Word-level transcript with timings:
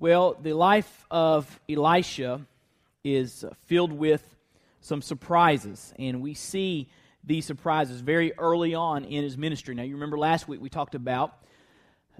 Well, 0.00 0.36
the 0.40 0.52
life 0.52 1.04
of 1.10 1.58
Elisha 1.68 2.42
is 3.02 3.44
filled 3.66 3.90
with 3.90 4.22
some 4.80 5.02
surprises, 5.02 5.92
and 5.98 6.22
we 6.22 6.34
see 6.34 6.88
these 7.24 7.44
surprises 7.44 8.00
very 8.00 8.32
early 8.38 8.76
on 8.76 9.04
in 9.04 9.24
his 9.24 9.36
ministry. 9.36 9.74
Now, 9.74 9.82
you 9.82 9.94
remember 9.94 10.16
last 10.16 10.46
week 10.46 10.60
we 10.60 10.68
talked 10.68 10.94
about 10.94 11.42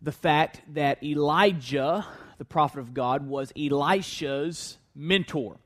the 0.03 0.11
fact 0.11 0.61
that 0.75 1.05
Elijah, 1.05 2.05
the 2.39 2.45
prophet 2.45 2.81
of 2.81 2.95
God, 2.95 3.29
was 3.29 3.53
Elisha's 3.57 4.77
mentor. 4.97 5.57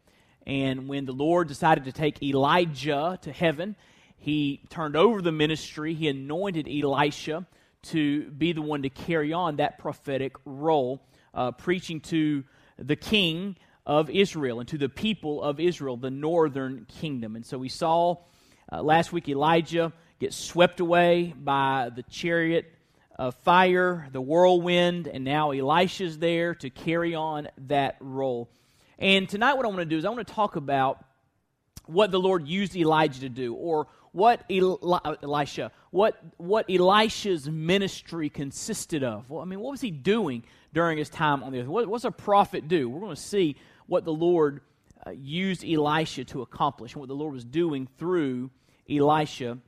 And 0.47 0.89
when 0.89 1.07
the 1.07 1.13
Lord 1.13 1.49
decided 1.49 1.85
to 1.85 1.93
take 1.93 2.23
Elijah 2.23 3.19
to 3.23 3.33
heaven, 3.33 3.75
he 4.19 4.61
turned 4.69 4.97
over 4.97 5.23
the 5.23 5.33
ministry, 5.33 5.95
he 5.95 6.09
anointed 6.09 6.69
Elisha 6.69 7.47
to 7.85 8.31
be 8.33 8.53
the 8.53 8.61
one 8.61 8.83
to 8.83 8.91
carry 8.91 9.33
on 9.33 9.57
that 9.57 9.79
prophetic 9.79 10.37
role 10.45 11.01
uh, 11.35 11.53
preaching 11.53 12.01
to 12.01 12.45
the 12.79 12.97
king 12.97 13.57
of 13.87 14.11
Israel 14.11 14.61
and 14.61 14.69
to 14.69 14.79
the 14.79 14.89
people 14.89 15.43
of 15.43 15.59
Israel, 15.59 15.97
the 15.97 16.11
northern 16.11 16.87
kingdom. 17.01 17.37
And 17.37 17.45
so 17.45 17.59
we 17.59 17.69
saw 17.69 18.17
uh, 18.71 18.83
last 18.83 19.13
week 19.13 19.29
Elijah 19.29 19.93
get 20.21 20.33
swept 20.33 20.81
away 20.81 21.35
by 21.37 21.91
the 21.95 22.03
chariot 22.05 22.73
of 23.17 23.35
fire, 23.37 24.09
the 24.13 24.21
whirlwind, 24.21 25.07
and 25.09 25.25
now 25.25 25.51
Elisha's 25.51 26.19
there 26.19 26.55
to 26.57 26.71
carry 26.71 27.15
on 27.15 27.49
that 27.69 27.97
role. 28.01 28.49
And 28.99 29.29
tonight, 29.29 29.55
what 29.55 29.65
I 29.65 29.69
want 29.69 29.81
to 29.81 29.85
do 29.85 29.99
is 29.99 30.05
I 30.05 30.11
want 30.11 30.27
to 30.27 30.33
talk 30.33 30.57
about 30.57 31.05
what 31.87 32.11
the 32.11 32.21
Lord 32.21 32.47
used 32.47 32.77
Elijah 32.77 33.21
to 33.21 33.29
do, 33.29 33.55
or 33.55 33.89
what 34.13 34.45
Eli- 34.51 35.17
Elisha, 35.23 35.73
what 35.91 36.19
what 36.37 36.71
Elisha's 36.71 37.51
ministry 37.51 38.29
consisted 38.29 39.03
of. 39.03 39.29
Well, 39.29 39.43
I 39.43 39.45
mean, 39.45 39.61
what 39.61 39.73
was 39.73 39.81
he 39.81 39.91
doing 39.91 40.45
during 40.73 40.99
his 40.99 41.09
time 41.09 41.43
on 41.43 41.53
the 41.53 41.61
earth. 41.61 41.67
What, 41.67 41.87
what's 41.87 42.05
a 42.05 42.11
prophet 42.11 42.69
do? 42.69 42.89
We're 42.89 43.01
going 43.01 43.15
to 43.15 43.21
see 43.21 43.57
what 43.87 44.05
the 44.05 44.13
Lord 44.13 44.61
uh, 45.07 45.11
used 45.11 45.65
Elisha 45.65 46.25
to 46.25 46.43
accomplish 46.43 46.95
and 46.95 47.01
what 47.01 47.09
the 47.09 47.15
Lord 47.15 47.35
was 47.35 47.45
doing 47.45 47.89
through 47.99 48.51
Elisha 48.89 49.59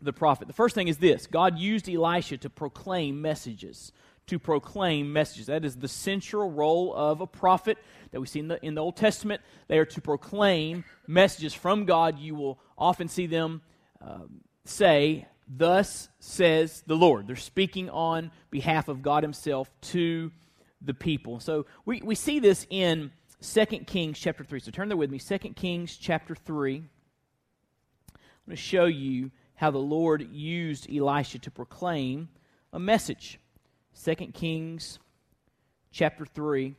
the 0.00 0.12
prophet. 0.12 0.48
The 0.48 0.54
first 0.54 0.74
thing 0.74 0.88
is 0.88 0.98
this 0.98 1.26
God 1.26 1.58
used 1.58 1.88
Elisha 1.88 2.36
to 2.38 2.50
proclaim 2.50 3.20
messages. 3.20 3.92
To 4.28 4.38
proclaim 4.38 5.12
messages. 5.12 5.46
That 5.46 5.66
is 5.66 5.76
the 5.76 5.88
central 5.88 6.50
role 6.50 6.94
of 6.94 7.20
a 7.20 7.26
prophet 7.26 7.76
that 8.10 8.20
we 8.20 8.26
see 8.26 8.40
in 8.40 8.48
the, 8.48 8.64
in 8.64 8.74
the 8.74 8.80
Old 8.80 8.96
Testament. 8.96 9.42
They 9.68 9.78
are 9.78 9.84
to 9.84 10.00
proclaim 10.00 10.84
messages 11.06 11.52
from 11.52 11.84
God. 11.84 12.18
You 12.18 12.34
will 12.34 12.58
often 12.78 13.08
see 13.08 13.26
them 13.26 13.60
um, 14.00 14.40
say, 14.64 15.26
Thus 15.46 16.08
says 16.20 16.82
the 16.86 16.96
Lord. 16.96 17.26
They're 17.26 17.36
speaking 17.36 17.90
on 17.90 18.30
behalf 18.50 18.88
of 18.88 19.02
God 19.02 19.22
Himself 19.22 19.70
to 19.82 20.32
the 20.80 20.94
people. 20.94 21.40
So 21.40 21.66
we, 21.84 22.00
we 22.02 22.14
see 22.14 22.38
this 22.38 22.66
in 22.70 23.10
2 23.42 23.64
Kings 23.86 24.18
chapter 24.18 24.44
3. 24.44 24.60
So 24.60 24.70
turn 24.70 24.88
there 24.88 24.96
with 24.96 25.10
me. 25.10 25.18
2 25.18 25.38
Kings 25.54 25.96
chapter 25.96 26.34
3. 26.34 26.76
I'm 26.76 26.84
going 28.46 28.56
to 28.56 28.62
show 28.62 28.86
you 28.86 29.30
how 29.54 29.70
the 29.70 29.78
Lord 29.78 30.28
used 30.32 30.88
Elisha 30.90 31.38
to 31.40 31.50
proclaim 31.50 32.28
a 32.72 32.78
message. 32.78 33.38
2 34.02 34.14
Kings 34.32 34.98
chapter 35.92 36.26
3. 36.26 36.74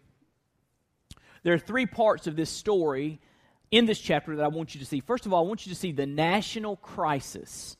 There 1.43 1.53
are 1.53 1.59
three 1.59 1.85
parts 1.85 2.27
of 2.27 2.35
this 2.35 2.49
story 2.49 3.19
in 3.71 3.85
this 3.85 3.99
chapter 3.99 4.35
that 4.35 4.43
I 4.43 4.47
want 4.47 4.73
you 4.73 4.79
to 4.79 4.85
see. 4.85 4.99
First 4.99 5.25
of 5.25 5.33
all, 5.33 5.45
I 5.45 5.47
want 5.47 5.65
you 5.65 5.73
to 5.73 5.79
see 5.79 5.91
the 5.91 6.05
national 6.05 6.77
crisis 6.77 7.77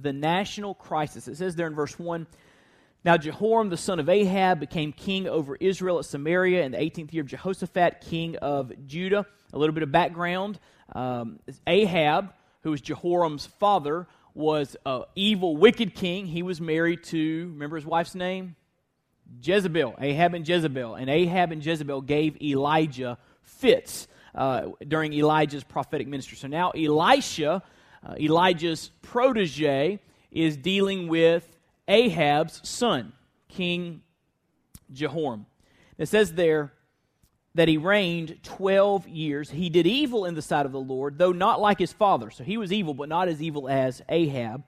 the 0.00 0.12
national 0.12 0.74
crisis. 0.74 1.28
It 1.28 1.36
says 1.36 1.56
there 1.56 1.66
in 1.66 1.74
verse 1.74 1.98
1 1.98 2.26
Now 3.04 3.16
Jehoram 3.16 3.68
the 3.68 3.76
son 3.76 4.00
of 4.00 4.08
Ahab 4.08 4.60
became 4.60 4.92
king 4.92 5.28
over 5.28 5.56
Israel 5.56 5.98
at 5.98 6.04
Samaria 6.04 6.64
in 6.64 6.72
the 6.72 6.78
18th 6.78 7.12
year 7.12 7.22
of 7.22 7.28
Jehoshaphat, 7.28 8.00
king 8.00 8.36
of 8.36 8.72
Judah. 8.86 9.26
A 9.52 9.58
little 9.58 9.74
bit 9.74 9.82
of 9.82 9.90
background 9.90 10.58
um, 10.94 11.38
Ahab, 11.66 12.32
who 12.62 12.70
was 12.70 12.80
Jehoram's 12.80 13.46
father, 13.46 14.06
was 14.34 14.76
an 14.86 15.04
evil, 15.14 15.56
wicked 15.56 15.94
king. 15.94 16.26
He 16.26 16.42
was 16.42 16.60
married 16.60 17.04
to, 17.04 17.48
remember 17.48 17.76
his 17.76 17.86
wife's 17.86 18.14
name? 18.14 18.56
Jezebel, 19.42 19.96
Ahab 20.00 20.34
and 20.34 20.48
Jezebel. 20.48 20.94
And 20.94 21.10
Ahab 21.10 21.52
and 21.52 21.64
Jezebel 21.64 22.02
gave 22.02 22.40
Elijah 22.40 23.18
fits 23.42 24.08
uh, 24.34 24.68
during 24.86 25.12
Elijah's 25.12 25.64
prophetic 25.64 26.06
ministry. 26.06 26.36
So 26.36 26.48
now 26.48 26.70
Elisha 26.70 27.62
uh, 28.04 28.14
Elijah's 28.18 28.90
protege 29.02 30.00
is 30.30 30.56
dealing 30.56 31.08
with 31.08 31.56
Ahab's 31.86 32.66
son, 32.68 33.12
King 33.48 34.02
Jehoram. 34.92 35.46
It 35.96 36.06
says 36.06 36.34
there 36.34 36.72
that 37.54 37.66
he 37.68 37.76
reigned 37.76 38.38
12 38.42 39.08
years. 39.08 39.50
He 39.50 39.68
did 39.68 39.86
evil 39.86 40.24
in 40.24 40.34
the 40.34 40.42
sight 40.42 40.66
of 40.66 40.72
the 40.72 40.80
Lord, 40.80 41.18
though 41.18 41.32
not 41.32 41.60
like 41.60 41.78
his 41.78 41.92
father. 41.92 42.30
So 42.30 42.44
he 42.44 42.56
was 42.56 42.72
evil, 42.72 42.94
but 42.94 43.08
not 43.08 43.28
as 43.28 43.42
evil 43.42 43.68
as 43.68 44.02
Ahab. 44.08 44.62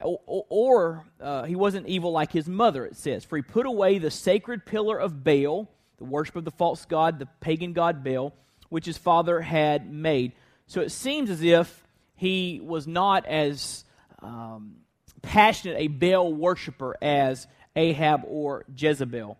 Or, 0.00 0.46
or 0.48 1.04
uh, 1.20 1.44
he 1.44 1.56
wasn't 1.56 1.88
evil 1.88 2.12
like 2.12 2.32
his 2.32 2.48
mother, 2.48 2.86
it 2.86 2.96
says. 2.96 3.24
For 3.24 3.36
he 3.36 3.42
put 3.42 3.66
away 3.66 3.98
the 3.98 4.10
sacred 4.10 4.64
pillar 4.64 4.98
of 4.98 5.24
Baal, 5.24 5.68
the 5.98 6.04
worship 6.04 6.36
of 6.36 6.44
the 6.44 6.50
false 6.50 6.84
god, 6.84 7.18
the 7.18 7.26
pagan 7.40 7.72
god 7.72 8.04
Baal, 8.04 8.34
which 8.68 8.86
his 8.86 8.96
father 8.96 9.40
had 9.40 9.92
made. 9.92 10.32
So 10.66 10.80
it 10.80 10.92
seems 10.92 11.28
as 11.28 11.42
if 11.42 11.84
he 12.20 12.60
was 12.62 12.86
not 12.86 13.24
as 13.24 13.82
um, 14.20 14.74
passionate 15.22 15.78
a 15.78 15.88
Baal 15.88 16.30
worshiper 16.30 16.94
as 17.00 17.46
Ahab 17.74 18.24
or 18.26 18.66
Jezebel. 18.76 19.38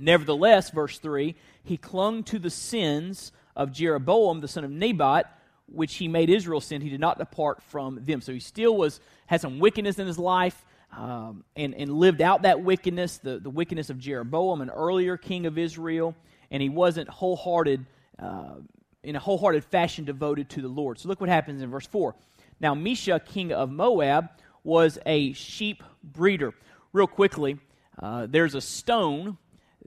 Nevertheless, 0.00 0.70
verse 0.70 0.98
3, 0.98 1.36
he 1.62 1.76
clung 1.76 2.24
to 2.24 2.40
the 2.40 2.50
sins 2.50 3.30
of 3.54 3.70
Jeroboam, 3.70 4.40
the 4.40 4.48
son 4.48 4.64
of 4.64 4.72
Nebat, 4.72 5.32
which 5.66 5.94
he 5.94 6.08
made 6.08 6.28
Israel 6.28 6.60
sin. 6.60 6.80
He 6.80 6.90
did 6.90 6.98
not 6.98 7.18
depart 7.18 7.62
from 7.62 8.00
them. 8.02 8.20
So 8.20 8.32
he 8.32 8.40
still 8.40 8.76
was 8.76 8.98
had 9.26 9.40
some 9.40 9.60
wickedness 9.60 10.00
in 10.00 10.08
his 10.08 10.18
life 10.18 10.64
um, 10.90 11.44
and, 11.54 11.72
and 11.72 11.92
lived 11.92 12.20
out 12.20 12.42
that 12.42 12.64
wickedness, 12.64 13.18
the, 13.18 13.38
the 13.38 13.48
wickedness 13.48 13.90
of 13.90 14.00
Jeroboam, 14.00 14.60
an 14.60 14.70
earlier 14.70 15.16
king 15.16 15.46
of 15.46 15.56
Israel, 15.56 16.16
and 16.50 16.60
he 16.60 16.68
wasn't 16.68 17.08
wholehearted 17.08 17.86
uh, 18.18 18.54
in 19.02 19.16
a 19.16 19.18
wholehearted 19.18 19.64
fashion 19.64 20.04
devoted 20.04 20.48
to 20.50 20.62
the 20.62 20.68
Lord. 20.68 20.98
So 20.98 21.08
look 21.08 21.20
what 21.20 21.28
happens 21.30 21.62
in 21.62 21.70
verse 21.70 21.86
4. 21.86 22.14
Now, 22.60 22.74
Mesha, 22.74 23.24
king 23.24 23.52
of 23.52 23.70
Moab, 23.70 24.28
was 24.62 24.98
a 25.04 25.32
sheep 25.32 25.82
breeder. 26.04 26.54
Real 26.92 27.06
quickly, 27.06 27.58
uh, 28.00 28.26
there's 28.28 28.54
a 28.54 28.60
stone 28.60 29.38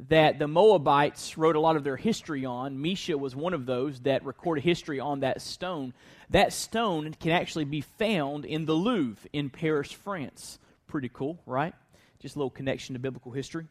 that 0.09 0.39
the 0.39 0.47
Moabites 0.47 1.37
wrote 1.37 1.55
a 1.55 1.59
lot 1.59 1.77
of 1.77 1.85
their 1.85 1.95
history 1.95 2.43
on. 2.45 2.77
Mesha 2.77 3.17
was 3.17 3.35
one 3.35 3.53
of 3.53 3.65
those 3.65 4.01
that 4.01 4.25
recorded 4.25 4.63
history 4.63 4.99
on 4.99 5.21
that 5.21 5.41
stone. 5.41 5.93
That 6.31 6.51
stone 6.51 7.15
can 7.17 7.31
actually 7.31 7.65
be 7.65 7.81
found 7.81 8.43
in 8.43 8.65
the 8.65 8.73
Louvre 8.73 9.29
in 9.31 9.49
Paris, 9.49 9.91
France. 9.91 10.59
Pretty 10.87 11.09
cool, 11.13 11.39
right? 11.45 11.73
Just 12.19 12.35
a 12.35 12.39
little 12.39 12.49
connection 12.49 12.93
to 12.93 12.99
biblical 12.99 13.31
history. 13.31 13.67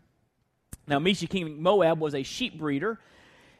Now, 0.86 0.98
Mesha, 0.98 1.28
king 1.28 1.44
of 1.44 1.58
Moab, 1.58 2.00
was 2.00 2.14
a 2.14 2.22
sheep 2.22 2.58
breeder 2.58 2.98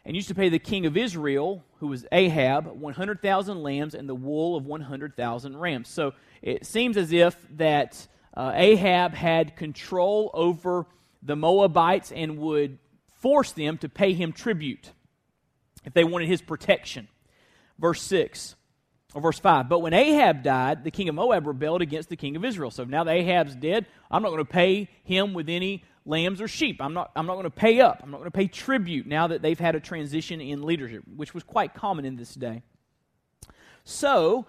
and 0.05 0.15
used 0.15 0.29
to 0.29 0.35
pay 0.35 0.49
the 0.49 0.59
king 0.59 0.87
of 0.87 0.97
Israel, 0.97 1.65
who 1.79 1.87
was 1.89 2.07
Ahab, 2.13 2.67
100,000 2.67 3.63
lambs 3.63 3.95
and 3.95 4.09
the 4.09 4.15
wool 4.15 4.57
of 4.57 4.67
100,000 4.67 5.57
rams. 5.57 5.89
So 5.89 6.13
it 6.43 6.67
seems 6.67 6.97
as 6.97 7.13
if 7.13 7.37
that 7.57 8.07
uh, 8.35 8.53
Ahab 8.55 9.15
had 9.15 9.57
control 9.57 10.31
over 10.35 10.87
the 11.23 11.37
Moabites 11.37 12.13
and 12.13 12.39
would 12.39 12.79
force 13.21 13.53
them 13.53 13.79
to 13.79 13.89
pay 13.89 14.13
him 14.13 14.33
tribute 14.33 14.93
if 15.85 15.95
they 15.95 16.05
wanted 16.05 16.29
his 16.29 16.43
protection. 16.43 17.09
Verse 17.79 18.03
6 18.03 18.57
or 19.15 19.21
verse 19.21 19.39
5. 19.39 19.69
But 19.69 19.79
when 19.79 19.95
Ahab 19.95 20.43
died, 20.43 20.85
the 20.85 20.91
king 20.91 21.09
of 21.09 21.15
Moab 21.15 21.47
rebelled 21.47 21.81
against 21.81 22.09
the 22.09 22.17
king 22.17 22.37
of 22.37 22.45
Israel. 22.45 22.71
So 22.71 22.85
now 22.85 23.05
that 23.05 23.13
Ahab's 23.13 23.55
dead, 23.55 23.87
I'm 24.11 24.23
not 24.23 24.31
going 24.31 24.45
to 24.45 24.53
pay 24.53 24.91
him 25.05 25.33
with 25.33 25.49
any 25.49 25.85
lambs 26.05 26.41
or 26.41 26.49
sheep. 26.49 26.79
I'm 26.81 26.93
not, 26.93 27.11
I'm 27.17 27.27
not 27.27 27.35
going 27.35 27.45
to 27.45 27.51
pay 27.51 27.81
up. 27.81 28.01
I'm 28.03 28.11
not 28.11 28.19
going 28.19 28.31
to 28.31 28.37
pay 28.37 28.49
tribute 28.49 29.07
now 29.07 29.29
that 29.29 29.41
they've 29.41 29.59
had 29.59 29.75
a 29.77 29.81
transition 29.81 30.41
in 30.41 30.63
leadership, 30.63 31.05
which 31.17 31.33
was 31.33 31.43
quite 31.43 31.75
common 31.75 32.05
in 32.05 32.17
this 32.17 32.35
day. 32.35 32.63
So, 33.85 34.47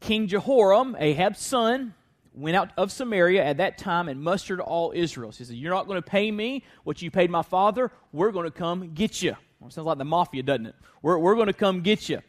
King 0.00 0.26
Jehoram, 0.26 0.96
Ahab's 0.98 1.40
son, 1.40 1.94
went 2.34 2.56
out 2.56 2.70
of 2.76 2.92
Samaria 2.92 3.44
at 3.44 3.56
that 3.58 3.78
time 3.78 4.08
and 4.08 4.20
mustered 4.20 4.60
all 4.60 4.92
Israel. 4.94 5.32
So 5.32 5.38
he 5.38 5.44
said, 5.44 5.56
You're 5.56 5.74
not 5.74 5.86
going 5.86 6.00
to 6.00 6.08
pay 6.08 6.30
me 6.30 6.64
what 6.84 7.02
you 7.02 7.10
paid 7.10 7.30
my 7.30 7.42
father. 7.42 7.90
We're 8.12 8.30
going 8.32 8.44
to 8.44 8.50
come 8.50 8.94
get 8.94 9.22
you. 9.22 9.36
Well, 9.60 9.70
sounds 9.70 9.86
like 9.86 9.98
the 9.98 10.04
mafia, 10.04 10.42
doesn't 10.42 10.66
it? 10.66 10.74
We're, 11.02 11.18
we're 11.18 11.34
going 11.34 11.48
to 11.48 11.52
come 11.52 11.80
get 11.82 12.08
you. 12.08 12.20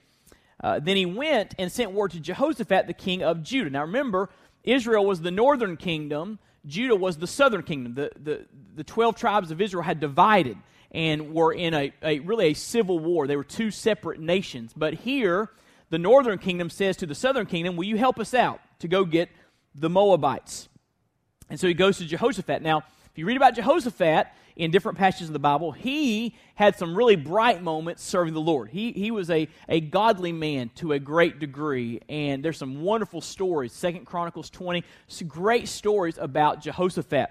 Uh, 0.62 0.80
then 0.80 0.98
he 0.98 1.06
went 1.06 1.56
and 1.58 1.72
sent 1.72 1.92
word 1.92 2.12
to 2.12 2.20
Jehoshaphat, 2.20 2.88
the 2.88 2.94
king 2.94 3.24
of 3.24 3.44
Judah. 3.44 3.70
Now 3.70 3.82
remember, 3.82 4.30
Israel 4.64 5.06
was 5.06 5.22
the 5.22 5.32
northern 5.32 5.78
kingdom, 5.78 6.40
Judah 6.66 6.96
was 6.96 7.18
the 7.18 7.28
southern 7.28 7.64
kingdom. 7.64 7.94
The, 7.96 8.12
the, 8.22 8.46
the 8.76 8.84
12 8.84 9.16
tribes 9.16 9.52
of 9.52 9.62
Israel 9.62 9.84
had 9.84 10.00
divided 10.00 10.58
and 10.92 11.34
were 11.34 11.54
in 11.54 11.74
a, 11.74 11.94
a 12.04 12.20
really 12.20 12.48
a 12.48 12.54
civil 12.54 13.00
war. 13.00 13.28
They 13.28 13.38
were 13.38 13.44
two 13.44 13.72
separate 13.72 14.20
nations. 14.20 14.74
But 14.76 14.94
here, 14.96 15.50
the 15.90 16.00
northern 16.00 16.38
kingdom 16.40 16.70
says 16.70 16.98
to 16.98 17.06
the 17.06 17.16
southern 17.16 17.46
kingdom, 17.46 17.76
Will 17.76 17.86
you 17.86 17.98
help 17.98 18.20
us 18.20 18.34
out 18.34 18.60
to 18.80 18.88
go 18.88 19.06
get 19.06 19.30
the 19.76 19.90
Moabites? 19.90 20.68
And 21.50 21.60
so 21.60 21.68
he 21.68 21.74
goes 21.74 21.98
to 21.98 22.06
Jehoshaphat. 22.06 22.62
Now, 22.62 22.84
if 23.12 23.18
you 23.18 23.26
read 23.26 23.38
about 23.38 23.56
Jehoshaphat 23.56 24.28
in 24.56 24.72
different 24.72 24.98
passages 24.98 25.30
of 25.30 25.34
the 25.34 25.40
Bible, 25.40 25.72
he 25.72 26.36
had 26.56 26.78
some 26.78 26.96
really 26.96 27.16
bright 27.16 27.64
moments 27.64 28.04
serving 28.04 28.34
the 28.34 28.42
Lord. 28.42 28.70
He, 28.70 28.92
he 28.92 29.10
was 29.10 29.30
a, 29.30 29.48
a 29.68 29.80
godly 29.80 30.32
man 30.32 30.70
to 30.76 30.94
a 30.94 31.00
great 31.00 31.40
degree, 31.40 32.02
and 32.10 32.44
there's 32.44 32.58
some 32.58 32.82
wonderful 32.82 33.22
stories. 33.22 33.74
Second 33.74 34.06
Chronicles 34.06 34.50
20, 34.50 34.84
some 35.08 35.28
great 35.28 35.68
stories 35.68 36.18
about 36.18 36.62
Jehoshaphat. 36.62 37.30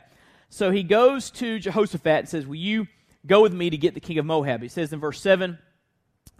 So 0.50 0.70
he 0.70 0.82
goes 0.82 1.30
to 1.32 1.58
Jehoshaphat 1.58 2.20
and 2.20 2.28
says, 2.28 2.46
Will 2.46 2.56
you 2.56 2.86
go 3.26 3.42
with 3.42 3.52
me 3.52 3.70
to 3.70 3.76
get 3.76 3.94
the 3.94 4.00
king 4.00 4.18
of 4.18 4.26
Moab? 4.26 4.62
He 4.62 4.68
says 4.68 4.92
in 4.92 5.00
verse 5.00 5.20
7, 5.20 5.58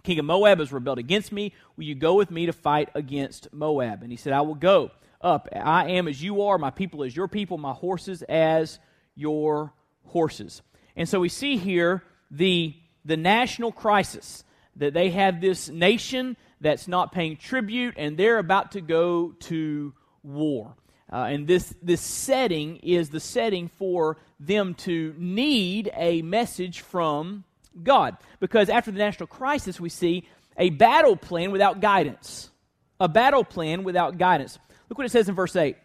King 0.03 0.19
of 0.19 0.25
Moab 0.25 0.59
has 0.59 0.71
rebelled 0.71 0.97
against 0.97 1.31
me. 1.31 1.53
Will 1.77 1.83
you 1.83 1.95
go 1.95 2.15
with 2.15 2.31
me 2.31 2.45
to 2.45 2.53
fight 2.53 2.89
against 2.95 3.53
Moab? 3.53 4.01
And 4.01 4.11
he 4.11 4.17
said, 4.17 4.33
I 4.33 4.41
will 4.41 4.55
go 4.55 4.91
up. 5.21 5.47
I 5.53 5.91
am 5.91 6.07
as 6.07 6.23
you 6.23 6.43
are, 6.43 6.57
my 6.57 6.71
people 6.71 7.03
as 7.03 7.15
your 7.15 7.27
people, 7.27 7.57
my 7.57 7.73
horses 7.73 8.21
as 8.23 8.79
your 9.19 9.73
horses. 10.05 10.61
And 10.95 11.07
so 11.07 11.19
we 11.19 11.29
see 11.29 11.57
here 11.57 12.03
the, 12.31 12.73
the 13.05 13.17
national 13.17 13.71
crisis 13.71 14.43
that 14.77 14.93
they 14.93 15.09
have 15.09 15.41
this 15.41 15.69
nation 15.69 16.37
that's 16.61 16.87
not 16.87 17.11
paying 17.11 17.37
tribute 17.37 17.95
and 17.97 18.17
they're 18.17 18.37
about 18.37 18.71
to 18.71 18.81
go 18.81 19.33
to 19.39 19.93
war. 20.23 20.75
Uh, 21.11 21.27
and 21.29 21.47
this, 21.47 21.73
this 21.81 22.01
setting 22.01 22.77
is 22.77 23.09
the 23.09 23.19
setting 23.19 23.67
for 23.67 24.17
them 24.39 24.73
to 24.75 25.13
need 25.17 25.91
a 25.95 26.21
message 26.21 26.81
from 26.81 27.43
God. 27.81 28.17
Because 28.39 28.69
after 28.69 28.91
the 28.91 28.99
national 28.99 29.27
crisis, 29.27 29.79
we 29.79 29.89
see 29.89 30.27
a 30.57 30.69
battle 30.69 31.15
plan 31.15 31.51
without 31.51 31.81
guidance. 31.81 32.51
A 32.99 33.07
battle 33.07 33.43
plan 33.43 33.83
without 33.83 34.17
guidance. 34.17 34.59
Look 34.89 34.97
what 34.97 35.05
it 35.05 35.11
says 35.11 35.29
in 35.29 35.35
verse 35.35 35.55
8. 35.55 35.77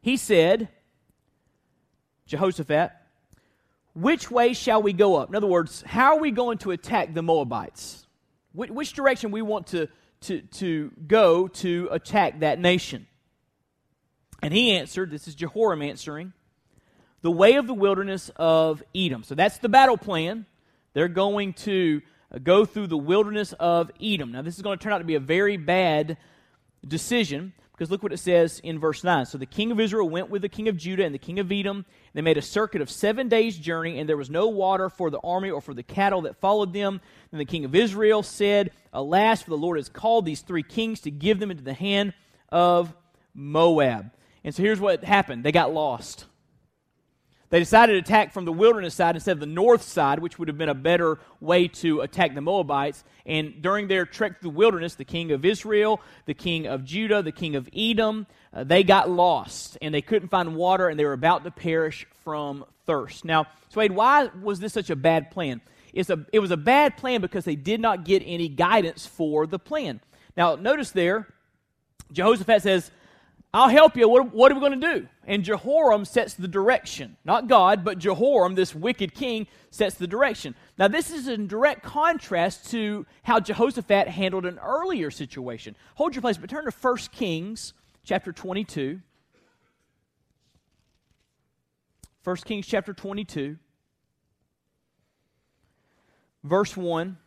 He 0.00 0.16
said, 0.16 0.68
Jehoshaphat, 2.26 2.92
which 3.94 4.30
way 4.30 4.54
shall 4.54 4.82
we 4.82 4.92
go 4.92 5.16
up? 5.16 5.28
In 5.28 5.36
other 5.36 5.46
words, 5.46 5.82
how 5.86 6.16
are 6.16 6.20
we 6.20 6.30
going 6.30 6.58
to 6.58 6.72
attack 6.72 7.14
the 7.14 7.22
Moabites? 7.22 8.06
Which, 8.52 8.92
direction 8.92 9.30
we 9.30 9.42
want 9.42 9.68
to, 9.68 9.88
to, 10.22 10.40
to 10.40 10.92
go 11.06 11.48
to 11.48 11.88
attack 11.90 12.40
that 12.40 12.58
nation? 12.58 13.06
And 14.42 14.52
he 14.52 14.72
answered, 14.72 15.10
this 15.10 15.26
is 15.26 15.34
Jehoram 15.34 15.82
answering, 15.82 16.32
the 17.22 17.30
way 17.30 17.54
of 17.54 17.66
the 17.66 17.74
wilderness 17.74 18.30
of 18.36 18.82
Edom. 18.94 19.22
So 19.22 19.34
that's 19.34 19.58
the 19.58 19.68
battle 19.68 19.96
plan. 19.96 20.46
They're 20.92 21.08
going 21.08 21.54
to 21.54 22.02
go 22.42 22.64
through 22.64 22.88
the 22.88 22.96
wilderness 22.96 23.54
of 23.54 23.90
Edom. 24.00 24.32
Now, 24.32 24.42
this 24.42 24.56
is 24.56 24.62
going 24.62 24.78
to 24.78 24.82
turn 24.82 24.92
out 24.92 24.98
to 24.98 25.04
be 25.04 25.14
a 25.14 25.20
very 25.20 25.56
bad 25.56 26.16
decision 26.86 27.52
because 27.74 27.90
look 27.90 28.04
what 28.04 28.12
it 28.12 28.18
says 28.18 28.60
in 28.60 28.78
verse 28.78 29.02
9. 29.02 29.26
So 29.26 29.36
the 29.36 29.46
king 29.46 29.72
of 29.72 29.80
Israel 29.80 30.08
went 30.08 30.30
with 30.30 30.42
the 30.42 30.48
king 30.48 30.68
of 30.68 30.76
Judah 30.76 31.04
and 31.04 31.12
the 31.12 31.18
king 31.18 31.40
of 31.40 31.50
Edom. 31.50 31.84
They 32.12 32.22
made 32.22 32.38
a 32.38 32.42
circuit 32.42 32.80
of 32.80 32.88
seven 32.88 33.28
days' 33.28 33.58
journey, 33.58 33.98
and 33.98 34.08
there 34.08 34.16
was 34.16 34.30
no 34.30 34.46
water 34.46 34.88
for 34.88 35.10
the 35.10 35.18
army 35.24 35.50
or 35.50 35.60
for 35.60 35.74
the 35.74 35.82
cattle 35.82 36.22
that 36.22 36.36
followed 36.36 36.72
them. 36.72 37.00
Then 37.32 37.38
the 37.38 37.44
king 37.44 37.64
of 37.64 37.74
Israel 37.74 38.22
said, 38.22 38.70
Alas, 38.92 39.42
for 39.42 39.50
the 39.50 39.56
Lord 39.56 39.78
has 39.78 39.88
called 39.88 40.24
these 40.24 40.42
three 40.42 40.62
kings 40.62 41.00
to 41.00 41.10
give 41.10 41.40
them 41.40 41.50
into 41.50 41.64
the 41.64 41.74
hand 41.74 42.14
of 42.50 42.94
Moab. 43.34 44.12
And 44.44 44.54
so 44.54 44.62
here's 44.62 44.80
what 44.80 45.02
happened 45.02 45.42
they 45.42 45.50
got 45.50 45.74
lost. 45.74 46.26
They 47.54 47.60
decided 47.60 47.92
to 47.92 47.98
attack 48.00 48.32
from 48.32 48.46
the 48.46 48.52
wilderness 48.52 48.96
side 48.96 49.14
instead 49.14 49.30
of 49.30 49.38
the 49.38 49.46
north 49.46 49.82
side, 49.82 50.18
which 50.18 50.40
would 50.40 50.48
have 50.48 50.58
been 50.58 50.68
a 50.68 50.74
better 50.74 51.20
way 51.38 51.68
to 51.68 52.00
attack 52.00 52.34
the 52.34 52.40
Moabites. 52.40 53.04
And 53.24 53.62
during 53.62 53.86
their 53.86 54.06
trek 54.06 54.40
through 54.40 54.50
the 54.50 54.56
wilderness, 54.56 54.96
the 54.96 55.04
king 55.04 55.30
of 55.30 55.44
Israel, 55.44 56.00
the 56.26 56.34
king 56.34 56.66
of 56.66 56.84
Judah, 56.84 57.22
the 57.22 57.30
king 57.30 57.54
of 57.54 57.68
Edom, 57.72 58.26
uh, 58.52 58.64
they 58.64 58.82
got 58.82 59.08
lost 59.08 59.78
and 59.80 59.94
they 59.94 60.02
couldn't 60.02 60.30
find 60.30 60.56
water 60.56 60.88
and 60.88 60.98
they 60.98 61.04
were 61.04 61.12
about 61.12 61.44
to 61.44 61.52
perish 61.52 62.08
from 62.24 62.64
thirst. 62.86 63.24
Now, 63.24 63.46
Swade, 63.68 63.92
why 63.92 64.30
was 64.42 64.58
this 64.58 64.72
such 64.72 64.90
a 64.90 64.96
bad 64.96 65.30
plan? 65.30 65.60
It's 65.92 66.10
a, 66.10 66.26
it 66.32 66.40
was 66.40 66.50
a 66.50 66.56
bad 66.56 66.96
plan 66.96 67.20
because 67.20 67.44
they 67.44 67.54
did 67.54 67.78
not 67.78 68.04
get 68.04 68.24
any 68.26 68.48
guidance 68.48 69.06
for 69.06 69.46
the 69.46 69.60
plan. 69.60 70.00
Now, 70.36 70.56
notice 70.56 70.90
there, 70.90 71.28
Jehoshaphat 72.10 72.62
says, 72.62 72.90
I'll 73.54 73.68
help 73.68 73.96
you. 73.96 74.08
What, 74.08 74.34
what 74.34 74.50
are 74.50 74.56
we 74.56 74.60
going 74.60 74.80
to 74.80 74.94
do? 74.94 75.08
And 75.28 75.44
Jehoram 75.44 76.04
sets 76.04 76.34
the 76.34 76.48
direction. 76.48 77.16
Not 77.24 77.46
God, 77.46 77.84
but 77.84 78.00
Jehoram, 78.00 78.56
this 78.56 78.74
wicked 78.74 79.14
king, 79.14 79.46
sets 79.70 79.94
the 79.94 80.08
direction. 80.08 80.56
Now, 80.76 80.88
this 80.88 81.12
is 81.12 81.28
in 81.28 81.46
direct 81.46 81.84
contrast 81.84 82.68
to 82.72 83.06
how 83.22 83.38
Jehoshaphat 83.38 84.08
handled 84.08 84.44
an 84.44 84.58
earlier 84.58 85.12
situation. 85.12 85.76
Hold 85.94 86.16
your 86.16 86.22
place, 86.22 86.36
but 86.36 86.50
turn 86.50 86.64
to 86.64 86.72
1 86.72 86.96
Kings 87.12 87.74
chapter 88.02 88.32
22. 88.32 89.00
1 92.24 92.36
Kings 92.38 92.66
chapter 92.66 92.92
22, 92.92 93.58
verse 96.42 96.74
1. 96.74 97.18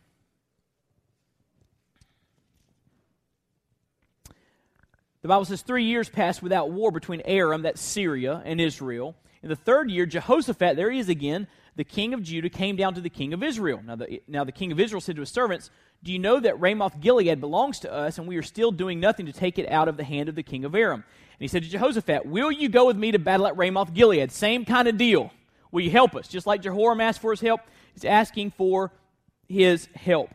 The 5.28 5.34
Bible 5.34 5.44
says 5.44 5.60
three 5.60 5.84
years 5.84 6.08
passed 6.08 6.42
without 6.42 6.70
war 6.70 6.90
between 6.90 7.20
Aram, 7.26 7.60
that's 7.60 7.82
Syria, 7.82 8.40
and 8.46 8.58
Israel. 8.58 9.14
In 9.42 9.50
the 9.50 9.56
third 9.56 9.90
year, 9.90 10.06
Jehoshaphat, 10.06 10.74
there 10.74 10.90
he 10.90 11.00
is 11.00 11.10
again, 11.10 11.48
the 11.76 11.84
king 11.84 12.14
of 12.14 12.22
Judah, 12.22 12.48
came 12.48 12.76
down 12.76 12.94
to 12.94 13.02
the 13.02 13.10
king 13.10 13.34
of 13.34 13.42
Israel. 13.42 13.82
Now 13.84 13.96
the, 13.96 14.22
now 14.26 14.44
the 14.44 14.52
king 14.52 14.72
of 14.72 14.80
Israel 14.80 15.02
said 15.02 15.16
to 15.16 15.20
his 15.20 15.28
servants, 15.28 15.70
Do 16.02 16.14
you 16.14 16.18
know 16.18 16.40
that 16.40 16.58
Ramoth 16.58 16.98
Gilead 16.98 17.42
belongs 17.42 17.78
to 17.80 17.92
us, 17.92 18.16
and 18.16 18.26
we 18.26 18.38
are 18.38 18.42
still 18.42 18.72
doing 18.72 19.00
nothing 19.00 19.26
to 19.26 19.32
take 19.34 19.58
it 19.58 19.70
out 19.70 19.86
of 19.86 19.98
the 19.98 20.02
hand 20.02 20.30
of 20.30 20.34
the 20.34 20.42
king 20.42 20.64
of 20.64 20.74
Aram? 20.74 21.04
And 21.04 21.40
he 21.40 21.46
said 21.46 21.62
to 21.62 21.68
Jehoshaphat, 21.68 22.24
Will 22.24 22.50
you 22.50 22.70
go 22.70 22.86
with 22.86 22.96
me 22.96 23.12
to 23.12 23.18
battle 23.18 23.46
at 23.46 23.58
Ramoth 23.58 23.92
Gilead? 23.92 24.32
Same 24.32 24.64
kind 24.64 24.88
of 24.88 24.96
deal. 24.96 25.30
Will 25.70 25.82
you 25.82 25.90
help 25.90 26.16
us? 26.16 26.26
Just 26.26 26.46
like 26.46 26.62
Jehoram 26.62 27.02
asked 27.02 27.20
for 27.20 27.32
his 27.32 27.42
help, 27.42 27.60
he's 27.92 28.06
asking 28.06 28.52
for 28.52 28.92
his 29.46 29.90
help. 29.94 30.30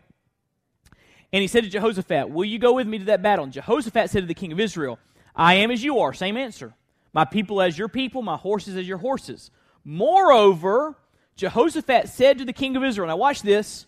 And 1.34 1.42
he 1.42 1.48
said 1.48 1.64
to 1.64 1.70
Jehoshaphat, 1.70 2.30
Will 2.30 2.46
you 2.46 2.60
go 2.60 2.74
with 2.74 2.88
me 2.88 3.00
to 3.00 3.06
that 3.06 3.24
battle? 3.24 3.44
And 3.44 3.52
Jehoshaphat 3.52 4.12
said 4.12 4.22
to 4.22 4.28
the 4.28 4.36
king 4.36 4.52
of 4.52 4.60
Israel, 4.60 5.00
I 5.36 5.56
am 5.56 5.72
as 5.72 5.84
you 5.84 6.00
are. 6.00 6.14
Same 6.14 6.38
answer. 6.38 6.76
My 7.12 7.26
people 7.26 7.60
as 7.60 7.78
your 7.78 7.90
people, 7.90 8.22
my 8.22 8.38
horses 8.38 8.78
as 8.78 8.88
your 8.88 9.00
horses. 9.00 9.50
Moreover, 9.84 10.96
Jehoshaphat 11.36 12.08
said 12.10 12.38
to 12.38 12.46
the 12.46 12.54
king 12.54 12.76
of 12.76 12.84
Israel, 12.84 13.08
Now 13.08 13.18
watch 13.18 13.42
this. 13.42 13.88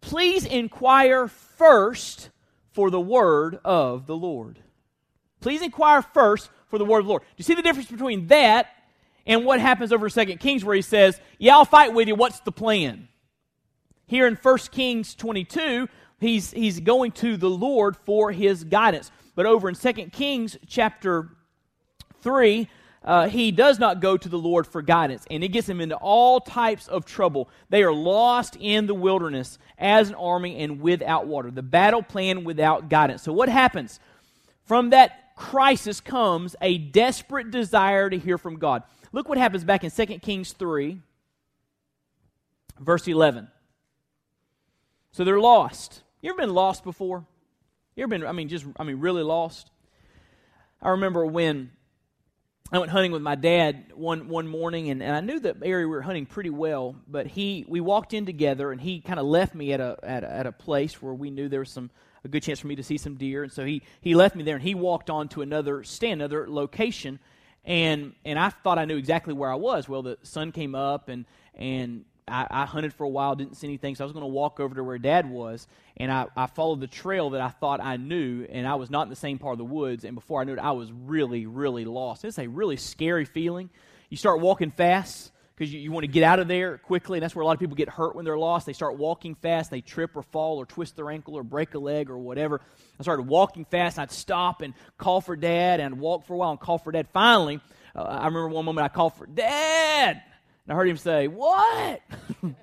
Please 0.00 0.46
inquire 0.46 1.26
first 1.26 2.30
for 2.70 2.88
the 2.88 3.00
word 3.00 3.58
of 3.64 4.06
the 4.06 4.16
Lord. 4.16 4.60
Please 5.40 5.62
inquire 5.62 6.02
first 6.02 6.50
for 6.68 6.78
the 6.78 6.84
word 6.84 7.00
of 7.00 7.04
the 7.06 7.10
Lord. 7.10 7.22
Do 7.22 7.28
you 7.36 7.44
see 7.44 7.54
the 7.54 7.62
difference 7.62 7.90
between 7.90 8.28
that 8.28 8.68
and 9.26 9.44
what 9.44 9.60
happens 9.60 9.92
over 9.92 10.08
Second 10.08 10.38
Kings 10.38 10.64
where 10.64 10.76
he 10.76 10.82
says, 10.82 11.20
Yeah, 11.38 11.56
I'll 11.56 11.64
fight 11.64 11.92
with 11.92 12.06
you. 12.06 12.14
What's 12.14 12.40
the 12.40 12.52
plan? 12.52 13.08
Here 14.06 14.26
in 14.26 14.36
1 14.36 14.58
Kings 14.72 15.14
22, 15.14 15.88
he's, 16.20 16.50
he's 16.50 16.80
going 16.80 17.12
to 17.12 17.36
the 17.36 17.50
Lord 17.50 17.96
for 17.96 18.30
his 18.30 18.64
guidance. 18.64 19.10
But 19.34 19.46
over 19.46 19.68
in 19.68 19.74
2 19.74 19.92
Kings 20.12 20.56
chapter 20.66 21.28
3, 22.22 22.68
uh, 23.02 23.28
he 23.28 23.50
does 23.50 23.78
not 23.78 24.00
go 24.00 24.16
to 24.16 24.28
the 24.28 24.38
Lord 24.38 24.66
for 24.66 24.82
guidance, 24.82 25.24
and 25.30 25.42
it 25.42 25.48
gets 25.48 25.68
him 25.68 25.80
into 25.80 25.96
all 25.96 26.40
types 26.40 26.86
of 26.86 27.06
trouble. 27.06 27.48
They 27.70 27.82
are 27.82 27.92
lost 27.92 28.56
in 28.60 28.86
the 28.86 28.94
wilderness 28.94 29.58
as 29.78 30.10
an 30.10 30.14
army 30.16 30.62
and 30.62 30.80
without 30.82 31.26
water. 31.26 31.50
The 31.50 31.62
battle 31.62 32.02
plan 32.02 32.44
without 32.44 32.90
guidance. 32.90 33.22
So, 33.22 33.32
what 33.32 33.48
happens? 33.48 34.00
From 34.66 34.90
that 34.90 35.34
crisis 35.34 36.00
comes 36.00 36.54
a 36.60 36.76
desperate 36.76 37.50
desire 37.50 38.10
to 38.10 38.18
hear 38.18 38.36
from 38.36 38.58
God. 38.58 38.82
Look 39.12 39.28
what 39.28 39.38
happens 39.38 39.64
back 39.64 39.82
in 39.82 39.90
2 39.90 40.18
Kings 40.18 40.52
3, 40.52 41.00
verse 42.78 43.08
11. 43.08 43.48
So 45.12 45.24
they're 45.24 45.40
lost. 45.40 46.02
You 46.22 46.30
ever 46.30 46.42
been 46.42 46.54
lost 46.54 46.84
before? 46.84 47.24
You 47.96 48.02
ever 48.02 48.10
been, 48.10 48.26
I 48.26 48.32
mean, 48.32 48.48
just, 48.48 48.66
I 48.76 48.84
mean, 48.84 49.00
really 49.00 49.22
lost? 49.22 49.70
I 50.82 50.90
remember 50.90 51.24
when 51.24 51.70
I 52.70 52.78
went 52.78 52.90
hunting 52.90 53.10
with 53.10 53.22
my 53.22 53.36
dad 53.36 53.92
one, 53.94 54.28
one 54.28 54.46
morning, 54.46 54.90
and, 54.90 55.02
and 55.02 55.16
I 55.16 55.20
knew 55.20 55.40
the 55.40 55.56
area 55.62 55.86
we 55.86 55.94
were 55.94 56.02
hunting 56.02 56.26
pretty 56.26 56.50
well, 56.50 56.94
but 57.08 57.26
he, 57.26 57.64
we 57.68 57.80
walked 57.80 58.12
in 58.12 58.26
together, 58.26 58.70
and 58.70 58.80
he 58.80 59.00
kind 59.00 59.18
of 59.18 59.24
left 59.24 59.54
me 59.54 59.72
at 59.72 59.80
a, 59.80 59.98
at 60.02 60.22
a, 60.22 60.30
at 60.30 60.46
a 60.46 60.52
place 60.52 61.00
where 61.00 61.14
we 61.14 61.30
knew 61.30 61.48
there 61.48 61.60
was 61.60 61.70
some, 61.70 61.90
a 62.22 62.28
good 62.28 62.42
chance 62.42 62.60
for 62.60 62.66
me 62.66 62.76
to 62.76 62.82
see 62.82 62.98
some 62.98 63.14
deer, 63.14 63.42
and 63.42 63.52
so 63.52 63.64
he, 63.64 63.82
he 64.02 64.14
left 64.14 64.36
me 64.36 64.44
there, 64.44 64.56
and 64.56 64.62
he 64.62 64.74
walked 64.74 65.08
on 65.08 65.28
to 65.30 65.40
another 65.40 65.82
stand, 65.84 66.20
another 66.20 66.48
location, 66.48 67.18
and, 67.64 68.12
and 68.26 68.38
I 68.38 68.50
thought 68.50 68.78
I 68.78 68.84
knew 68.84 68.98
exactly 68.98 69.32
where 69.32 69.50
I 69.50 69.56
was. 69.56 69.88
Well, 69.88 70.02
the 70.02 70.18
sun 70.22 70.52
came 70.52 70.74
up, 70.74 71.08
and, 71.08 71.24
and 71.54 72.04
I, 72.30 72.46
I, 72.50 72.66
hunted 72.66 72.92
for 72.94 73.04
a 73.04 73.08
while, 73.08 73.34
didn't 73.34 73.56
see 73.56 73.66
anything, 73.66 73.94
so 73.94 74.04
I 74.04 74.06
was 74.06 74.12
going 74.12 74.22
to 74.22 74.28
walk 74.28 74.60
over 74.60 74.74
to 74.74 74.84
where 74.84 74.98
Dad 74.98 75.28
was, 75.28 75.66
and 75.96 76.10
I, 76.10 76.26
I, 76.36 76.46
followed 76.46 76.80
the 76.80 76.86
trail 76.86 77.30
that 77.30 77.40
I 77.40 77.48
thought 77.48 77.80
I 77.80 77.96
knew, 77.96 78.46
and 78.50 78.66
I 78.66 78.76
was 78.76 78.90
not 78.90 79.02
in 79.02 79.10
the 79.10 79.16
same 79.16 79.38
part 79.38 79.52
of 79.52 79.58
the 79.58 79.64
woods, 79.64 80.04
and 80.04 80.14
before 80.14 80.40
I 80.40 80.44
knew 80.44 80.52
it, 80.52 80.58
I 80.58 80.72
was 80.72 80.90
really, 80.92 81.46
really 81.46 81.84
lost. 81.84 82.24
It's 82.24 82.38
a 82.38 82.46
really 82.46 82.76
scary 82.76 83.24
feeling. 83.24 83.70
You 84.08 84.16
start 84.16 84.40
walking 84.40 84.70
fast 84.70 85.32
because 85.60 85.74
you, 85.74 85.80
you 85.80 85.92
want 85.92 86.04
to 86.04 86.10
get 86.10 86.22
out 86.22 86.38
of 86.38 86.48
there 86.48 86.78
quickly. 86.78 87.18
And 87.18 87.22
that's 87.22 87.34
where 87.34 87.42
a 87.42 87.46
lot 87.46 87.52
of 87.52 87.60
people 87.60 87.76
get 87.76 87.90
hurt 87.90 88.16
when 88.16 88.24
they're 88.24 88.38
lost. 88.38 88.64
They 88.64 88.72
start 88.72 88.96
walking 88.96 89.34
fast, 89.34 89.70
they 89.70 89.82
trip 89.82 90.16
or 90.16 90.22
fall 90.22 90.56
or 90.56 90.64
twist 90.64 90.96
their 90.96 91.10
ankle 91.10 91.34
or 91.34 91.42
break 91.42 91.74
a 91.74 91.78
leg 91.78 92.08
or 92.08 92.16
whatever. 92.16 92.62
I 92.98 93.02
started 93.02 93.28
walking 93.28 93.66
fast. 93.66 93.98
I'd 93.98 94.10
stop 94.10 94.62
and 94.62 94.72
call 94.96 95.20
for 95.20 95.36
dad 95.36 95.80
and 95.80 96.00
walk 96.00 96.24
for 96.24 96.32
a 96.32 96.36
while 96.38 96.50
and 96.50 96.58
call 96.58 96.78
for 96.78 96.92
dad. 96.92 97.08
Finally, 97.08 97.60
uh, 97.94 98.02
I 98.02 98.26
remember 98.26 98.48
one 98.48 98.64
moment 98.64 98.86
I 98.86 98.88
called 98.88 99.14
for 99.14 99.26
dad. 99.26 100.22
And 100.66 100.72
I 100.72 100.74
heard 100.74 100.88
him 100.88 100.96
say, 100.96 101.28
What? 101.28 102.02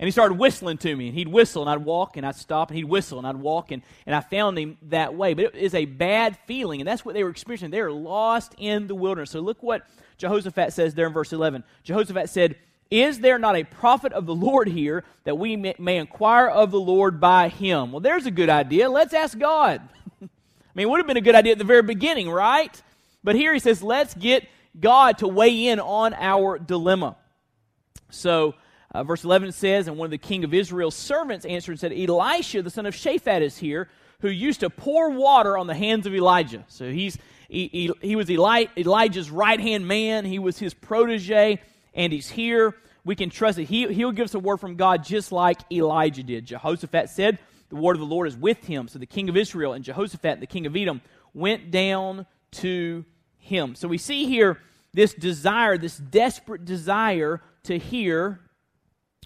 And 0.00 0.06
he 0.06 0.12
started 0.12 0.38
whistling 0.38 0.78
to 0.78 0.96
me, 0.96 1.08
and 1.08 1.14
he'd 1.14 1.28
whistle, 1.28 1.60
and 1.60 1.70
I'd 1.70 1.84
walk, 1.84 2.16
and 2.16 2.24
I'd 2.24 2.34
stop, 2.34 2.70
and 2.70 2.76
he'd 2.78 2.84
whistle, 2.84 3.18
and 3.18 3.26
I'd 3.26 3.36
walk, 3.36 3.70
and, 3.70 3.82
and 4.06 4.16
I 4.16 4.20
found 4.20 4.58
him 4.58 4.78
that 4.88 5.14
way. 5.14 5.34
But 5.34 5.44
it 5.44 5.54
is 5.56 5.74
a 5.74 5.84
bad 5.84 6.38
feeling, 6.46 6.80
and 6.80 6.88
that's 6.88 7.04
what 7.04 7.12
they 7.12 7.22
were 7.22 7.28
experiencing. 7.28 7.70
They 7.70 7.82
were 7.82 7.92
lost 7.92 8.54
in 8.56 8.86
the 8.86 8.94
wilderness. 8.94 9.32
So 9.32 9.40
look 9.40 9.62
what 9.62 9.86
Jehoshaphat 10.16 10.72
says 10.72 10.94
there 10.94 11.06
in 11.06 11.12
verse 11.12 11.34
11. 11.34 11.64
Jehoshaphat 11.82 12.30
said, 12.30 12.56
Is 12.90 13.20
there 13.20 13.38
not 13.38 13.56
a 13.56 13.64
prophet 13.64 14.14
of 14.14 14.24
the 14.24 14.34
Lord 14.34 14.68
here 14.68 15.04
that 15.24 15.36
we 15.36 15.54
may, 15.56 15.74
may 15.78 15.98
inquire 15.98 16.48
of 16.48 16.70
the 16.70 16.80
Lord 16.80 17.20
by 17.20 17.50
him? 17.50 17.92
Well, 17.92 18.00
there's 18.00 18.24
a 18.24 18.30
good 18.30 18.48
idea. 18.48 18.88
Let's 18.88 19.12
ask 19.12 19.38
God. 19.38 19.82
I 20.22 20.28
mean, 20.74 20.86
it 20.86 20.90
would 20.90 21.00
have 21.00 21.06
been 21.06 21.18
a 21.18 21.20
good 21.20 21.34
idea 21.34 21.52
at 21.52 21.58
the 21.58 21.64
very 21.64 21.82
beginning, 21.82 22.30
right? 22.30 22.82
But 23.22 23.36
here 23.36 23.52
he 23.52 23.58
says, 23.58 23.82
Let's 23.82 24.14
get 24.14 24.48
God 24.80 25.18
to 25.18 25.28
weigh 25.28 25.66
in 25.66 25.78
on 25.78 26.14
our 26.14 26.58
dilemma. 26.58 27.16
So, 28.10 28.54
uh, 28.92 29.04
verse 29.04 29.24
11 29.24 29.52
says, 29.52 29.88
And 29.88 29.96
one 29.96 30.06
of 30.06 30.10
the 30.10 30.18
king 30.18 30.44
of 30.44 30.52
Israel's 30.52 30.96
servants 30.96 31.44
answered 31.44 31.72
and 31.72 31.80
said, 31.80 31.92
Elisha, 31.92 32.62
the 32.62 32.70
son 32.70 32.86
of 32.86 32.94
Shaphat, 32.94 33.40
is 33.40 33.58
here, 33.58 33.88
who 34.20 34.28
used 34.28 34.60
to 34.60 34.70
pour 34.70 35.10
water 35.10 35.56
on 35.56 35.66
the 35.66 35.74
hands 35.74 36.06
of 36.06 36.14
Elijah. 36.14 36.64
So 36.68 36.90
he's, 36.90 37.16
he, 37.48 37.68
he, 37.68 37.92
he 38.00 38.16
was 38.16 38.30
Eli, 38.30 38.66
Elijah's 38.76 39.30
right 39.30 39.60
hand 39.60 39.86
man, 39.86 40.24
he 40.24 40.38
was 40.38 40.58
his 40.58 40.74
protege, 40.74 41.60
and 41.94 42.12
he's 42.12 42.28
here. 42.28 42.74
We 43.04 43.16
can 43.16 43.30
trust 43.30 43.56
that 43.56 43.64
he, 43.64 43.92
he'll 43.92 44.12
give 44.12 44.24
us 44.24 44.34
a 44.34 44.38
word 44.38 44.58
from 44.58 44.76
God 44.76 45.04
just 45.04 45.32
like 45.32 45.60
Elijah 45.72 46.22
did. 46.22 46.44
Jehoshaphat 46.46 47.08
said, 47.08 47.38
The 47.70 47.76
word 47.76 47.96
of 47.96 48.00
the 48.00 48.06
Lord 48.06 48.28
is 48.28 48.36
with 48.36 48.64
him. 48.64 48.88
So 48.88 48.98
the 48.98 49.06
king 49.06 49.28
of 49.28 49.36
Israel 49.36 49.72
and 49.72 49.84
Jehoshaphat, 49.84 50.40
the 50.40 50.46
king 50.46 50.66
of 50.66 50.76
Edom, 50.76 51.00
went 51.32 51.70
down 51.70 52.26
to 52.52 53.04
him. 53.38 53.74
So 53.74 53.88
we 53.88 53.98
see 53.98 54.26
here 54.26 54.58
this 54.92 55.14
desire, 55.14 55.78
this 55.78 55.96
desperate 55.96 56.64
desire 56.64 57.40
to 57.64 57.78
hear 57.78 58.40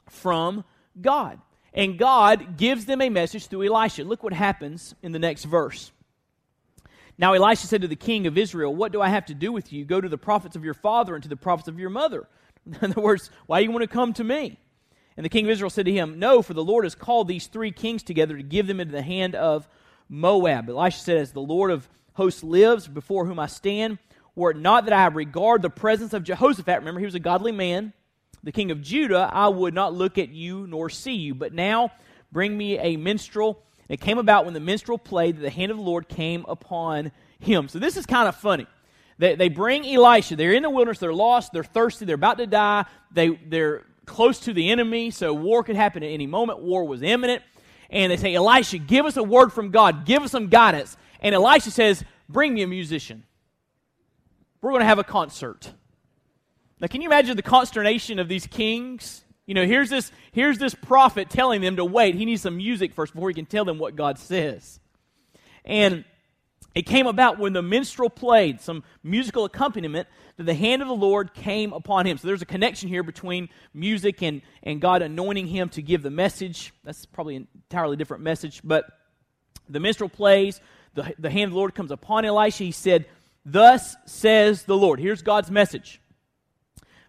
from 0.09 0.65
God. 1.01 1.41
And 1.73 1.99
God 1.99 2.57
gives 2.57 2.85
them 2.85 3.01
a 3.01 3.09
message 3.09 3.49
through 3.49 3.67
Elisha. 3.67 4.05
Look 4.05 4.23
what 4.23 4.33
happens 4.33 4.95
in 5.03 5.13
the 5.13 5.19
next 5.19 5.45
verse. 5.45 5.91
Now 7.19 7.33
Elisha 7.33 7.67
said 7.67 7.83
to 7.83 7.89
the 7.89 7.97
king 7.97 8.27
of 8.27 8.39
Israel, 8.39 8.75
What 8.75 8.93
do 8.93 9.01
I 9.01 9.09
have 9.09 9.27
to 9.27 9.35
do 9.35 9.53
with 9.53 9.73
you? 9.73 9.85
Go 9.85 10.01
to 10.01 10.09
the 10.09 10.19
prophets 10.19 10.57
of 10.57 10.65
your 10.65 10.75
father 10.75 11.15
and 11.15 11.23
to 11.23 11.29
the 11.29 11.37
prophets 11.37 11.69
of 11.69 11.79
your 11.79 11.91
mother. 11.91 12.29
In 12.67 12.91
other 12.91 13.01
words, 13.01 13.31
why 13.47 13.61
do 13.61 13.65
you 13.65 13.71
want 13.71 13.83
to 13.83 13.89
come 13.89 14.13
to 14.15 14.25
me? 14.25 14.59
And 15.17 15.25
the 15.25 15.31
king 15.31 15.45
of 15.45 15.51
Israel 15.51 15.71
said 15.71 15.87
to 15.87 15.93
him, 15.93 16.19
No, 16.19 16.43
for 16.43 16.55
the 16.55 16.65
Lord 16.65 16.85
has 16.85 16.95
called 16.95 17.29
these 17.29 17.47
three 17.47 17.71
kings 17.71 18.03
together 18.03 18.37
to 18.37 18.43
give 18.43 18.67
them 18.67 18.81
into 18.81 18.93
the 18.93 19.03
hand 19.03 19.35
of 19.35 19.69
Moab. 20.09 20.69
Elisha 20.69 20.99
said, 20.99 21.17
As 21.19 21.33
the 21.33 21.41
Lord 21.41 21.71
of 21.71 21.89
hosts 22.15 22.43
lives, 22.43 22.89
before 22.89 23.27
whom 23.27 23.39
I 23.39 23.47
stand, 23.47 23.99
were 24.35 24.51
it 24.51 24.57
not 24.57 24.87
that 24.87 24.95
I 24.95 25.07
regard 25.07 25.63
the 25.63 25.71
presence 25.71 26.13
of 26.13 26.25
Jehoshaphat, 26.25 26.79
remember 26.79 27.01
he 27.01 27.07
was 27.07 27.15
a 27.15 27.21
godly 27.21 27.53
man, 27.53 27.93
the 28.45 28.53
king 28.53 28.71
of 28.71 28.83
Judah, 28.83 29.29
I 29.33 29.49
would 29.49 29.75
not 29.75 29.95
look 29.95 30.19
at 30.19 30.29
you 30.29 30.67
nor 30.67 30.91
see 30.91 31.15
you. 31.15 31.35
But 31.35 31.53
now 31.53 31.91
bring 32.31 32.57
me 32.57 32.79
a 32.79 32.97
minstrel. 32.97 33.63
And 33.89 33.99
it 33.99 34.01
came 34.01 34.19
about 34.19 34.45
when 34.45 34.55
the 34.55 34.61
minstrel 34.61 34.99
played 34.99 35.37
that 35.37 35.43
the 35.43 35.51
hand 35.51 35.71
of 35.71 35.79
the 35.79 35.83
Lord 35.83 36.09
came 36.09 36.45
upon 36.47 37.11
him. 37.41 37.69
So 37.69 37.79
this 37.79 37.97
is 37.97 38.07
kind 38.07 38.29
of 38.29 38.37
funny. 38.37 38.67
They, 39.19 39.35
they 39.35 39.49
bring 39.49 39.87
Elisha. 39.87 40.37
They're 40.37 40.53
in 40.53 40.63
the 40.63 40.71
wilderness. 40.71 40.99
They're 40.99 41.13
lost. 41.13 41.53
They're 41.53 41.65
thirsty. 41.65 42.05
They're 42.05 42.17
about 42.17 42.39
to 42.39 42.47
die. 42.47 42.85
They, 43.11 43.31
they're 43.31 43.85
close 44.07 44.41
to 44.41 44.53
the 44.53 44.71
enemy, 44.71 45.11
so 45.11 45.33
war 45.33 45.63
could 45.63 45.77
happen 45.77 46.03
at 46.03 46.11
any 46.11 46.27
moment. 46.27 46.61
War 46.61 46.85
was 46.85 47.03
imminent. 47.03 47.43
And 47.91 48.11
they 48.13 48.17
say, 48.17 48.35
Elisha, 48.35 48.79
give 48.79 49.07
us 49.07 49.17
a 49.17 49.23
word 49.23 49.53
from 49.53 49.71
God. 49.71 50.05
Give 50.05 50.23
us 50.23 50.33
some 50.33 50.49
guidance. 50.49 50.97
And 51.21 51.35
Elisha 51.35 51.71
says, 51.71 52.05
Bring 52.29 52.55
me 52.55 52.63
a 52.63 52.67
musician. 52.67 53.25
We're 54.61 54.71
going 54.71 54.81
to 54.81 54.87
have 54.87 54.99
a 54.99 55.05
concert. 55.05 55.73
Now, 56.85 56.89
can 56.89 57.01
you 57.01 57.09
imagine 57.09 57.35
the 57.35 57.43
consternation 57.43 58.19
of 58.19 58.29
these 58.29 58.47
kings? 58.47 59.25
You 59.47 59.55
know, 59.55 59.65
here's 59.65 59.89
this, 59.89 60.13
here's 60.33 60.59
this 60.59 60.75
prophet 60.75 61.31
telling 61.31 61.63
them 61.63 61.77
to 61.77 61.85
wait. 61.87 62.15
He 62.15 62.27
needs 62.27 62.43
some 62.43 62.59
music 62.59 62.93
first 62.93 63.15
before 63.15 63.31
he 63.31 63.35
can 63.35 63.47
tell 63.47 63.65
them 63.65 63.79
what 63.79 63.97
God 63.97 64.19
says. 64.19 64.81
And 65.65 66.05
it 66.75 66.83
came 66.83 67.07
about 67.07 67.39
when 67.39 67.55
the 67.55 67.63
minstrel 67.63 68.11
played 68.11 68.61
some 68.61 68.85
musical 69.03 69.47
accompaniment 69.47 70.09
that 70.37 70.45
the 70.45 70.53
hand 70.53 70.83
of 70.83 70.89
the 70.89 70.95
Lord 70.95 71.33
came 71.33 71.73
upon 71.73 72.07
him. 72.07 72.19
So 72.19 72.29
there's 72.29 72.43
a 72.43 72.45
connection 72.45 72.91
here 72.91 73.03
between 73.03 73.49
music 73.73 74.23
and, 74.23 74.43
and 74.63 74.79
God 74.79 75.01
anointing 75.01 75.47
him 75.47 75.71
to 75.71 75.81
give 75.81 76.03
the 76.03 76.11
message. 76.11 76.75
That's 76.85 77.07
probably 77.07 77.37
an 77.37 77.49
entirely 77.55 77.97
different 77.97 78.25
message. 78.25 78.61
But 78.63 78.85
the 79.71 79.81
minstrel 79.81 80.11
plays, 80.11 80.61
the, 80.93 81.15
the 81.19 81.31
hand 81.31 81.45
of 81.45 81.53
the 81.53 81.57
Lord 81.57 81.75
comes 81.75 81.91
upon 81.91 82.27
Elisha. 82.27 82.65
He 82.65 82.73
said, 82.73 83.07
Thus 83.47 83.97
says 84.05 84.65
the 84.65 84.77
Lord. 84.77 85.01
Here's 85.01 85.23
God's 85.23 85.51
message 85.51 86.03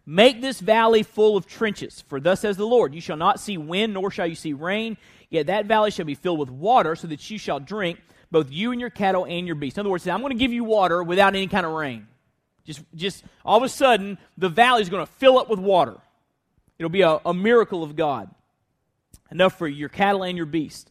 Make 0.06 0.42
this 0.42 0.60
valley 0.60 1.02
full 1.02 1.36
of 1.36 1.48
trenches, 1.48 2.04
for 2.08 2.20
thus 2.20 2.42
says 2.42 2.58
the 2.58 2.66
Lord, 2.66 2.94
you 2.94 3.02
shall 3.02 3.18
not 3.18 3.40
see 3.40 3.58
wind, 3.58 3.94
nor 3.94 4.12
shall 4.12 4.28
you 4.28 4.36
see 4.36 4.54
rain, 4.54 4.98
yet 5.30 5.48
that 5.48 5.66
valley 5.66 5.90
shall 5.90 6.06
be 6.06 6.14
filled 6.14 6.40
with 6.40 6.52
water, 6.52 6.96
so 6.96 7.08
that 7.08 7.30
you 7.32 7.40
shall 7.40 7.60
drink, 7.60 8.00
both 8.30 8.52
you 8.52 8.72
and 8.72 8.80
your 8.80 8.92
cattle 8.92 9.26
and 9.26 9.48
your 9.48 9.56
beasts. 9.56 9.78
In 9.78 9.82
other 9.82 9.90
words, 9.90 10.08
I'm 10.08 10.22
going 10.22 10.32
to 10.32 10.40
give 10.40 10.54
you 10.54 10.64
water 10.64 11.02
without 11.02 11.34
any 11.34 11.48
kind 11.48 11.66
of 11.66 11.72
rain. 11.72 12.08
Just, 12.66 12.82
just 12.94 13.24
all 13.44 13.58
of 13.58 13.64
a 13.64 13.70
sudden, 13.70 14.18
the 14.38 14.50
valley 14.50 14.82
is 14.82 14.90
going 14.90 15.06
to 15.06 15.12
fill 15.14 15.40
up 15.40 15.50
with 15.50 15.60
water. 15.60 15.98
It'll 16.78 16.90
be 16.90 17.02
a, 17.02 17.20
a 17.26 17.34
miracle 17.34 17.84
of 17.84 17.96
God. 17.96 18.30
Enough 19.32 19.58
for 19.58 19.68
your 19.68 19.90
cattle 19.90 20.24
and 20.24 20.38
your 20.38 20.46
beasts. 20.46 20.90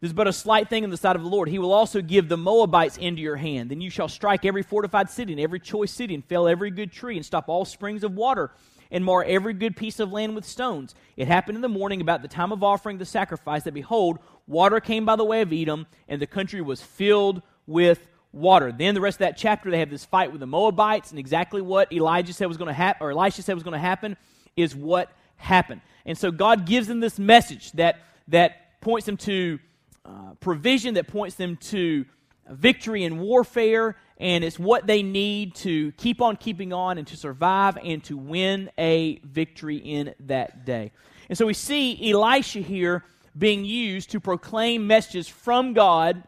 This 0.00 0.10
is 0.10 0.14
but 0.14 0.28
a 0.28 0.32
slight 0.32 0.68
thing 0.68 0.84
in 0.84 0.90
the 0.90 0.96
sight 0.96 1.16
of 1.16 1.22
the 1.22 1.28
Lord. 1.28 1.48
He 1.48 1.58
will 1.58 1.72
also 1.72 2.02
give 2.02 2.28
the 2.28 2.36
Moabites 2.36 2.98
into 2.98 3.22
your 3.22 3.36
hand. 3.36 3.70
Then 3.70 3.80
you 3.80 3.90
shall 3.90 4.08
strike 4.08 4.44
every 4.44 4.62
fortified 4.62 5.08
city 5.08 5.32
and 5.32 5.40
every 5.40 5.60
choice 5.60 5.90
city, 5.90 6.14
and 6.14 6.24
fell 6.24 6.46
every 6.46 6.70
good 6.70 6.92
tree, 6.92 7.16
and 7.16 7.24
stop 7.24 7.48
all 7.48 7.64
springs 7.64 8.04
of 8.04 8.14
water, 8.14 8.50
and 8.90 9.04
mar 9.04 9.24
every 9.24 9.54
good 9.54 9.76
piece 9.76 9.98
of 9.98 10.12
land 10.12 10.34
with 10.34 10.44
stones. 10.44 10.94
It 11.16 11.28
happened 11.28 11.56
in 11.56 11.62
the 11.62 11.68
morning 11.68 12.00
about 12.00 12.22
the 12.22 12.28
time 12.28 12.52
of 12.52 12.62
offering 12.62 12.98
the 12.98 13.04
sacrifice 13.06 13.64
that, 13.64 13.74
behold, 13.74 14.18
water 14.46 14.80
came 14.80 15.04
by 15.04 15.16
the 15.16 15.24
way 15.24 15.40
of 15.40 15.52
Edom, 15.52 15.86
and 16.08 16.20
the 16.20 16.26
country 16.26 16.60
was 16.60 16.82
filled 16.82 17.42
with 17.66 18.06
water. 18.32 18.70
Then 18.70 18.94
the 18.94 19.00
rest 19.00 19.16
of 19.16 19.20
that 19.20 19.38
chapter, 19.38 19.70
they 19.70 19.78
have 19.78 19.90
this 19.90 20.04
fight 20.04 20.30
with 20.30 20.40
the 20.40 20.46
Moabites, 20.46 21.10
and 21.10 21.18
exactly 21.18 21.62
what 21.62 21.92
Elijah 21.92 22.34
said 22.34 22.46
was 22.46 22.58
going 22.58 22.68
to 22.68 22.74
happen, 22.74 23.04
or 23.04 23.12
Elisha 23.12 23.42
said 23.42 23.54
was 23.54 23.62
going 23.62 23.72
to 23.72 23.78
happen, 23.78 24.16
is 24.56 24.76
what 24.76 25.10
happened. 25.36 25.80
And 26.04 26.16
so 26.16 26.30
God 26.30 26.66
gives 26.66 26.86
them 26.86 27.00
this 27.00 27.18
message 27.18 27.72
that 27.72 28.00
that 28.28 28.80
points 28.80 29.06
them 29.06 29.16
to 29.16 29.58
uh, 30.06 30.34
provision 30.40 30.94
that 30.94 31.08
points 31.08 31.36
them 31.36 31.56
to 31.56 32.04
victory 32.48 33.04
in 33.04 33.18
warfare, 33.18 33.96
and 34.18 34.44
it's 34.44 34.58
what 34.58 34.86
they 34.86 35.02
need 35.02 35.54
to 35.56 35.90
keep 35.92 36.20
on 36.20 36.36
keeping 36.36 36.72
on 36.72 36.96
and 36.96 37.06
to 37.08 37.16
survive 37.16 37.76
and 37.82 38.04
to 38.04 38.16
win 38.16 38.70
a 38.78 39.18
victory 39.24 39.76
in 39.76 40.14
that 40.20 40.64
day. 40.64 40.92
And 41.28 41.36
so 41.36 41.46
we 41.46 41.54
see 41.54 42.10
Elisha 42.10 42.60
here 42.60 43.04
being 43.36 43.64
used 43.64 44.10
to 44.10 44.20
proclaim 44.20 44.86
messages 44.86 45.28
from 45.28 45.72
God 45.74 46.22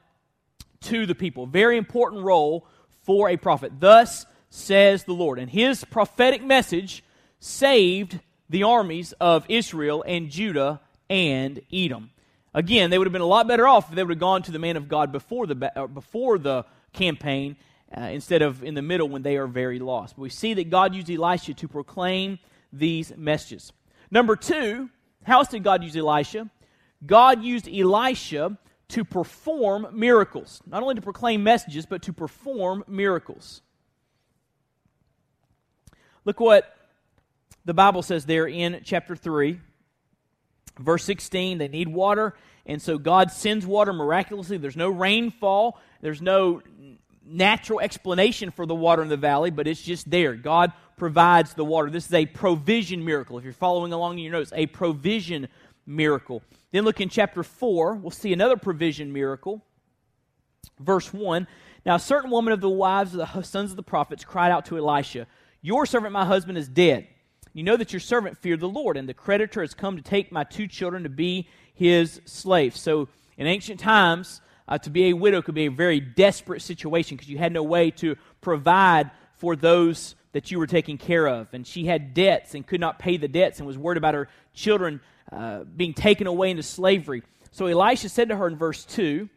to 0.82 1.06
the 1.06 1.14
people. 1.14 1.46
Very 1.46 1.76
important 1.76 2.22
role 2.24 2.66
for 3.04 3.30
a 3.30 3.36
prophet. 3.36 3.72
Thus 3.78 4.26
says 4.50 5.04
the 5.04 5.14
Lord. 5.14 5.38
And 5.38 5.50
his 5.50 5.84
prophetic 5.84 6.42
message 6.42 7.04
saved 7.38 8.18
the 8.50 8.64
armies 8.64 9.12
of 9.20 9.46
Israel 9.48 10.04
and 10.06 10.30
Judah 10.30 10.80
and 11.08 11.60
Edom. 11.72 12.10
Again, 12.58 12.90
they 12.90 12.98
would 12.98 13.06
have 13.06 13.12
been 13.12 13.22
a 13.22 13.26
lot 13.26 13.46
better 13.46 13.68
off 13.68 13.88
if 13.88 13.94
they 13.94 14.02
would 14.02 14.10
have 14.10 14.18
gone 14.18 14.42
to 14.42 14.50
the 14.50 14.58
man 14.58 14.76
of 14.76 14.88
God 14.88 15.12
before 15.12 15.46
the, 15.46 15.72
uh, 15.78 15.86
before 15.86 16.38
the 16.38 16.64
campaign 16.92 17.56
uh, 17.96 18.00
instead 18.00 18.42
of 18.42 18.64
in 18.64 18.74
the 18.74 18.82
middle 18.82 19.08
when 19.08 19.22
they 19.22 19.36
are 19.36 19.46
very 19.46 19.78
lost. 19.78 20.16
But 20.16 20.22
we 20.22 20.28
see 20.28 20.54
that 20.54 20.68
God 20.68 20.92
used 20.92 21.08
Elisha 21.08 21.54
to 21.54 21.68
proclaim 21.68 22.40
these 22.72 23.16
messages. 23.16 23.72
Number 24.10 24.34
two, 24.34 24.90
how 25.22 25.38
else 25.38 25.46
did 25.46 25.62
God 25.62 25.84
use 25.84 25.96
Elisha? 25.96 26.50
God 27.06 27.44
used 27.44 27.68
Elisha 27.68 28.58
to 28.88 29.04
perform 29.04 29.86
miracles. 29.92 30.60
Not 30.66 30.82
only 30.82 30.96
to 30.96 31.00
proclaim 31.00 31.44
messages, 31.44 31.86
but 31.86 32.02
to 32.02 32.12
perform 32.12 32.82
miracles. 32.88 33.62
Look 36.24 36.40
what 36.40 36.74
the 37.64 37.74
Bible 37.74 38.02
says 38.02 38.26
there 38.26 38.48
in 38.48 38.80
chapter 38.82 39.14
3. 39.14 39.60
Verse 40.78 41.04
16, 41.04 41.58
they 41.58 41.68
need 41.68 41.88
water, 41.88 42.34
and 42.66 42.80
so 42.80 42.98
God 42.98 43.30
sends 43.32 43.66
water 43.66 43.92
miraculously. 43.92 44.58
There's 44.58 44.76
no 44.76 44.88
rainfall, 44.88 45.80
there's 46.00 46.22
no 46.22 46.62
natural 47.24 47.80
explanation 47.80 48.50
for 48.50 48.64
the 48.64 48.74
water 48.74 49.02
in 49.02 49.08
the 49.08 49.16
valley, 49.16 49.50
but 49.50 49.66
it's 49.66 49.82
just 49.82 50.10
there. 50.10 50.34
God 50.34 50.72
provides 50.96 51.54
the 51.54 51.64
water. 51.64 51.90
This 51.90 52.06
is 52.06 52.14
a 52.14 52.26
provision 52.26 53.04
miracle. 53.04 53.38
If 53.38 53.44
you're 53.44 53.52
following 53.52 53.92
along 53.92 54.18
in 54.18 54.24
your 54.24 54.32
notes, 54.32 54.52
a 54.54 54.66
provision 54.66 55.48
miracle. 55.86 56.42
Then 56.72 56.84
look 56.84 57.00
in 57.00 57.08
chapter 57.08 57.42
4, 57.42 57.94
we'll 57.94 58.10
see 58.10 58.32
another 58.32 58.56
provision 58.56 59.12
miracle. 59.12 59.64
Verse 60.78 61.12
1 61.12 61.46
Now, 61.84 61.96
a 61.96 62.00
certain 62.00 62.30
woman 62.30 62.52
of 62.52 62.60
the 62.60 62.68
wives 62.68 63.14
of 63.14 63.18
the 63.18 63.42
sons 63.42 63.70
of 63.70 63.76
the 63.76 63.82
prophets 63.82 64.24
cried 64.24 64.50
out 64.50 64.66
to 64.66 64.78
Elisha, 64.78 65.26
Your 65.62 65.86
servant, 65.86 66.12
my 66.12 66.24
husband, 66.24 66.58
is 66.58 66.68
dead. 66.68 67.08
You 67.58 67.64
know 67.64 67.76
that 67.76 67.92
your 67.92 67.98
servant 67.98 68.38
feared 68.38 68.60
the 68.60 68.68
Lord, 68.68 68.96
and 68.96 69.08
the 69.08 69.14
creditor 69.14 69.62
has 69.62 69.74
come 69.74 69.96
to 69.96 70.02
take 70.02 70.30
my 70.30 70.44
two 70.44 70.68
children 70.68 71.02
to 71.02 71.08
be 71.08 71.48
his 71.74 72.20
slaves. 72.24 72.80
So, 72.80 73.08
in 73.36 73.48
ancient 73.48 73.80
times, 73.80 74.40
uh, 74.68 74.78
to 74.78 74.90
be 74.90 75.06
a 75.06 75.12
widow 75.12 75.42
could 75.42 75.56
be 75.56 75.66
a 75.66 75.70
very 75.72 75.98
desperate 75.98 76.62
situation 76.62 77.16
because 77.16 77.28
you 77.28 77.36
had 77.36 77.52
no 77.52 77.64
way 77.64 77.90
to 77.90 78.14
provide 78.40 79.10
for 79.38 79.56
those 79.56 80.14
that 80.30 80.52
you 80.52 80.60
were 80.60 80.68
taking 80.68 80.98
care 80.98 81.26
of. 81.26 81.48
And 81.52 81.66
she 81.66 81.86
had 81.86 82.14
debts 82.14 82.54
and 82.54 82.64
could 82.64 82.80
not 82.80 83.00
pay 83.00 83.16
the 83.16 83.26
debts 83.26 83.58
and 83.58 83.66
was 83.66 83.76
worried 83.76 83.98
about 83.98 84.14
her 84.14 84.28
children 84.54 85.00
uh, 85.32 85.64
being 85.64 85.94
taken 85.94 86.28
away 86.28 86.52
into 86.52 86.62
slavery. 86.62 87.24
So 87.50 87.66
Elisha 87.66 88.08
said 88.08 88.28
to 88.28 88.36
her 88.36 88.46
in 88.46 88.54
verse 88.54 88.84
2, 88.84 89.28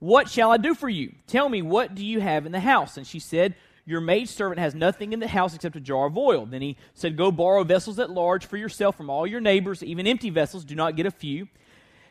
What 0.00 0.28
shall 0.28 0.50
I 0.50 0.56
do 0.56 0.74
for 0.74 0.88
you? 0.88 1.14
Tell 1.28 1.48
me, 1.48 1.62
what 1.62 1.94
do 1.94 2.04
you 2.04 2.18
have 2.18 2.44
in 2.44 2.50
the 2.50 2.58
house? 2.58 2.96
And 2.96 3.06
she 3.06 3.20
said, 3.20 3.54
Your 3.84 4.00
maidservant 4.00 4.60
has 4.60 4.74
nothing 4.74 5.12
in 5.12 5.18
the 5.20 5.28
house 5.28 5.54
except 5.54 5.74
a 5.74 5.80
jar 5.80 6.06
of 6.06 6.16
oil. 6.16 6.46
Then 6.46 6.62
he 6.62 6.76
said, 6.94 7.16
Go 7.16 7.32
borrow 7.32 7.64
vessels 7.64 7.98
at 7.98 8.10
large 8.10 8.46
for 8.46 8.56
yourself 8.56 8.96
from 8.96 9.10
all 9.10 9.26
your 9.26 9.40
neighbors, 9.40 9.82
even 9.82 10.06
empty 10.06 10.30
vessels. 10.30 10.64
Do 10.64 10.74
not 10.74 10.94
get 10.96 11.06
a 11.06 11.10
few. 11.10 11.48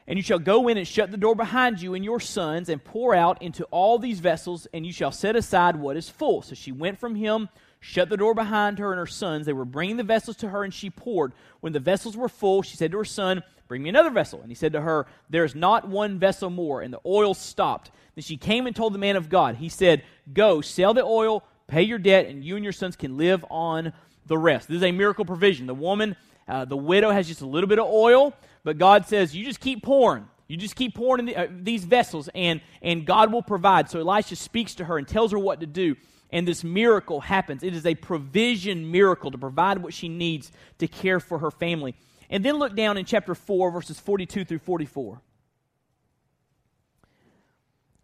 And 0.07 0.17
you 0.17 0.23
shall 0.23 0.39
go 0.39 0.67
in 0.67 0.77
and 0.77 0.87
shut 0.87 1.11
the 1.11 1.17
door 1.17 1.35
behind 1.35 1.81
you 1.81 1.93
and 1.93 2.03
your 2.03 2.19
sons, 2.19 2.67
and 2.67 2.83
pour 2.83 3.15
out 3.15 3.41
into 3.41 3.63
all 3.65 3.99
these 3.99 4.19
vessels, 4.19 4.67
and 4.73 4.85
you 4.85 4.91
shall 4.91 5.11
set 5.11 5.35
aside 5.35 5.77
what 5.77 5.95
is 5.95 6.09
full. 6.09 6.41
So 6.41 6.55
she 6.55 6.73
went 6.73 6.99
from 6.99 7.15
him, 7.15 7.47
shut 7.79 8.09
the 8.09 8.17
door 8.17 8.33
behind 8.33 8.79
her 8.79 8.91
and 8.91 8.99
her 8.99 9.05
sons. 9.05 9.45
They 9.45 9.53
were 9.53 9.63
bringing 9.63 9.97
the 9.97 10.03
vessels 10.03 10.35
to 10.37 10.49
her, 10.49 10.63
and 10.65 10.73
she 10.73 10.89
poured. 10.89 11.31
When 11.61 11.71
the 11.71 11.79
vessels 11.79 12.17
were 12.17 12.27
full, 12.27 12.63
she 12.63 12.75
said 12.75 12.91
to 12.91 12.97
her 12.97 13.05
son, 13.05 13.43
Bring 13.69 13.83
me 13.83 13.89
another 13.89 14.09
vessel. 14.09 14.41
And 14.41 14.51
he 14.51 14.55
said 14.55 14.73
to 14.73 14.81
her, 14.81 15.07
There 15.29 15.45
is 15.45 15.55
not 15.55 15.87
one 15.87 16.19
vessel 16.19 16.49
more. 16.49 16.81
And 16.81 16.93
the 16.93 16.99
oil 17.05 17.33
stopped. 17.33 17.89
Then 18.15 18.23
she 18.23 18.35
came 18.35 18.67
and 18.67 18.75
told 18.75 18.93
the 18.93 18.99
man 18.99 19.15
of 19.15 19.29
God. 19.29 19.55
He 19.55 19.69
said, 19.69 20.03
Go, 20.33 20.59
sell 20.59 20.93
the 20.93 21.05
oil, 21.05 21.45
pay 21.71 21.81
your 21.81 21.97
debt, 21.97 22.27
and 22.27 22.43
you 22.43 22.55
and 22.55 22.63
your 22.63 22.73
sons 22.73 22.95
can 22.95 23.17
live 23.17 23.43
on 23.49 23.93
the 24.27 24.37
rest. 24.37 24.67
This 24.67 24.77
is 24.77 24.83
a 24.83 24.91
miracle 24.91 25.25
provision. 25.25 25.65
The 25.65 25.73
woman, 25.73 26.15
uh, 26.47 26.65
the 26.65 26.77
widow, 26.77 27.11
has 27.11 27.27
just 27.27 27.41
a 27.41 27.47
little 27.47 27.67
bit 27.67 27.79
of 27.79 27.87
oil. 27.87 28.33
But 28.63 28.77
God 28.77 29.07
says, 29.07 29.35
you 29.35 29.43
just 29.43 29.59
keep 29.59 29.81
pouring. 29.81 30.27
You 30.47 30.57
just 30.57 30.75
keep 30.75 30.93
pouring 30.93 31.21
in 31.21 31.25
the, 31.25 31.35
uh, 31.35 31.47
these 31.49 31.85
vessels, 31.85 32.29
and, 32.35 32.59
and 32.81 33.05
God 33.05 33.31
will 33.31 33.41
provide. 33.41 33.89
So 33.89 33.99
Elisha 33.99 34.35
speaks 34.35 34.75
to 34.75 34.85
her 34.85 34.97
and 34.97 35.07
tells 35.07 35.31
her 35.31 35.39
what 35.39 35.61
to 35.61 35.65
do. 35.65 35.95
And 36.29 36.47
this 36.47 36.63
miracle 36.63 37.21
happens. 37.21 37.63
It 37.63 37.73
is 37.73 37.85
a 37.85 37.95
provision 37.95 38.91
miracle 38.91 39.31
to 39.31 39.37
provide 39.37 39.77
what 39.79 39.93
she 39.93 40.09
needs 40.09 40.51
to 40.79 40.87
care 40.87 41.19
for 41.19 41.39
her 41.39 41.51
family. 41.51 41.95
And 42.29 42.43
then 42.43 42.55
look 42.55 42.75
down 42.75 42.97
in 42.97 43.05
chapter 43.05 43.33
4, 43.33 43.71
verses 43.71 43.99
42 43.99 44.45
through 44.45 44.59
44. 44.59 45.21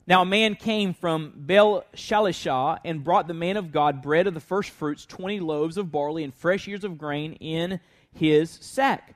Now 0.08 0.22
a 0.22 0.26
man 0.26 0.56
came 0.56 0.94
from 0.94 1.34
Baal 1.36 1.84
Shalishah 1.94 2.80
and 2.86 3.04
brought 3.04 3.28
the 3.28 3.34
man 3.34 3.58
of 3.58 3.74
God 3.74 4.02
bread 4.02 4.26
of 4.26 4.34
the 4.34 4.40
first 4.40 4.70
fruits, 4.70 5.06
20 5.06 5.42
loaves 5.42 5.76
of 5.76 5.92
barley, 5.92 6.24
and 6.24 6.34
fresh 6.34 6.66
ears 6.70 6.86
of 6.86 6.98
grain 6.98 7.34
in 7.34 7.82
his 8.14 8.50
sack. 8.50 9.16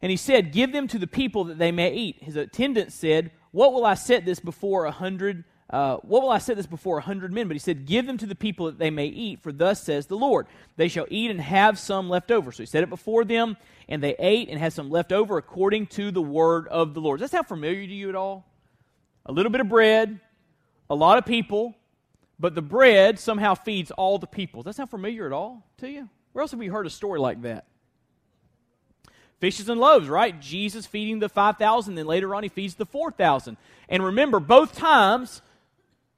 And 0.00 0.10
he 0.10 0.16
said, 0.16 0.52
Give 0.52 0.72
them 0.72 0.88
to 0.88 0.98
the 0.98 1.06
people 1.06 1.44
that 1.44 1.58
they 1.58 1.72
may 1.72 1.92
eat. 1.92 2.22
His 2.22 2.36
attendant 2.36 2.90
said, 2.92 3.32
What 3.50 3.74
will 3.74 3.84
I 3.84 3.94
set 3.94 4.24
this 4.24 4.40
before 4.40 4.86
a 4.86 4.90
hundred? 4.90 5.44
Uh, 5.68 5.96
what 5.96 6.22
will 6.22 6.30
I 6.30 6.38
set 6.38 6.56
this 6.56 6.66
before 6.66 6.98
a 6.98 7.02
hundred 7.02 7.30
men? 7.30 7.46
But 7.46 7.56
he 7.56 7.60
said, 7.60 7.84
Give 7.84 8.06
them 8.06 8.16
to 8.16 8.26
the 8.26 8.34
people 8.34 8.66
that 8.66 8.78
they 8.78 8.90
may 8.90 9.06
eat, 9.06 9.42
for 9.42 9.52
thus 9.52 9.82
says 9.82 10.06
the 10.06 10.16
Lord, 10.16 10.46
They 10.76 10.88
shall 10.88 11.06
eat 11.10 11.30
and 11.30 11.40
have 11.40 11.78
some 11.78 12.08
left 12.08 12.30
over. 12.30 12.50
So 12.50 12.62
he 12.62 12.66
set 12.66 12.82
it 12.82 12.88
before 12.88 13.26
them, 13.26 13.58
and 13.90 14.02
they 14.02 14.16
ate 14.18 14.48
and 14.48 14.58
had 14.58 14.72
some 14.72 14.88
left 14.88 15.12
over 15.12 15.36
according 15.36 15.88
to 15.88 16.10
the 16.10 16.22
word 16.22 16.66
of 16.68 16.94
the 16.94 17.00
Lord. 17.02 17.20
Does 17.20 17.30
that 17.30 17.36
sound 17.36 17.48
familiar 17.48 17.86
to 17.86 17.92
you 17.92 18.08
at 18.08 18.14
all? 18.14 18.46
A 19.26 19.32
little 19.32 19.50
bit 19.50 19.60
of 19.60 19.68
bread, 19.68 20.20
a 20.90 20.94
lot 20.94 21.18
of 21.18 21.24
people, 21.24 21.74
but 22.38 22.54
the 22.54 22.62
bread 22.62 23.18
somehow 23.18 23.54
feeds 23.54 23.90
all 23.90 24.18
the 24.18 24.26
people. 24.26 24.62
Does 24.62 24.76
that 24.76 24.76
sound 24.76 24.90
familiar 24.90 25.26
at 25.26 25.32
all 25.32 25.64
to 25.78 25.88
you? 25.88 26.08
Where 26.32 26.42
else 26.42 26.50
have 26.50 26.60
we 26.60 26.66
heard 26.66 26.86
a 26.86 26.90
story 26.90 27.20
like 27.20 27.42
that? 27.42 27.66
fishes 29.44 29.68
and 29.68 29.78
loaves, 29.78 30.08
right? 30.08 30.40
Jesus 30.40 30.86
feeding 30.86 31.18
the 31.18 31.28
5,000, 31.28 31.96
then 31.96 32.06
later 32.06 32.34
on 32.34 32.44
he 32.44 32.48
feeds 32.48 32.76
the 32.76 32.86
4,000. 32.86 33.58
And 33.90 34.02
remember, 34.02 34.40
both 34.40 34.74
times 34.74 35.42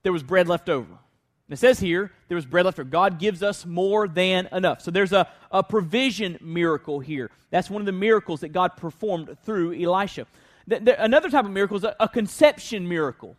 there 0.04 0.12
was 0.12 0.22
bread 0.22 0.46
left 0.46 0.68
over. 0.68 0.92
And 0.92 1.52
It 1.52 1.56
says 1.56 1.80
here, 1.80 2.12
there 2.28 2.36
was 2.36 2.46
bread 2.46 2.66
left 2.66 2.78
over. 2.78 2.88
God 2.88 3.18
gives 3.18 3.42
us 3.42 3.66
more 3.66 4.06
than 4.06 4.48
enough. 4.52 4.80
So 4.80 4.92
there's 4.92 5.12
a, 5.12 5.28
a 5.50 5.64
provision 5.64 6.38
miracle 6.40 7.00
here. 7.00 7.32
That's 7.50 7.68
one 7.68 7.82
of 7.82 7.86
the 7.86 7.90
miracles 7.90 8.42
that 8.42 8.50
God 8.50 8.76
performed 8.76 9.36
through 9.44 9.74
Elisha. 9.74 10.28
The, 10.66 10.80
the, 10.80 11.02
another 11.02 11.30
type 11.30 11.44
of 11.44 11.50
miracle 11.50 11.76
is 11.76 11.84
a, 11.84 11.94
a 12.00 12.08
conception 12.08 12.88
miracle. 12.88 13.36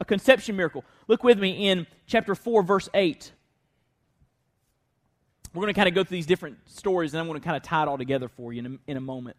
A 0.00 0.04
conception 0.04 0.56
miracle. 0.56 0.84
Look 1.06 1.24
with 1.24 1.38
me 1.38 1.68
in 1.68 1.86
chapter 2.06 2.34
4, 2.34 2.62
verse 2.62 2.88
8. 2.94 3.32
We're 5.54 5.62
going 5.62 5.74
to 5.74 5.78
kind 5.78 5.88
of 5.88 5.94
go 5.94 6.04
through 6.04 6.16
these 6.16 6.26
different 6.26 6.58
stories, 6.66 7.14
and 7.14 7.20
I'm 7.20 7.26
going 7.26 7.40
to 7.40 7.44
kind 7.44 7.56
of 7.56 7.62
tie 7.62 7.82
it 7.82 7.88
all 7.88 7.98
together 7.98 8.28
for 8.28 8.52
you 8.52 8.60
in 8.60 8.66
a, 8.66 8.90
in 8.90 8.96
a 8.96 9.00
moment. 9.00 9.36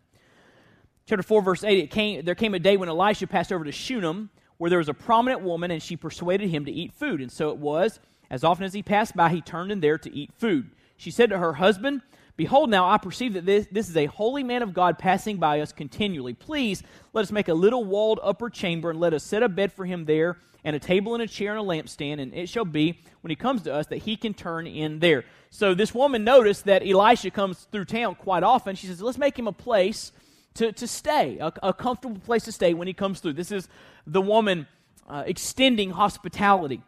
Chapter 1.05 1.23
4, 1.23 1.41
verse 1.41 1.63
8 1.63 1.77
it 1.77 1.91
came, 1.91 2.25
There 2.25 2.35
came 2.35 2.53
a 2.53 2.59
day 2.59 2.77
when 2.77 2.89
Elisha 2.89 3.27
passed 3.27 3.51
over 3.51 3.63
to 3.63 3.71
Shunem, 3.71 4.29
where 4.57 4.69
there 4.69 4.79
was 4.79 4.89
a 4.89 4.93
prominent 4.93 5.41
woman, 5.41 5.71
and 5.71 5.81
she 5.81 5.95
persuaded 5.95 6.49
him 6.49 6.65
to 6.65 6.71
eat 6.71 6.93
food. 6.93 7.21
And 7.21 7.31
so 7.31 7.49
it 7.49 7.57
was, 7.57 7.99
as 8.29 8.43
often 8.43 8.65
as 8.65 8.73
he 8.73 8.83
passed 8.83 9.15
by, 9.15 9.29
he 9.29 9.41
turned 9.41 9.71
in 9.71 9.79
there 9.79 9.97
to 9.97 10.13
eat 10.13 10.31
food. 10.37 10.71
She 10.97 11.11
said 11.11 11.29
to 11.29 11.37
her 11.37 11.53
husband, 11.53 12.01
Behold, 12.39 12.69
now 12.69 12.89
I 12.89 12.97
perceive 12.97 13.33
that 13.33 13.45
this, 13.45 13.67
this 13.69 13.89
is 13.89 13.97
a 13.97 14.05
holy 14.05 14.43
man 14.43 14.61
of 14.61 14.73
God 14.73 14.97
passing 14.97 15.39
by 15.39 15.59
us 15.59 15.73
continually. 15.73 16.33
Please 16.33 16.81
let 17.11 17.23
us 17.23 17.33
make 17.33 17.49
a 17.49 17.53
little 17.53 17.83
walled 17.83 18.17
upper 18.23 18.49
chamber, 18.49 18.91
and 18.91 18.97
let 19.01 19.13
us 19.13 19.25
set 19.25 19.43
a 19.43 19.49
bed 19.49 19.73
for 19.73 19.85
him 19.85 20.05
there 20.05 20.37
and 20.63 20.73
a 20.73 20.79
table 20.79 21.15
and 21.15 21.21
a 21.21 21.27
chair 21.27 21.51
and 21.51 21.59
a 21.59 21.63
lampstand, 21.63 22.21
and 22.21 22.33
it 22.33 22.47
shall 22.47 22.63
be, 22.63 22.97
when 23.19 23.29
he 23.29 23.35
comes 23.35 23.63
to 23.63 23.73
us, 23.73 23.87
that 23.87 23.97
he 23.97 24.15
can 24.15 24.33
turn 24.33 24.67
in 24.67 24.99
there. 24.99 25.25
So 25.49 25.73
this 25.73 25.93
woman 25.93 26.23
noticed 26.23 26.63
that 26.63 26.81
Elisha 26.81 27.29
comes 27.29 27.67
through 27.73 27.83
town 27.83 28.15
quite 28.15 28.43
often. 28.43 28.77
She 28.77 28.87
says, 28.87 29.01
let's 29.01 29.17
make 29.17 29.37
him 29.37 29.49
a 29.49 29.51
place 29.51 30.13
to, 30.53 30.71
to 30.71 30.87
stay, 30.87 31.39
a, 31.39 31.51
a 31.61 31.73
comfortable 31.73 32.21
place 32.21 32.45
to 32.45 32.53
stay 32.53 32.73
when 32.73 32.87
he 32.87 32.93
comes 32.93 33.19
through. 33.19 33.33
This 33.33 33.51
is 33.51 33.67
the 34.07 34.21
woman 34.21 34.65
uh, 35.09 35.23
extending 35.25 35.89
hospitality. 35.89 36.83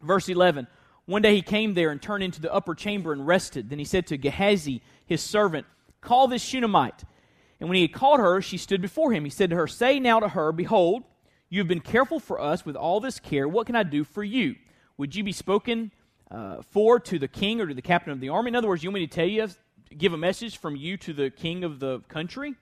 Verse 0.00 0.28
11 0.28 0.68
One 1.06 1.22
day 1.22 1.34
he 1.34 1.42
came 1.42 1.74
there 1.74 1.90
and 1.90 2.00
turned 2.00 2.22
into 2.22 2.40
the 2.40 2.52
upper 2.52 2.74
chamber 2.74 3.12
and 3.12 3.26
rested. 3.26 3.70
Then 3.70 3.78
he 3.78 3.84
said 3.84 4.06
to 4.08 4.18
Gehazi, 4.18 4.82
his 5.06 5.22
servant, 5.22 5.66
Call 6.00 6.28
this 6.28 6.42
Shunammite. 6.42 7.04
And 7.58 7.68
when 7.68 7.76
he 7.76 7.82
had 7.82 7.92
called 7.92 8.20
her, 8.20 8.40
she 8.40 8.56
stood 8.56 8.80
before 8.80 9.12
him. 9.12 9.24
He 9.24 9.30
said 9.30 9.50
to 9.50 9.56
her, 9.56 9.66
Say 9.66 10.00
now 10.00 10.20
to 10.20 10.28
her, 10.28 10.52
Behold, 10.52 11.04
you 11.50 11.58
have 11.60 11.68
been 11.68 11.80
careful 11.80 12.20
for 12.20 12.40
us 12.40 12.64
with 12.64 12.76
all 12.76 13.00
this 13.00 13.18
care. 13.18 13.48
What 13.48 13.66
can 13.66 13.76
I 13.76 13.82
do 13.82 14.04
for 14.04 14.24
you? 14.24 14.54
Would 14.96 15.14
you 15.14 15.24
be 15.24 15.32
spoken 15.32 15.90
uh, 16.30 16.62
for 16.70 17.00
to 17.00 17.18
the 17.18 17.28
king 17.28 17.60
or 17.60 17.66
to 17.66 17.74
the 17.74 17.82
captain 17.82 18.12
of 18.12 18.20
the 18.20 18.28
army? 18.28 18.48
In 18.48 18.56
other 18.56 18.68
words, 18.68 18.82
you 18.82 18.90
want 18.90 19.00
me 19.00 19.06
to 19.06 19.14
tell 19.14 19.26
you, 19.26 19.48
give 19.96 20.12
a 20.12 20.18
message 20.18 20.58
from 20.58 20.76
you 20.76 20.96
to 20.98 21.12
the 21.12 21.28
king 21.28 21.64
of 21.64 21.80
the 21.80 22.00
country? 22.08 22.54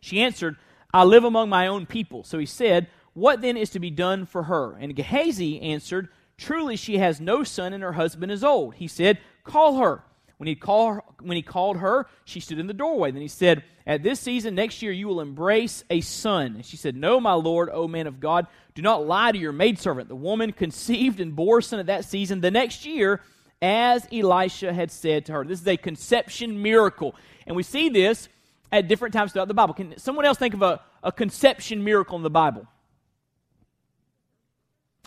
She 0.00 0.20
answered, 0.22 0.56
I 0.94 1.04
live 1.04 1.24
among 1.24 1.48
my 1.48 1.66
own 1.66 1.86
people. 1.86 2.22
So 2.22 2.38
he 2.38 2.46
said, 2.46 2.88
What 3.14 3.40
then 3.40 3.56
is 3.56 3.70
to 3.70 3.80
be 3.80 3.90
done 3.90 4.26
for 4.26 4.44
her? 4.44 4.76
And 4.78 4.94
Gehazi 4.94 5.60
answered, 5.60 6.08
Truly 6.42 6.74
she 6.74 6.98
has 6.98 7.20
no 7.20 7.44
son, 7.44 7.72
and 7.72 7.84
her 7.84 7.92
husband 7.92 8.32
is 8.32 8.42
old. 8.42 8.74
He 8.74 8.88
said, 8.88 9.18
Call 9.44 9.76
her. 9.76 10.02
When 10.38 10.48
he, 10.48 10.56
called 10.56 10.96
her, 10.96 11.02
when 11.20 11.36
he 11.36 11.42
called 11.42 11.76
her, 11.76 12.08
she 12.24 12.40
stood 12.40 12.58
in 12.58 12.66
the 12.66 12.74
doorway. 12.74 13.12
Then 13.12 13.22
he 13.22 13.28
said, 13.28 13.62
At 13.86 14.02
this 14.02 14.18
season 14.18 14.56
next 14.56 14.82
year 14.82 14.90
you 14.90 15.06
will 15.06 15.20
embrace 15.20 15.84
a 15.88 16.00
son. 16.00 16.56
And 16.56 16.66
she 16.66 16.76
said, 16.76 16.96
No, 16.96 17.20
my 17.20 17.34
lord, 17.34 17.70
O 17.72 17.86
man 17.86 18.08
of 18.08 18.18
God, 18.18 18.48
do 18.74 18.82
not 18.82 19.06
lie 19.06 19.30
to 19.30 19.38
your 19.38 19.52
maidservant. 19.52 20.08
The 20.08 20.16
woman 20.16 20.50
conceived 20.50 21.20
and 21.20 21.36
bore 21.36 21.58
a 21.58 21.62
son 21.62 21.78
at 21.78 21.86
that 21.86 22.06
season 22.06 22.40
the 22.40 22.50
next 22.50 22.84
year, 22.84 23.20
as 23.60 24.04
Elisha 24.10 24.72
had 24.72 24.90
said 24.90 25.26
to 25.26 25.34
her. 25.34 25.44
This 25.44 25.60
is 25.60 25.68
a 25.68 25.76
conception 25.76 26.60
miracle. 26.60 27.14
And 27.46 27.54
we 27.54 27.62
see 27.62 27.88
this 27.88 28.28
at 28.72 28.88
different 28.88 29.14
times 29.14 29.30
throughout 29.30 29.46
the 29.46 29.54
Bible. 29.54 29.74
Can 29.74 29.96
someone 29.96 30.24
else 30.24 30.38
think 30.38 30.54
of 30.54 30.62
a, 30.62 30.80
a 31.04 31.12
conception 31.12 31.84
miracle 31.84 32.16
in 32.16 32.24
the 32.24 32.30
Bible? 32.30 32.66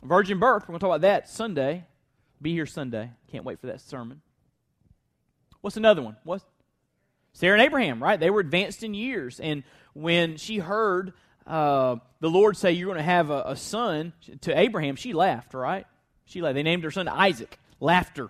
Virgin 0.04 0.40
birth. 0.40 0.64
We're 0.64 0.74
going 0.74 0.80
to 0.80 0.84
talk 0.84 0.96
about 0.96 1.02
that 1.02 1.30
Sunday. 1.30 1.86
Be 2.42 2.54
here 2.54 2.66
Sunday. 2.66 3.12
Can't 3.32 3.46
wait 3.46 3.60
for 3.60 3.68
that 3.68 3.82
sermon. 3.82 4.22
What's 5.62 5.78
another 5.78 6.02
one? 6.02 6.18
What? 6.24 6.42
Sarah 7.34 7.54
and 7.54 7.62
Abraham, 7.62 8.02
right? 8.02 8.20
They 8.20 8.30
were 8.30 8.40
advanced 8.40 8.84
in 8.84 8.94
years. 8.94 9.40
And 9.40 9.64
when 9.94 10.38
she 10.38 10.58
heard 10.58 11.14
uh, 11.48 11.98
the 12.20 12.30
Lord 12.30 12.58
say, 12.58 12.72
You're 12.72 12.88
going 12.88 12.98
to 12.98 13.04
have 13.04 13.30
a, 13.30 13.44
a, 13.48 13.56
son 13.56 14.14
to 14.42 14.58
Abraham, 14.58 14.96
she 14.96 15.14
laughed, 15.14 15.54
right? 15.54 15.86
She 16.26 16.42
laughed. 16.42 16.56
They 16.56 16.64
named 16.64 16.84
her 16.84 16.92
son 16.92 17.08
Isaac. 17.08 17.60
Laughter. 17.80 18.30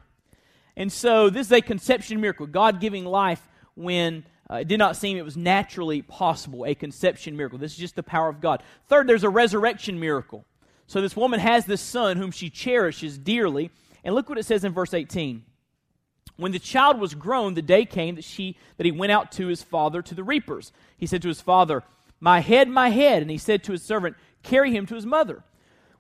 And 0.75 0.91
so 0.91 1.29
this 1.29 1.47
is 1.47 1.53
a 1.53 1.61
conception 1.61 2.19
miracle, 2.19 2.47
God 2.47 2.81
giving 2.81 3.05
life 3.05 3.41
when 3.75 4.25
uh, 4.49 4.55
it 4.55 4.67
did 4.67 4.79
not 4.79 4.97
seem 4.97 5.17
it 5.17 5.23
was 5.23 5.37
naturally 5.37 6.01
possible, 6.01 6.65
a 6.65 6.75
conception 6.75 7.37
miracle. 7.37 7.57
This 7.57 7.71
is 7.71 7.77
just 7.77 7.95
the 7.95 8.03
power 8.03 8.27
of 8.27 8.41
God. 8.41 8.63
Third, 8.87 9.07
there's 9.07 9.23
a 9.23 9.29
resurrection 9.29 9.99
miracle. 9.99 10.45
So 10.87 11.01
this 11.01 11.15
woman 11.15 11.39
has 11.39 11.65
this 11.65 11.81
son 11.81 12.17
whom 12.17 12.31
she 12.31 12.49
cherishes 12.49 13.17
dearly. 13.17 13.71
And 14.03 14.13
look 14.13 14.29
what 14.29 14.37
it 14.37 14.45
says 14.45 14.63
in 14.63 14.73
verse 14.73 14.93
18. 14.93 15.43
When 16.37 16.51
the 16.51 16.59
child 16.59 16.99
was 16.99 17.13
grown, 17.15 17.53
the 17.53 17.61
day 17.61 17.85
came 17.85 18.15
that, 18.15 18.23
she, 18.23 18.57
that 18.77 18.85
he 18.85 18.91
went 18.91 19.11
out 19.11 19.31
to 19.33 19.47
his 19.47 19.63
father 19.63 20.01
to 20.01 20.15
the 20.15 20.23
reapers. 20.23 20.71
He 20.97 21.05
said 21.05 21.21
to 21.21 21.27
his 21.27 21.41
father, 21.41 21.83
My 22.19 22.41
head, 22.41 22.69
my 22.69 22.89
head. 22.89 23.21
And 23.21 23.31
he 23.31 23.37
said 23.37 23.63
to 23.63 23.71
his 23.71 23.83
servant, 23.83 24.15
Carry 24.43 24.75
him 24.75 24.85
to 24.87 24.95
his 24.95 25.05
mother. 25.05 25.43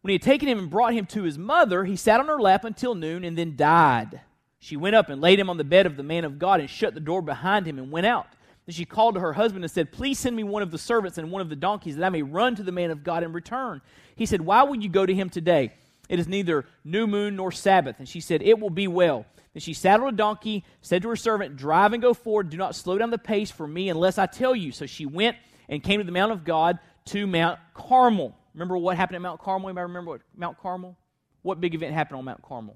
When 0.01 0.09
he 0.09 0.15
had 0.15 0.21
taken 0.21 0.47
him 0.47 0.59
and 0.59 0.69
brought 0.69 0.93
him 0.93 1.07
to 1.07 1.23
his 1.23 1.37
mother, 1.37 1.85
he 1.85 1.95
sat 1.95 2.19
on 2.19 2.27
her 2.27 2.39
lap 2.39 2.63
until 2.63 2.93
noon 2.93 3.23
and 3.23 3.35
then 3.35 3.55
died. 3.55 4.21
She 4.59 4.77
went 4.77 4.95
up 4.95 5.09
and 5.09 5.21
laid 5.21 5.39
him 5.39 5.49
on 5.49 5.57
the 5.57 5.63
bed 5.63 5.85
of 5.85 5.95
the 5.95 6.03
man 6.03 6.25
of 6.25 6.37
God 6.37 6.59
and 6.59 6.69
shut 6.69 6.93
the 6.93 6.99
door 6.99 7.21
behind 7.21 7.65
him 7.65 7.79
and 7.79 7.91
went 7.91 8.05
out. 8.05 8.27
Then 8.65 8.73
she 8.73 8.85
called 8.85 9.15
to 9.15 9.21
her 9.21 9.33
husband 9.33 9.63
and 9.63 9.71
said, 9.71 9.91
Please 9.91 10.17
send 10.17 10.35
me 10.35 10.43
one 10.43 10.63
of 10.63 10.71
the 10.71 10.77
servants 10.77 11.17
and 11.17 11.31
one 11.31 11.41
of 11.41 11.49
the 11.49 11.55
donkeys 11.55 11.95
that 11.95 12.05
I 12.05 12.09
may 12.09 12.23
run 12.23 12.55
to 12.55 12.63
the 12.63 12.71
man 12.71 12.91
of 12.91 13.03
God 13.03 13.23
and 13.23 13.33
return. 13.33 13.81
He 14.15 14.25
said, 14.25 14.41
Why 14.41 14.63
would 14.63 14.83
you 14.83 14.89
go 14.89 15.05
to 15.05 15.13
him 15.13 15.29
today? 15.29 15.73
It 16.09 16.19
is 16.19 16.27
neither 16.27 16.65
new 16.83 17.07
moon 17.07 17.35
nor 17.35 17.51
Sabbath. 17.51 17.97
And 17.99 18.09
she 18.09 18.19
said, 18.19 18.41
It 18.41 18.59
will 18.59 18.69
be 18.69 18.87
well. 18.87 19.25
Then 19.53 19.61
she 19.61 19.73
saddled 19.73 20.13
a 20.13 20.17
donkey, 20.17 20.63
said 20.81 21.03
to 21.03 21.09
her 21.09 21.15
servant, 21.15 21.57
Drive 21.57 21.93
and 21.93 22.01
go 22.01 22.13
forward. 22.13 22.49
Do 22.49 22.57
not 22.57 22.75
slow 22.75 22.97
down 22.97 23.11
the 23.11 23.17
pace 23.17 23.51
for 23.51 23.67
me 23.67 23.89
unless 23.89 24.17
I 24.17 24.25
tell 24.25 24.55
you. 24.55 24.71
So 24.71 24.85
she 24.85 25.05
went 25.05 25.37
and 25.69 25.83
came 25.83 25.99
to 25.99 26.05
the 26.05 26.11
Mount 26.11 26.31
of 26.31 26.43
God 26.43 26.79
to 27.05 27.27
Mount 27.27 27.59
Carmel. 27.73 28.35
Remember 28.53 28.77
what 28.77 28.97
happened 28.97 29.17
at 29.17 29.21
Mount 29.21 29.41
Carmel? 29.41 29.69
Anybody 29.69 29.83
remember 29.83 30.11
what 30.11 30.21
Mount 30.35 30.57
Carmel? 30.57 30.97
What 31.41 31.61
big 31.61 31.75
event 31.75 31.93
happened 31.93 32.17
on 32.17 32.25
Mount 32.25 32.41
Carmel? 32.41 32.75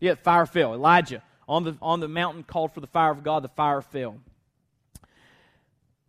Yeah, 0.00 0.14
fire 0.14 0.46
fell. 0.46 0.74
Elijah 0.74 1.22
on 1.48 1.64
the, 1.64 1.76
on 1.80 2.00
the 2.00 2.08
mountain 2.08 2.42
called 2.42 2.72
for 2.72 2.80
the 2.80 2.86
fire 2.86 3.10
of 3.10 3.22
God. 3.22 3.42
The 3.42 3.48
fire 3.48 3.80
fell. 3.80 4.16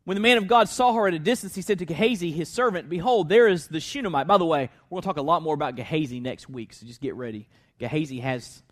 When 0.10 0.16
the 0.16 0.22
man 0.22 0.40
of 0.40 0.48
God 0.48 0.68
saw 0.68 0.94
her 0.94 1.08
at 1.08 1.14
a 1.14 1.20
distance, 1.20 1.54
he 1.54 1.62
said 1.62 1.78
to 1.78 1.86
Gehazi, 1.86 2.32
his 2.32 2.50
servant, 2.50 2.90
Behold, 2.90 3.30
there 3.30 3.48
is 3.48 3.68
the 3.68 3.80
Shunammite. 3.80 4.26
By 4.26 4.40
the 4.40 4.46
way, 4.46 4.72
we're 4.90 4.96
going 4.96 5.04
to 5.04 5.06
talk 5.06 5.18
a 5.18 5.22
lot 5.22 5.44
more 5.44 5.54
about 5.54 5.76
Gehazi 5.76 6.20
next 6.20 6.50
week, 6.50 6.74
so 6.74 6.88
just 6.88 7.00
get 7.00 7.14
ready. 7.14 7.48
Gehazi 7.78 8.20
has, 8.22 8.64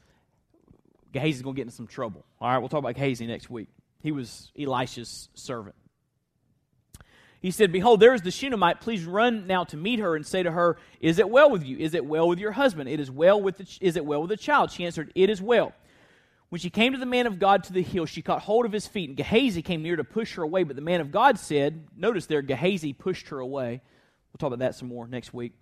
Gehazi's 1.14 1.44
going 1.44 1.54
to 1.54 1.60
get 1.60 1.68
into 1.68 1.76
some 1.76 1.86
trouble. 1.86 2.26
All 2.42 2.50
right, 2.50 2.58
we'll 2.58 2.70
talk 2.70 2.80
about 2.80 2.96
Gehazi 2.96 3.28
next 3.28 3.52
week. 3.52 3.68
He 4.02 4.12
was 4.12 4.52
Elisha's 4.60 5.30
servant. 5.36 5.76
He 7.40 7.52
said, 7.52 7.72
Behold, 7.72 8.00
there 8.00 8.16
is 8.16 8.24
the 8.24 8.32
Shunammite. 8.32 8.82
Please 8.82 9.06
run 9.06 9.46
now 9.46 9.64
to 9.66 9.78
meet 9.78 10.00
her 10.00 10.16
and 10.16 10.26
say 10.26 10.42
to 10.42 10.50
her, 10.50 10.78
Is 11.02 11.20
it 11.20 11.30
well 11.30 11.52
with 11.52 11.64
you? 11.64 11.78
Is 11.78 11.94
it 11.94 12.04
well 12.04 12.28
with 12.28 12.40
your 12.40 12.54
husband? 12.54 12.90
It 12.90 13.00
is 13.00 13.12
well 13.12 13.40
with 13.40 13.58
the, 13.58 13.78
is 13.80 13.96
it 13.96 14.04
well 14.04 14.22
with 14.22 14.30
the 14.30 14.38
child? 14.38 14.72
She 14.72 14.86
answered, 14.86 15.12
It 15.14 15.30
is 15.30 15.40
well. 15.40 15.74
When 16.50 16.60
she 16.60 16.70
came 16.70 16.94
to 16.94 16.98
the 16.98 17.06
man 17.06 17.28
of 17.28 17.40
God 17.40 17.66
to 17.66 17.74
the 17.74 17.84
hill, 17.84 18.06
she 18.06 18.22
caught 18.22 18.42
hold 18.42 18.66
of 18.66 18.72
his 18.72 18.88
feet, 18.88 19.10
and 19.10 19.18
Gehazi 19.18 19.62
came 19.62 19.84
near 19.84 19.98
to 19.98 20.04
push 20.04 20.36
her 20.36 20.44
away. 20.44 20.64
But 20.64 20.78
the 20.78 20.82
man 20.82 21.02
of 21.02 21.12
God 21.12 21.38
said, 21.38 21.88
Notice 21.96 22.26
there, 22.26 22.42
Gehazi 22.42 22.94
pushed 22.94 23.30
her 23.30 23.40
away. 23.40 23.82
We'll 24.32 24.38
talk 24.40 24.48
about 24.48 24.60
that 24.60 24.76
some 24.76 24.88
more 24.88 25.08
next 25.08 25.34
week. 25.34 25.54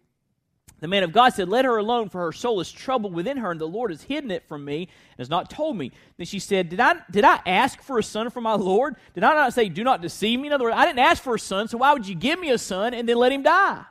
The 0.82 0.88
man 0.88 1.04
of 1.04 1.14
God 1.14 1.34
said, 1.34 1.50
Let 1.50 1.66
her 1.66 1.78
alone, 1.78 2.10
for 2.10 2.22
her 2.22 2.32
soul 2.32 2.60
is 2.60 2.72
troubled 2.72 3.14
within 3.14 3.38
her, 3.38 3.50
and 3.50 3.60
the 3.60 3.68
Lord 3.68 3.90
has 3.90 4.04
hidden 4.04 4.30
it 4.30 4.48
from 4.48 4.64
me 4.64 4.82
and 4.82 5.18
has 5.18 5.30
not 5.30 5.50
told 5.50 5.76
me. 5.76 5.92
Then 6.18 6.28
she 6.28 6.38
said, 6.38 6.70
Did 6.70 6.80
I, 6.80 6.96
did 7.10 7.24
I 7.24 7.42
ask 7.48 7.82
for 7.82 7.98
a 7.98 8.04
son 8.04 8.30
from 8.30 8.44
my 8.44 8.54
Lord? 8.54 8.96
Did 9.16 9.24
I 9.24 9.34
not 9.34 9.54
say, 9.54 9.70
Do 9.70 9.84
not 9.84 10.02
deceive 10.02 10.40
me? 10.40 10.48
In 10.48 10.54
other 10.54 10.66
words, 10.66 10.76
I 10.78 10.86
didn't 10.86 11.00
ask 11.00 11.24
for 11.24 11.36
a 11.36 11.40
son, 11.40 11.68
so 11.68 11.80
why 11.80 11.94
would 11.94 12.08
you 12.08 12.14
give 12.14 12.40
me 12.40 12.52
a 12.52 12.60
son 12.60 12.94
and 12.94 13.10
then 13.10 13.18
let 13.18 13.32
him 13.32 13.42
die? 13.42 13.84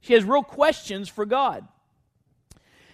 She 0.00 0.12
has 0.12 0.22
real 0.22 0.44
questions 0.44 1.08
for 1.08 1.26
God. 1.26 1.66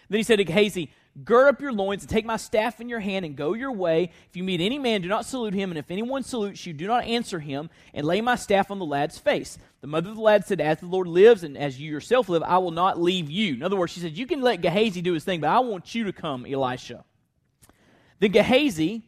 Then 0.09 0.19
he 0.19 0.23
said 0.23 0.37
to 0.37 0.45
Gehazi, 0.45 0.91
Gird 1.25 1.48
up 1.48 1.61
your 1.61 1.75
loins 1.75 2.03
and 2.03 2.09
take 2.09 2.25
my 2.25 2.38
staff 2.38 2.81
in 2.81 2.88
your 2.88 3.01
hand 3.01 3.27
and 3.27 3.37
go 3.37 3.53
your 3.53 3.70
way. 3.70 4.11
If 4.31 4.37
you 4.37 4.42
meet 4.42 4.62
any 4.62 4.79
man, 4.79 5.03
do 5.03 5.09
not 5.09 5.27
salute 5.27 5.53
him, 5.53 5.70
and 5.70 5.79
if 5.79 5.90
anyone 5.90 6.22
salutes 6.22 6.64
you, 6.64 6.72
do 6.72 6.87
not 6.87 7.05
answer 7.05 7.38
him, 7.38 7.68
and 7.92 8.07
lay 8.07 8.22
my 8.22 8.35
staff 8.35 8.70
on 8.70 8.79
the 8.79 8.87
lad's 8.87 9.18
face. 9.18 9.59
The 9.83 9.88
mother 9.88 10.09
of 10.09 10.16
the 10.16 10.22
lad 10.22 10.46
said, 10.46 10.59
As 10.61 10.81
the 10.81 10.87
Lord 10.87 11.07
lives, 11.07 11.42
and 11.42 11.59
as 11.59 11.79
you 11.79 11.90
yourself 11.90 12.31
live, 12.31 12.42
I 12.42 12.57
will 12.59 12.70
not 12.70 12.98
leave 12.98 13.31
you. 13.31 13.53
In 13.53 13.62
other 13.62 13.77
words, 13.77 13.92
she 13.92 14.01
said, 14.01 14.16
You 14.16 14.27
can 14.27 14.40
let 14.40 14.62
Gehazi 14.62 15.03
do 15.03 15.12
his 15.12 15.22
thing, 15.22 15.40
but 15.40 15.51
I 15.51 15.59
want 15.59 15.94
you 15.94 16.05
to 16.05 16.14
come, 16.14 16.46
Elisha. 16.46 17.05
Then 18.18 18.31
Gehazi 18.31 19.03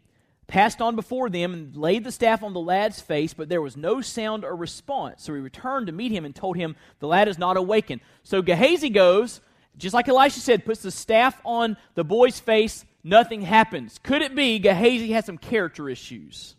passed 0.46 0.82
on 0.82 0.96
before 0.96 1.30
them 1.30 1.54
and 1.54 1.74
laid 1.74 2.04
the 2.04 2.12
staff 2.12 2.42
on 2.42 2.52
the 2.52 2.60
lad's 2.60 3.00
face, 3.00 3.32
but 3.32 3.48
there 3.48 3.62
was 3.62 3.78
no 3.78 4.02
sound 4.02 4.44
or 4.44 4.54
response. 4.54 5.22
So 5.22 5.32
he 5.32 5.40
returned 5.40 5.86
to 5.86 5.92
meet 5.92 6.12
him 6.12 6.26
and 6.26 6.34
told 6.34 6.56
him, 6.56 6.76
The 6.98 7.06
lad 7.06 7.28
is 7.28 7.38
not 7.38 7.56
awakened. 7.56 8.02
So 8.24 8.42
Gehazi 8.42 8.90
goes 8.90 9.40
just 9.76 9.94
like 9.94 10.08
Elisha 10.08 10.40
said, 10.40 10.64
puts 10.64 10.82
the 10.82 10.90
staff 10.90 11.40
on 11.44 11.76
the 11.94 12.04
boy's 12.04 12.38
face, 12.38 12.84
nothing 13.02 13.42
happens. 13.42 13.98
Could 14.02 14.22
it 14.22 14.34
be 14.34 14.58
Gehazi 14.58 15.10
had 15.10 15.24
some 15.24 15.38
character 15.38 15.88
issues? 15.88 16.54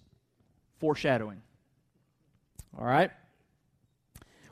Foreshadowing. 0.80 1.42
All 2.78 2.86
right? 2.86 3.12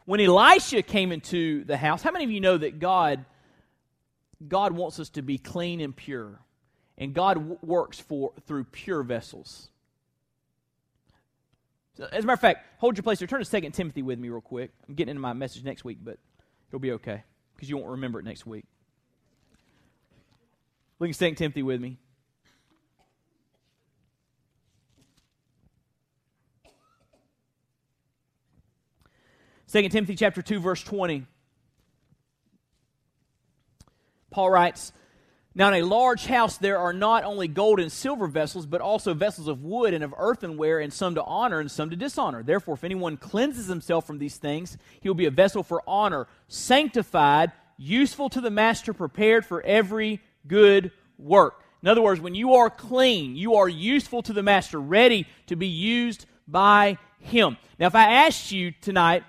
When 0.05 0.19
Elisha 0.19 0.81
came 0.81 1.11
into 1.11 1.63
the 1.65 1.77
house, 1.77 2.01
how 2.01 2.11
many 2.11 2.25
of 2.25 2.31
you 2.31 2.41
know 2.41 2.57
that 2.57 2.79
God 2.79 3.25
God 4.45 4.73
wants 4.73 4.99
us 4.99 5.09
to 5.11 5.21
be 5.21 5.37
clean 5.37 5.79
and 5.79 5.95
pure? 5.95 6.39
And 6.97 7.13
God 7.13 7.35
w- 7.35 7.57
works 7.61 7.99
for 7.99 8.33
through 8.45 8.65
pure 8.65 9.01
vessels. 9.01 9.69
So, 11.95 12.07
as 12.11 12.23
a 12.23 12.27
matter 12.27 12.33
of 12.33 12.41
fact, 12.41 12.65
hold 12.79 12.97
your 12.97 13.03
place 13.03 13.19
there. 13.19 13.27
Turn 13.27 13.43
to 13.43 13.61
2 13.61 13.69
Timothy 13.69 14.01
with 14.01 14.19
me 14.19 14.29
real 14.29 14.41
quick. 14.41 14.71
I'm 14.87 14.95
getting 14.95 15.11
into 15.11 15.21
my 15.21 15.33
message 15.33 15.63
next 15.63 15.85
week, 15.85 15.99
but 16.03 16.17
it'll 16.69 16.79
be 16.79 16.91
okay 16.93 17.23
because 17.63 17.69
you 17.69 17.77
won't 17.77 17.91
remember 17.91 18.19
it 18.19 18.25
next 18.25 18.45
week. 18.45 18.65
Look 20.99 21.09
at 21.09 21.15
2 21.15 21.35
Timothy 21.35 21.63
with 21.63 21.79
me. 21.79 21.97
Second 29.65 29.91
Timothy 29.91 30.17
chapter 30.17 30.41
2 30.41 30.59
verse 30.59 30.83
20. 30.83 31.25
Paul 34.29 34.49
writes, 34.49 34.91
Now 35.55 35.67
in 35.67 35.83
a 35.83 35.85
large 35.85 36.25
house 36.25 36.57
there 36.57 36.79
are 36.79 36.93
not 36.93 37.23
only 37.23 37.47
gold 37.47 37.79
and 37.79 37.91
silver 37.91 38.27
vessels, 38.27 38.65
but 38.65 38.81
also 38.81 39.13
vessels 39.13 39.47
of 39.47 39.63
wood 39.63 39.93
and 39.93 40.03
of 40.03 40.13
earthenware, 40.17 40.79
and 40.79 40.91
some 40.91 41.15
to 41.15 41.23
honor 41.23 41.59
and 41.59 41.69
some 41.69 41.91
to 41.91 41.95
dishonor. 41.95 42.41
Therefore, 42.41 42.73
if 42.73 42.83
anyone 42.83 43.17
cleanses 43.17 43.67
himself 43.67 44.07
from 44.07 44.17
these 44.17 44.37
things, 44.37 44.77
he 44.99 45.09
will 45.09 45.15
be 45.15 45.27
a 45.27 45.31
vessel 45.31 45.61
for 45.61 45.83
honor, 45.87 46.27
sanctified, 46.47 47.51
useful 47.77 48.29
to 48.29 48.41
the 48.41 48.49
master, 48.49 48.93
prepared 48.93 49.45
for 49.45 49.61
every 49.61 50.21
good 50.47 50.91
work. 51.19 51.63
In 51.83 51.89
other 51.89 52.01
words, 52.01 52.19
when 52.19 52.33
you 52.33 52.55
are 52.55 52.69
clean, 52.69 53.35
you 53.35 53.55
are 53.55 53.69
useful 53.69 54.23
to 54.23 54.33
the 54.33 54.41
master, 54.41 54.79
ready 54.79 55.27
to 55.47 55.55
be 55.55 55.67
used 55.67 56.25
by 56.47 56.97
him. 57.19 57.57
Now, 57.77 57.87
if 57.87 57.95
I 57.95 58.25
asked 58.25 58.51
you 58.51 58.71
tonight, 58.81 59.23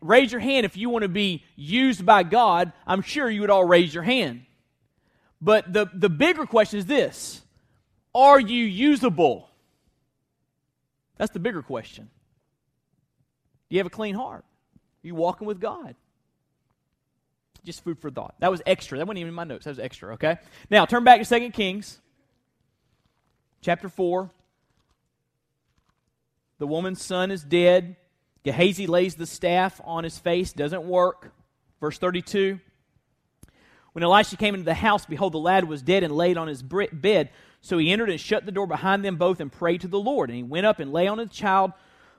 raise 0.00 0.32
your 0.32 0.40
hand 0.40 0.64
if 0.64 0.76
you 0.76 0.88
want 0.88 1.02
to 1.02 1.08
be 1.08 1.44
used 1.54 2.06
by 2.06 2.22
God, 2.22 2.72
I'm 2.86 3.02
sure 3.02 3.28
you 3.28 3.42
would 3.42 3.50
all 3.50 3.64
raise 3.64 3.92
your 3.92 4.04
hand. 4.04 4.45
But 5.40 5.72
the, 5.72 5.88
the 5.92 6.08
bigger 6.08 6.46
question 6.46 6.78
is 6.78 6.86
this 6.86 7.42
Are 8.14 8.40
you 8.40 8.64
usable? 8.64 9.48
That's 11.16 11.32
the 11.32 11.40
bigger 11.40 11.62
question. 11.62 12.10
Do 13.68 13.74
you 13.74 13.80
have 13.80 13.86
a 13.86 13.90
clean 13.90 14.14
heart? 14.14 14.44
Are 14.44 15.06
you 15.06 15.14
walking 15.14 15.46
with 15.46 15.60
God? 15.60 15.94
Just 17.64 17.82
food 17.82 17.98
for 17.98 18.10
thought. 18.10 18.34
That 18.38 18.50
was 18.50 18.62
extra. 18.64 18.98
That 18.98 19.06
wasn't 19.06 19.18
even 19.20 19.28
in 19.30 19.34
my 19.34 19.44
notes. 19.44 19.64
That 19.64 19.70
was 19.70 19.78
extra, 19.80 20.14
okay? 20.14 20.38
Now, 20.70 20.84
turn 20.84 21.02
back 21.02 21.18
to 21.18 21.24
Second 21.24 21.52
Kings, 21.52 22.00
chapter 23.60 23.88
4. 23.88 24.30
The 26.58 26.66
woman's 26.66 27.02
son 27.02 27.30
is 27.30 27.42
dead. 27.42 27.96
Gehazi 28.44 28.86
lays 28.86 29.16
the 29.16 29.26
staff 29.26 29.80
on 29.84 30.04
his 30.04 30.16
face. 30.16 30.52
Doesn't 30.52 30.84
work. 30.84 31.32
Verse 31.80 31.98
32. 31.98 32.60
When 33.96 34.02
Elisha 34.02 34.36
came 34.36 34.52
into 34.52 34.66
the 34.66 34.74
house, 34.74 35.06
behold, 35.06 35.32
the 35.32 35.38
lad 35.38 35.64
was 35.64 35.80
dead 35.80 36.02
and 36.02 36.14
laid 36.14 36.36
on 36.36 36.48
his 36.48 36.62
bed. 36.62 37.30
So 37.62 37.78
he 37.78 37.90
entered 37.90 38.10
and 38.10 38.20
shut 38.20 38.44
the 38.44 38.52
door 38.52 38.66
behind 38.66 39.02
them 39.02 39.16
both 39.16 39.40
and 39.40 39.50
prayed 39.50 39.80
to 39.80 39.88
the 39.88 39.98
Lord. 39.98 40.28
And 40.28 40.36
he 40.36 40.42
went 40.42 40.66
up 40.66 40.80
and 40.80 40.92
lay 40.92 41.08
on 41.08 41.16
the 41.16 41.24
child 41.24 41.72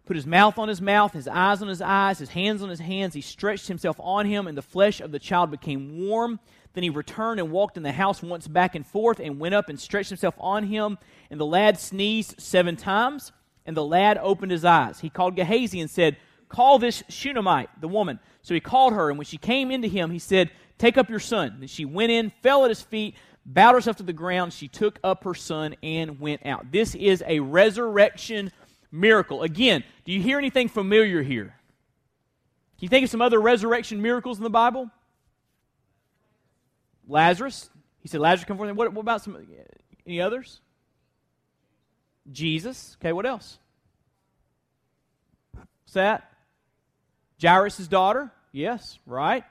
put 0.07 0.15
his 0.15 0.25
mouth 0.25 0.57
on 0.57 0.69
his 0.69 0.81
mouth, 0.81 1.13
his 1.13 1.27
eyes 1.27 1.61
on 1.61 1.67
his 1.67 1.81
eyes, 1.81 2.17
his 2.17 2.29
hands 2.29 2.63
on 2.63 2.69
his 2.69 2.79
hands. 2.79 3.13
He 3.13 3.21
stretched 3.21 3.67
himself 3.67 3.97
on 3.99 4.25
him, 4.25 4.47
and 4.47 4.57
the 4.57 4.61
flesh 4.61 5.01
of 5.01 5.11
the 5.11 5.19
child 5.19 5.51
became 5.51 6.07
warm. 6.07 6.39
Then 6.73 6.83
he 6.83 6.89
returned 6.89 7.39
and 7.39 7.51
walked 7.51 7.77
in 7.77 7.83
the 7.83 7.91
house 7.91 8.23
once 8.23 8.47
back 8.47 8.73
and 8.73 8.87
forth, 8.87 9.19
and 9.19 9.39
went 9.39 9.53
up 9.53 9.69
and 9.69 9.79
stretched 9.79 10.09
himself 10.09 10.35
on 10.39 10.63
him. 10.63 10.97
And 11.29 11.39
the 11.39 11.45
lad 11.45 11.77
sneezed 11.77 12.41
seven 12.41 12.77
times, 12.77 13.33
and 13.65 13.75
the 13.75 13.83
lad 13.83 14.17
opened 14.17 14.51
his 14.51 14.65
eyes. 14.65 15.01
He 15.01 15.09
called 15.09 15.35
Gehazi 15.35 15.81
and 15.81 15.89
said, 15.89 16.17
Call 16.49 16.79
this 16.79 17.03
Shunammite, 17.09 17.81
the 17.81 17.89
woman. 17.89 18.19
So 18.41 18.53
he 18.53 18.61
called 18.61 18.93
her, 18.93 19.09
and 19.09 19.17
when 19.17 19.25
she 19.25 19.37
came 19.37 19.69
into 19.69 19.89
him, 19.89 20.11
he 20.11 20.19
said, 20.19 20.49
Take 20.77 20.97
up 20.97 21.09
your 21.09 21.19
son. 21.19 21.57
And 21.61 21.69
she 21.69 21.85
went 21.85 22.11
in, 22.11 22.31
fell 22.41 22.63
at 22.63 22.69
his 22.69 22.81
feet, 22.81 23.15
bowed 23.45 23.73
herself 23.73 23.97
to 23.97 24.03
the 24.03 24.13
ground. 24.13 24.53
She 24.53 24.67
took 24.67 24.99
up 25.03 25.23
her 25.23 25.33
son 25.33 25.75
and 25.81 26.19
went 26.19 26.45
out. 26.45 26.71
This 26.71 26.95
is 26.95 27.23
a 27.25 27.39
resurrection 27.39 28.51
miracle. 28.91 29.43
Again, 29.43 29.83
do 30.05 30.11
you 30.11 30.21
hear 30.21 30.37
anything 30.37 30.69
familiar 30.69 31.23
here? 31.23 31.55
Can 32.77 32.85
you 32.85 32.89
think 32.89 33.05
of 33.05 33.09
some 33.09 33.21
other 33.21 33.41
resurrection 33.41 34.01
miracles 34.01 34.37
in 34.37 34.43
the 34.43 34.49
Bible? 34.49 34.91
Lazarus. 37.07 37.69
He 38.01 38.07
said, 38.07 38.19
Lazarus 38.19 38.45
come 38.45 38.57
forth. 38.57 38.75
What, 38.75 38.93
what 38.93 39.01
about 39.01 39.23
some 39.23 39.37
any 40.05 40.21
others? 40.21 40.61
Jesus. 42.31 42.97
Okay, 42.99 43.13
what 43.13 43.25
else? 43.25 43.57
What's 45.53 45.93
that? 45.93 46.31
Jairus' 47.41 47.87
daughter. 47.87 48.31
Yes, 48.51 48.99
right. 49.05 49.43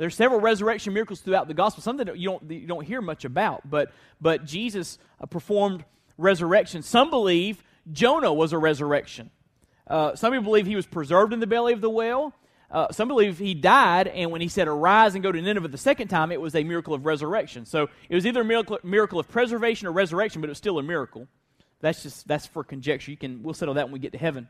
There's 0.00 0.14
several 0.14 0.40
resurrection 0.40 0.94
miracles 0.94 1.20
throughout 1.20 1.46
the 1.46 1.52
gospel. 1.52 1.82
something 1.82 2.06
that 2.06 2.16
you 2.16 2.30
don't, 2.30 2.50
you 2.50 2.66
don't 2.66 2.86
hear 2.86 3.02
much 3.02 3.26
about, 3.26 3.68
but, 3.68 3.92
but 4.18 4.46
Jesus 4.46 4.98
uh, 5.20 5.26
performed 5.26 5.84
resurrection. 6.16 6.80
Some 6.80 7.10
believe 7.10 7.62
Jonah 7.92 8.32
was 8.32 8.54
a 8.54 8.58
resurrection. 8.58 9.30
Uh, 9.86 10.16
some 10.16 10.32
people 10.32 10.44
believe 10.44 10.64
he 10.64 10.74
was 10.74 10.86
preserved 10.86 11.34
in 11.34 11.40
the 11.40 11.46
belly 11.46 11.74
of 11.74 11.82
the 11.82 11.90
whale. 11.90 12.32
uh, 12.70 12.90
some 12.92 13.08
believe 13.08 13.36
he 13.36 13.52
died, 13.52 14.08
and 14.08 14.30
when 14.30 14.40
he 14.40 14.48
said, 14.48 14.68
Arise 14.68 15.14
and 15.14 15.22
go 15.22 15.30
to 15.30 15.42
Nineveh 15.42 15.68
the 15.68 15.76
second 15.76 16.08
time, 16.08 16.32
it 16.32 16.40
was 16.40 16.54
a 16.54 16.64
miracle 16.64 16.94
of 16.94 17.04
resurrection. 17.04 17.66
So 17.66 17.90
it 18.08 18.14
was 18.14 18.24
either 18.24 18.40
a 18.40 18.44
miracle, 18.44 18.78
miracle 18.82 19.20
of 19.20 19.28
preservation 19.28 19.86
or 19.86 19.92
resurrection, 19.92 20.40
but 20.40 20.48
it 20.48 20.52
was 20.52 20.56
still 20.56 20.78
a 20.78 20.82
miracle. 20.82 21.28
That's 21.82 22.02
just 22.02 22.26
that's 22.26 22.46
for 22.46 22.64
conjecture. 22.64 23.10
You 23.10 23.18
can 23.18 23.42
we'll 23.42 23.52
settle 23.52 23.74
that 23.74 23.84
when 23.84 23.92
we 23.92 23.98
get 23.98 24.12
to 24.12 24.18
heaven. 24.18 24.48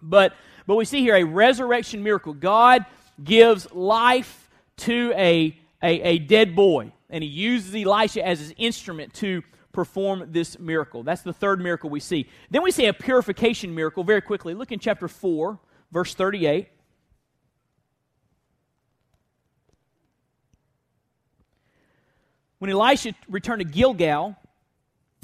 But 0.00 0.34
but 0.68 0.76
we 0.76 0.84
see 0.84 1.00
here 1.00 1.16
a 1.16 1.24
resurrection 1.24 2.04
miracle. 2.04 2.32
God 2.32 2.86
gives 3.24 3.72
life 3.72 4.47
to 4.78 5.12
a, 5.16 5.56
a, 5.82 6.00
a 6.00 6.18
dead 6.18 6.54
boy, 6.54 6.92
and 7.10 7.22
he 7.22 7.30
uses 7.30 7.74
Elisha 7.74 8.24
as 8.26 8.40
his 8.40 8.54
instrument 8.56 9.14
to 9.14 9.42
perform 9.72 10.28
this 10.32 10.58
miracle. 10.58 11.02
That's 11.02 11.22
the 11.22 11.32
third 11.32 11.60
miracle 11.60 11.90
we 11.90 12.00
see. 12.00 12.28
Then 12.50 12.62
we 12.62 12.70
see 12.70 12.86
a 12.86 12.92
purification 12.92 13.74
miracle 13.74 14.02
very 14.02 14.20
quickly. 14.20 14.54
Look 14.54 14.72
in 14.72 14.78
chapter 14.78 15.08
4, 15.08 15.58
verse 15.92 16.14
38. 16.14 16.68
When 22.58 22.70
Elisha 22.70 23.14
returned 23.28 23.60
to 23.60 23.64
Gilgal, 23.64 24.36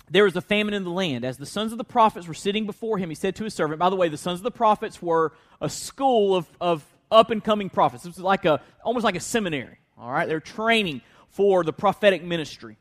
there 0.08 0.24
was 0.24 0.36
a 0.36 0.40
famine 0.40 0.74
in 0.74 0.84
the 0.84 0.90
land. 0.90 1.24
As 1.24 1.36
the 1.36 1.46
sons 1.46 1.72
of 1.72 1.78
the 1.78 1.84
prophets 1.84 2.28
were 2.28 2.34
sitting 2.34 2.66
before 2.66 2.98
him, 2.98 3.08
he 3.08 3.14
said 3.14 3.34
to 3.36 3.44
his 3.44 3.54
servant, 3.54 3.80
by 3.80 3.90
the 3.90 3.96
way, 3.96 4.08
the 4.08 4.16
sons 4.16 4.38
of 4.38 4.44
the 4.44 4.50
prophets 4.50 5.02
were 5.02 5.32
a 5.60 5.68
school 5.68 6.36
of, 6.36 6.46
of 6.60 6.84
up 7.14 7.30
and 7.30 7.42
coming 7.42 7.70
prophets. 7.70 8.04
Was 8.04 8.18
like 8.18 8.44
a, 8.44 8.60
almost 8.82 9.04
like 9.04 9.16
a 9.16 9.20
seminary. 9.20 9.78
All 9.96 10.10
right, 10.10 10.28
they're 10.28 10.40
training 10.40 11.00
for 11.28 11.64
the 11.64 11.72
prophetic 11.72 12.22
ministry. 12.22 12.76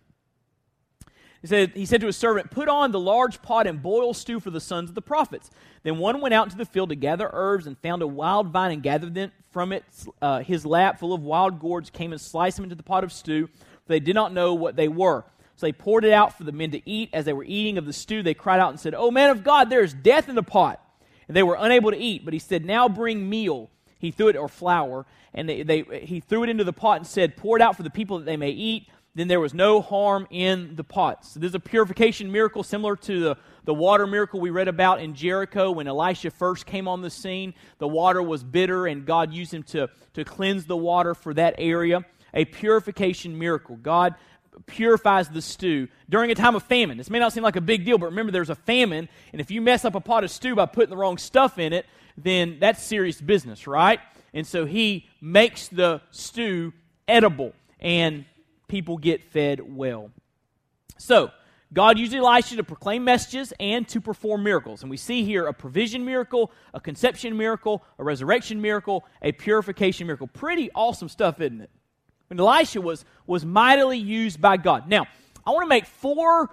He 1.42 1.48
said, 1.48 1.72
he 1.76 1.86
said 1.86 2.00
to 2.00 2.08
his 2.08 2.16
servant, 2.16 2.52
Put 2.52 2.70
on 2.70 2.92
the 2.92 3.00
large 3.00 3.42
pot 3.42 3.68
and 3.68 3.84
boil 3.84 4.14
stew 4.14 4.40
for 4.40 4.50
the 4.50 4.62
sons 4.62 4.90
of 4.90 4.96
the 4.96 5.02
prophets. 5.02 5.52
Then 5.84 5.98
one 5.98 6.22
went 6.22 6.34
out 6.34 6.46
into 6.46 6.58
the 6.58 6.66
field 6.66 6.90
to 6.90 6.96
gather 6.96 7.30
herbs 7.34 7.68
and 7.68 7.78
found 7.80 8.02
a 8.02 8.08
wild 8.08 8.48
vine 8.48 8.72
and 8.72 8.82
gathered 8.82 9.14
them 9.14 9.32
from 9.52 9.74
it. 9.74 9.84
Uh, 10.22 10.40
his 10.40 10.66
lap 10.66 11.00
full 11.00 11.14
of 11.14 11.22
wild 11.22 11.60
gourds 11.60 11.90
came 11.90 12.14
and 12.14 12.22
sliced 12.22 12.56
them 12.56 12.64
into 12.64 12.76
the 12.76 12.84
pot 12.84 13.04
of 13.04 13.12
stew. 13.12 13.48
For 13.48 13.90
they 13.90 14.00
did 14.00 14.16
not 14.16 14.34
know 14.34 14.54
what 14.54 14.78
they 14.78 14.88
were. 14.88 15.26
So 15.58 15.68
they 15.68 15.74
poured 15.74 16.06
it 16.06 16.14
out 16.14 16.38
for 16.38 16.46
the 16.46 16.54
men 16.54 16.72
to 16.72 16.90
eat. 16.90 17.10
As 17.12 17.26
they 17.26 17.34
were 17.34 17.44
eating 17.44 17.78
of 17.78 17.86
the 17.86 17.94
stew, 17.94 18.24
they 18.24 18.34
cried 18.34 18.62
out 18.62 18.70
and 18.70 18.80
said, 18.80 18.96
Oh, 18.96 19.12
man 19.12 19.30
of 19.30 19.44
God, 19.44 19.70
there 19.70 19.84
is 19.84 19.94
death 19.94 20.30
in 20.30 20.36
the 20.36 20.44
pot. 20.44 20.80
And 21.28 21.36
they 21.36 21.44
were 21.44 21.58
unable 21.60 21.92
to 21.92 21.98
eat. 21.98 22.24
But 22.24 22.34
he 22.34 22.40
said, 22.40 22.64
Now 22.64 22.88
bring 22.88 23.30
meal. 23.30 23.70
He 24.04 24.12
threw 24.12 24.28
it, 24.28 24.36
or 24.36 24.48
flour, 24.48 25.06
and 25.34 25.50
they, 25.50 25.64
they, 25.64 25.84
he 26.04 26.20
threw 26.20 26.44
it 26.44 26.50
into 26.50 26.64
the 26.64 26.74
pot 26.74 26.98
and 26.98 27.08
said, 27.08 27.36
Pour 27.36 27.58
it 27.58 27.62
out 27.62 27.76
for 27.76 27.84
the 27.84 27.90
people 27.90 28.20
that 28.20 28.26
they 28.26 28.38
may 28.38 28.52
eat 28.52 28.88
then 29.16 29.28
there 29.28 29.40
was 29.40 29.54
no 29.54 29.82
harm 29.82 30.28
in 30.32 30.76
the 30.76 30.84
pots. 30.84 31.34
So 31.34 31.40
this 31.40 31.50
is 31.50 31.56
a 31.56 31.60
purification 31.60 32.32
miracle 32.32 32.64
similar 32.64 32.96
to 32.98 33.20
the, 33.20 33.38
the 33.64 33.74
water 33.74 34.08
miracle 34.08 34.40
we 34.40 34.50
read 34.50 34.68
about 34.68 35.02
in 35.02 35.14
Jericho 35.14 35.72
when 35.72 35.88
Elisha 35.88 36.32
first 36.32 36.66
came 36.66 36.88
on 36.88 37.02
the 37.02 37.10
scene. 37.10 37.54
The 37.78 37.88
water 37.88 38.24
was 38.24 38.44
bitter, 38.44 38.88
and 38.88 39.06
God 39.06 39.32
used 39.32 39.54
him 39.54 39.64
to, 39.64 39.90
to 40.16 40.26
cleanse 40.26 40.66
the 40.66 40.78
water 40.78 41.14
for 41.14 41.34
that 41.36 41.56
area. 41.60 42.04
A 42.34 42.46
purification 42.46 43.38
miracle. 43.38 43.76
God 43.76 44.16
purifies 44.66 45.30
the 45.30 45.42
stew 45.42 45.88
during 46.10 46.32
a 46.32 46.36
time 46.36 46.56
of 46.56 46.64
famine. 46.64 46.98
This 46.98 47.10
may 47.10 47.20
not 47.20 47.34
seem 47.34 47.44
like 47.44 47.56
a 47.56 47.62
big 47.62 47.86
deal, 47.86 48.00
but 48.00 48.08
remember 48.08 48.32
there's 48.32 48.50
a 48.50 48.56
famine, 48.56 49.10
and 49.32 49.42
if 49.42 49.52
you 49.52 49.62
mess 49.62 49.86
up 49.86 49.94
a 49.94 50.02
pot 50.02 50.24
of 50.24 50.32
stew 50.32 50.56
by 50.56 50.66
putting 50.66 50.90
the 50.90 50.98
wrong 50.98 51.18
stuff 51.20 51.60
in 51.60 51.74
it, 51.74 51.86
then 52.18 52.58
that's 52.60 52.82
serious 52.82 53.20
business, 53.20 53.68
right? 53.68 54.00
And 54.34 54.46
so 54.46 54.66
he 54.66 55.08
makes 55.22 55.68
the 55.68 56.02
stew 56.12 56.74
edible. 57.08 57.54
And 57.80 58.26
people 58.74 58.98
get 58.98 59.24
fed 59.24 59.62
well. 59.76 60.10
So, 60.98 61.32
God 61.74 61.98
used 61.98 62.14
Elisha 62.14 62.56
to 62.56 62.64
proclaim 62.64 63.04
messages 63.04 63.52
and 63.60 63.88
to 63.90 64.00
perform 64.00 64.44
miracles. 64.44 64.82
And 64.82 64.92
we 64.92 64.98
see 64.98 65.24
here 65.24 65.48
a 65.48 65.54
provision 65.54 66.06
miracle, 66.06 66.52
a 66.74 66.80
conception 66.80 67.36
miracle, 67.36 67.84
a 67.98 68.04
resurrection 68.04 68.62
miracle, 68.62 69.04
a 69.22 69.32
purification 69.32 70.08
miracle. 70.08 70.28
Pretty 70.28 70.70
awesome 70.74 71.10
stuff, 71.10 71.42
isn't 71.42 71.62
it? 71.62 71.70
When 72.28 72.40
Elisha 72.40 72.80
was, 72.80 73.06
was 73.26 73.44
mightily 73.44 73.98
used 73.98 74.40
by 74.40 74.58
God. 74.58 74.88
Now, 74.88 75.08
I 75.46 75.52
want 75.52 75.64
to 75.64 75.70
make 75.70 75.86
four 75.86 76.50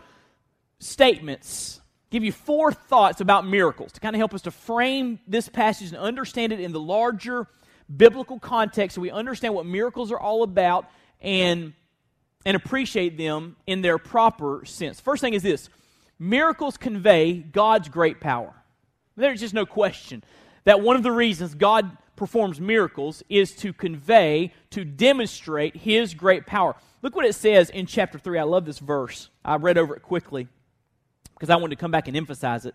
statements, 0.79 1.81
give 2.11 2.25
you 2.25 2.33
four 2.33 2.73
thoughts 2.73 3.21
about 3.21 3.47
miracles 3.47 3.93
to 3.93 4.01
kind 4.01 4.15
of 4.15 4.19
help 4.19 4.35
us 4.35 4.43
to 4.43 4.51
frame 4.51 5.21
this 5.27 5.49
passage 5.49 5.89
and 5.89 5.97
understand 5.97 6.53
it 6.53 6.61
in 6.61 6.73
the 6.73 6.81
larger 6.81 7.47
biblical 7.95 8.39
context 8.39 8.95
so 8.95 9.01
we 9.01 9.11
understand 9.11 9.55
what 9.55 9.67
miracles 9.67 10.13
are 10.13 10.21
all 10.21 10.43
about 10.43 10.89
and 11.21 11.73
and 12.47 12.57
appreciate 12.57 13.19
them 13.19 13.57
in 13.67 13.83
their 13.83 13.99
proper 13.99 14.65
sense. 14.65 14.99
First 14.99 15.21
thing 15.21 15.35
is 15.35 15.43
this 15.43 15.69
miracles 16.19 16.77
convey 16.77 17.35
God's 17.35 17.89
great 17.89 18.21
power. 18.21 18.55
There's 19.17 19.41
just 19.41 19.55
no 19.55 19.67
question 19.67 20.25
that 20.65 20.81
one 20.81 20.97
of 20.97 21.03
the 21.03 21.13
reasons 21.13 21.55
God 21.55 21.97
performs 22.17 22.61
miracles 22.61 23.23
is 23.29 23.55
to 23.57 23.73
convey, 23.73 24.53
to 24.71 24.85
demonstrate 24.85 25.77
His 25.77 26.15
great 26.15 26.47
power. 26.47 26.77
Look 27.03 27.17
what 27.17 27.25
it 27.25 27.35
says 27.35 27.71
in 27.71 27.87
chapter 27.87 28.19
3. 28.19 28.39
I 28.39 28.43
love 28.43 28.65
this 28.65 28.79
verse. 28.79 29.31
I 29.45 29.57
read 29.57 29.79
over 29.79 29.95
it 29.97 30.03
quickly 30.03 30.49
because 31.41 31.49
I 31.49 31.57
wanted 31.57 31.77
to 31.77 31.81
come 31.81 31.91
back 31.91 32.07
and 32.07 32.15
emphasize 32.19 32.67
it. 32.67 32.75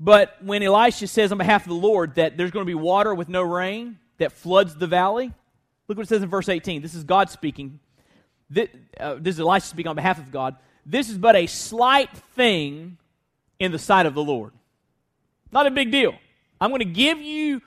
But 0.00 0.36
when 0.42 0.64
Elisha 0.64 1.06
says 1.06 1.30
on 1.30 1.38
behalf 1.38 1.62
of 1.62 1.68
the 1.68 1.74
Lord 1.74 2.16
that 2.16 2.36
there's 2.36 2.50
going 2.50 2.66
to 2.66 2.68
be 2.68 2.74
water 2.74 3.14
with 3.14 3.28
no 3.28 3.42
rain 3.42 3.98
that 4.18 4.32
floods 4.32 4.74
the 4.74 4.88
valley, 4.88 5.32
look 5.86 5.96
what 5.96 6.04
it 6.04 6.08
says 6.08 6.24
in 6.24 6.28
verse 6.28 6.48
18. 6.48 6.82
This 6.82 6.96
is 6.96 7.04
God 7.04 7.30
speaking. 7.30 7.78
This, 8.50 8.68
uh, 8.98 9.14
this 9.20 9.36
is 9.36 9.40
Elisha 9.40 9.68
speaking 9.68 9.88
on 9.88 9.94
behalf 9.94 10.18
of 10.18 10.32
God. 10.32 10.56
This 10.84 11.08
is 11.08 11.18
but 11.18 11.36
a 11.36 11.46
slight 11.46 12.10
thing 12.34 12.98
in 13.60 13.70
the 13.70 13.78
sight 13.78 14.06
of 14.06 14.14
the 14.14 14.22
Lord. 14.22 14.52
Not 15.52 15.66
a 15.66 15.70
big 15.70 15.92
deal. 15.92 16.14
I'm 16.60 16.70
going 16.70 16.80
to 16.80 16.84
give 16.84 17.20
you 17.20 17.62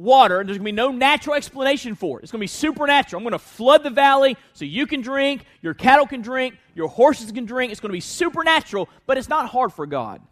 water, 0.00 0.40
and 0.40 0.48
there's 0.48 0.58
going 0.58 0.64
to 0.64 0.72
be 0.72 0.76
no 0.76 0.90
natural 0.90 1.36
explanation 1.36 1.94
for 1.94 2.18
it. 2.18 2.22
It's 2.22 2.32
going 2.32 2.40
to 2.40 2.44
be 2.44 2.48
supernatural. 2.48 3.18
I'm 3.18 3.24
going 3.24 3.32
to 3.32 3.38
flood 3.38 3.82
the 3.82 3.90
valley 3.90 4.36
so 4.54 4.64
you 4.64 4.86
can 4.86 5.02
drink, 5.02 5.44
your 5.60 5.74
cattle 5.74 6.06
can 6.06 6.22
drink, 6.22 6.54
your 6.74 6.88
horses 6.88 7.30
can 7.30 7.44
drink. 7.44 7.70
It's 7.70 7.80
going 7.80 7.90
to 7.90 7.96
be 7.96 8.00
supernatural, 8.00 8.88
but 9.06 9.18
it's 9.18 9.28
not 9.28 9.48
hard 9.48 9.72
for 9.72 9.86
God. 9.86 10.22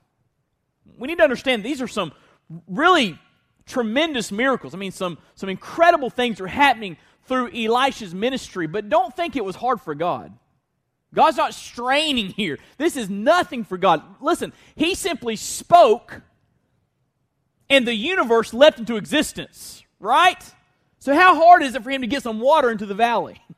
We 0.98 1.06
need 1.06 1.18
to 1.18 1.24
understand 1.24 1.62
these 1.62 1.82
are 1.82 1.88
some 1.88 2.12
really 2.66 3.18
tremendous 3.66 4.32
miracles. 4.32 4.74
I 4.74 4.78
mean, 4.78 4.92
some, 4.92 5.18
some 5.34 5.48
incredible 5.48 6.08
things 6.08 6.40
are 6.40 6.46
happening 6.46 6.96
through 7.26 7.50
Elisha's 7.54 8.14
ministry, 8.14 8.66
but 8.66 8.88
don't 8.88 9.14
think 9.14 9.36
it 9.36 9.44
was 9.44 9.54
hard 9.54 9.80
for 9.80 9.94
God. 9.94 10.32
God's 11.14 11.36
not 11.36 11.54
straining 11.54 12.30
here. 12.30 12.58
This 12.78 12.96
is 12.96 13.08
nothing 13.08 13.64
for 13.64 13.78
God. 13.78 14.02
Listen, 14.20 14.52
he 14.74 14.94
simply 14.94 15.36
spoke 15.36 16.22
and 17.70 17.86
the 17.86 17.94
universe 17.94 18.54
leapt 18.54 18.78
into 18.78 18.96
existence, 18.96 19.82
right? 20.00 20.42
So, 20.98 21.14
how 21.14 21.34
hard 21.34 21.62
is 21.62 21.74
it 21.74 21.82
for 21.82 21.90
him 21.90 22.02
to 22.02 22.06
get 22.06 22.22
some 22.22 22.40
water 22.40 22.70
into 22.70 22.86
the 22.86 22.94
valley? 22.94 23.42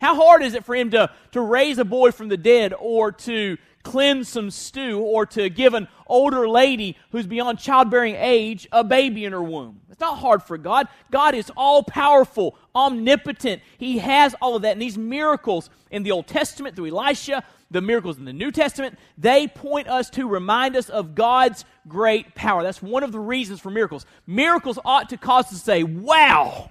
How 0.00 0.14
hard 0.14 0.42
is 0.42 0.54
it 0.54 0.64
for 0.64 0.74
him 0.74 0.92
to, 0.92 1.10
to 1.32 1.42
raise 1.42 1.76
a 1.76 1.84
boy 1.84 2.10
from 2.10 2.28
the 2.28 2.38
dead 2.38 2.72
or 2.78 3.12
to 3.12 3.58
cleanse 3.82 4.30
some 4.30 4.50
stew 4.50 4.98
or 4.98 5.26
to 5.26 5.48
give 5.48 5.74
an 5.74 5.88
older 6.06 6.48
lady 6.48 6.96
who's 7.12 7.26
beyond 7.26 7.58
childbearing 7.58 8.14
age 8.14 8.66
a 8.72 8.82
baby 8.82 9.24
in 9.24 9.32
her 9.32 9.42
womb. 9.42 9.80
It's 9.90 10.00
not 10.00 10.18
hard 10.18 10.42
for 10.42 10.58
God. 10.58 10.88
God 11.10 11.34
is 11.34 11.50
all 11.56 11.82
powerful, 11.82 12.56
omnipotent. 12.74 13.62
He 13.78 13.98
has 13.98 14.34
all 14.40 14.56
of 14.56 14.62
that. 14.62 14.72
And 14.72 14.82
these 14.82 14.98
miracles 14.98 15.70
in 15.90 16.02
the 16.02 16.12
Old 16.12 16.26
Testament 16.26 16.76
through 16.76 16.96
Elisha, 16.96 17.44
the 17.70 17.80
miracles 17.80 18.18
in 18.18 18.24
the 18.24 18.32
New 18.32 18.50
Testament, 18.50 18.98
they 19.16 19.46
point 19.46 19.88
us 19.88 20.10
to 20.10 20.26
remind 20.26 20.76
us 20.76 20.88
of 20.88 21.14
God's 21.14 21.64
great 21.86 22.34
power. 22.34 22.62
That's 22.62 22.82
one 22.82 23.02
of 23.02 23.12
the 23.12 23.20
reasons 23.20 23.60
for 23.60 23.70
miracles. 23.70 24.06
Miracles 24.26 24.78
ought 24.84 25.10
to 25.10 25.16
cause 25.16 25.46
us 25.46 25.50
to 25.50 25.56
say, 25.56 25.82
wow, 25.82 26.70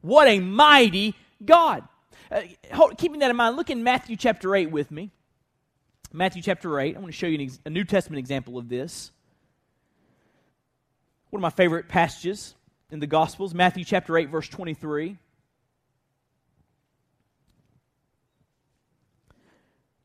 what 0.00 0.26
a 0.26 0.40
mighty 0.40 1.14
God. 1.44 1.86
Uh, 2.30 2.42
keeping 2.98 3.20
that 3.20 3.30
in 3.30 3.36
mind, 3.36 3.56
look 3.56 3.70
in 3.70 3.84
Matthew 3.84 4.16
chapter 4.16 4.54
8 4.54 4.70
with 4.70 4.90
me. 4.90 5.10
Matthew 6.12 6.42
chapter 6.42 6.78
8. 6.78 6.96
I 6.96 6.98
want 6.98 7.12
to 7.12 7.16
show 7.16 7.26
you 7.26 7.42
ex- 7.42 7.60
a 7.64 7.70
New 7.70 7.84
Testament 7.84 8.18
example 8.18 8.58
of 8.58 8.68
this. 8.68 9.12
One 11.30 11.38
of 11.38 11.42
my 11.42 11.50
favorite 11.50 11.88
passages 11.88 12.54
in 12.90 13.00
the 13.00 13.06
Gospels, 13.06 13.54
Matthew 13.54 13.84
chapter 13.84 14.16
8, 14.16 14.30
verse 14.30 14.48
23. 14.48 15.18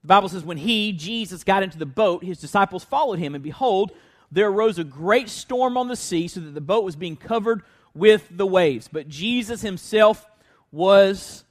The 0.01 0.07
Bible 0.07 0.29
says, 0.29 0.43
When 0.43 0.57
he, 0.57 0.91
Jesus, 0.91 1.43
got 1.43 1.63
into 1.63 1.77
the 1.77 1.85
boat, 1.85 2.23
his 2.23 2.39
disciples 2.39 2.83
followed 2.83 3.19
him, 3.19 3.35
and 3.35 3.43
behold, 3.43 3.91
there 4.31 4.49
arose 4.49 4.79
a 4.79 4.83
great 4.83 5.29
storm 5.29 5.77
on 5.77 5.87
the 5.87 5.95
sea, 5.95 6.27
so 6.27 6.39
that 6.39 6.53
the 6.53 6.61
boat 6.61 6.83
was 6.83 6.95
being 6.95 7.15
covered 7.15 7.63
with 7.93 8.27
the 8.29 8.45
waves. 8.45 8.87
But 8.91 9.09
Jesus 9.09 9.61
himself 9.61 10.25
was 10.71 11.43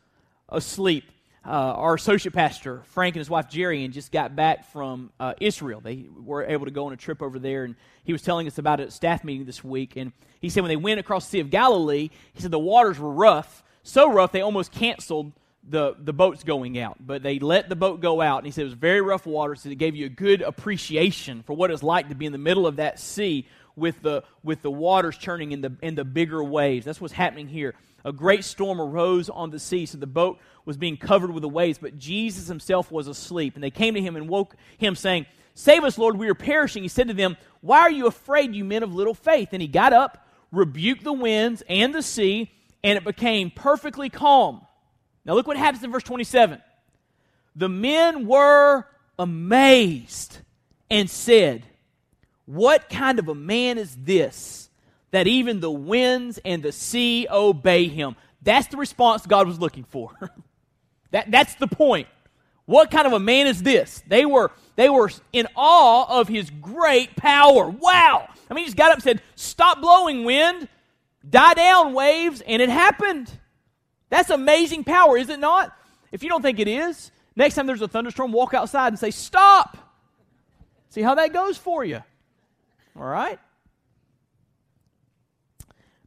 asleep 0.49 1.05
uh, 1.49 1.51
our 1.51 1.95
associate 1.95 2.35
pastor, 2.35 2.83
Frank, 2.89 3.17
and 3.17 3.21
his 3.21 3.31
wife 3.31 3.49
Jerry, 3.49 3.83
and 3.83 3.95
just 3.95 4.13
got 4.13 4.37
back 4.37 4.71
from 4.71 5.11
uh, 5.19 5.33
Israel. 5.41 5.81
They 5.81 6.05
were 6.23 6.45
able 6.45 6.67
to 6.67 6.71
go 6.71 6.87
on 6.87 6.93
a 6.93 6.97
trip 6.97 7.23
over 7.23 7.39
there, 7.39 7.65
and 7.65 7.75
he 8.05 8.13
was 8.13 8.21
telling 8.21 8.47
us 8.47 8.59
about 8.59 8.81
it 8.81 8.85
at 8.85 8.93
staff 8.93 9.25
meeting 9.25 9.47
this 9.47 9.65
week. 9.65 9.97
And 9.97 10.13
he 10.41 10.51
said 10.51 10.63
when 10.63 10.69
they 10.69 10.77
went 10.77 11.01
across 11.01 11.25
the 11.25 11.31
Sea 11.31 11.41
of 11.41 11.49
Galilee, 11.49 12.11
he 12.35 12.43
said 12.43 12.51
the 12.51 12.59
waters 12.59 12.99
were 12.99 13.13
rough, 13.13 13.63
so 13.83 14.13
rough 14.13 14.31
they 14.31 14.43
almost 14.43 14.73
canceled 14.73 15.33
the, 15.66 15.94
the 15.99 16.12
boats 16.12 16.44
going 16.44 16.79
out. 16.79 16.97
But 17.01 17.23
they 17.23 17.38
let 17.38 17.68
the 17.68 17.77
boat 17.77 18.01
go 18.01 18.21
out, 18.21 18.38
and 18.38 18.47
he 18.47 18.53
said 18.53 18.62
it 18.62 18.64
was 18.64 18.75
very 18.75 19.01
rough 19.01 19.27
water, 19.27 19.55
so 19.55 19.68
it 19.68 19.79
gave 19.79 19.94
you 19.97 20.07
a 20.07 20.11
good 20.11 20.42
appreciation 20.42 21.42
for 21.42 21.55
what 21.55 21.71
it's 21.71 21.83
like 21.83 22.09
to 22.09 22.14
be 22.14 22.27
in 22.27 22.33
the 22.33 22.38
middle 22.38 22.66
of 22.66 22.77
that 22.77 22.99
sea 22.99 23.47
with 23.77 24.01
the, 24.03 24.25
with 24.42 24.62
the 24.62 24.71
waters 24.71 25.16
churning 25.16 25.53
in 25.53 25.61
the, 25.61 25.73
in 25.83 25.94
the 25.94 26.05
bigger 26.05 26.42
waves. 26.42 26.85
That's 26.85 27.01
what's 27.01 27.14
happening 27.14 27.49
here. 27.49 27.75
A 28.05 28.12
great 28.12 28.44
storm 28.44 28.81
arose 28.81 29.29
on 29.29 29.51
the 29.51 29.59
sea, 29.59 29.87
so 29.87 29.99
the 29.99 30.07
boat 30.07 30.38
was 30.64 30.77
being 30.77 30.97
covered 30.97 31.31
with 31.31 31.42
the 31.42 31.49
waves, 31.49 31.79
but 31.79 31.99
Jesus 31.99 32.47
himself 32.47 32.90
was 32.90 33.09
asleep. 33.09 33.55
And 33.55 33.62
they 33.62 33.71
came 33.71 33.94
to 33.94 34.01
him 34.01 34.16
and 34.16 34.29
woke 34.29 34.55
him, 34.79 34.94
saying, 34.94 35.27
Save 35.55 35.83
us, 35.83 35.99
Lord, 35.99 36.16
we 36.16 36.29
are 36.29 36.35
perishing. 36.35 36.85
He 36.85 36.88
said 36.88 37.09
to 37.09 37.14
them, 37.14 37.37
Why 37.61 37.81
are 37.81 37.90
you 37.90 38.07
afraid, 38.07 38.55
you 38.55 38.64
men 38.64 38.85
of 38.85 38.94
little 38.94 39.14
faith? 39.14 39.49
And 39.53 39.61
he 39.61 39.66
got 39.66 39.92
up, 39.92 40.29
rebuked 40.53 41.03
the 41.03 41.12
winds 41.12 41.64
and 41.68 41.92
the 41.92 42.03
sea, 42.03 42.53
and 42.85 42.97
it 42.97 43.05
became 43.05 43.51
perfectly 43.51 44.09
calm. 44.09 44.64
Now 45.25 45.35
look 45.35 45.47
what 45.47 45.57
happens 45.57 45.85
in 45.85 45.91
verse 45.91 46.03
27. 46.03 46.61
The 47.57 47.69
men 47.69 48.27
were 48.27 48.85
amazed 49.19 50.39
and 50.91 51.11
said, 51.11 51.65
What 52.47 52.89
kind 52.89 53.19
of 53.19 53.29
a 53.29 53.35
man 53.35 53.79
is 53.79 53.97
this 53.97 54.71
that 55.11 55.27
even 55.27 55.61
the 55.61 55.71
winds 55.71 56.39
and 56.45 56.63
the 56.63 56.73
sea 56.73 57.27
obey 57.31 57.89
him? 57.89 58.17
That's 58.43 58.69
the 58.69 58.77
response 58.77 59.27
God 59.27 59.47
was 59.47 59.59
looking 59.59 59.85
for. 59.85 60.11
that, 61.11 61.31
that's 61.31 61.55
the 61.57 61.67
point. 61.67 62.09
What 62.67 62.91
kind 62.91 63.07
of 63.07 63.15
a 63.15 63.19
man 63.19 63.47
is 63.47 63.63
this? 63.63 64.03
They 64.07 64.27
were, 64.27 64.53
they 64.77 64.91
were 64.91 65.11
in 65.33 65.49
awe 65.57 66.21
of 66.21 66.29
his 66.29 66.51
great 66.51 67.17
power. 67.17 67.69
Wow. 67.69 68.29
I 68.51 68.55
mean, 68.55 68.65
he 68.65 68.67
just 68.67 68.77
got 68.77 68.91
up 68.91 68.97
and 68.97 69.03
said, 69.03 69.23
Stop 69.35 69.81
blowing, 69.81 70.25
wind, 70.25 70.69
die 71.29 71.55
down, 71.55 71.95
waves, 71.95 72.43
and 72.43 72.61
it 72.61 72.69
happened. 72.69 73.33
That's 74.11 74.31
amazing 74.31 74.85
power, 74.85 75.16
is 75.16 75.29
it 75.29 75.38
not? 75.38 75.77
If 76.12 76.23
you 76.23 76.29
don't 76.29 76.42
think 76.42 76.59
it 76.59 76.68
is, 76.68 77.11
next 77.37 77.55
time 77.55 77.66
there's 77.66 77.83
a 77.83 77.88
thunderstorm, 77.88 78.33
walk 78.33 78.55
outside 78.55 78.88
and 78.88 78.99
say, 78.99 79.11
Stop. 79.11 79.77
See 80.90 81.03
how 81.03 81.14
that 81.16 81.33
goes 81.33 81.59
for 81.59 81.85
you. 81.85 82.03
All 82.97 83.05
right? 83.05 83.38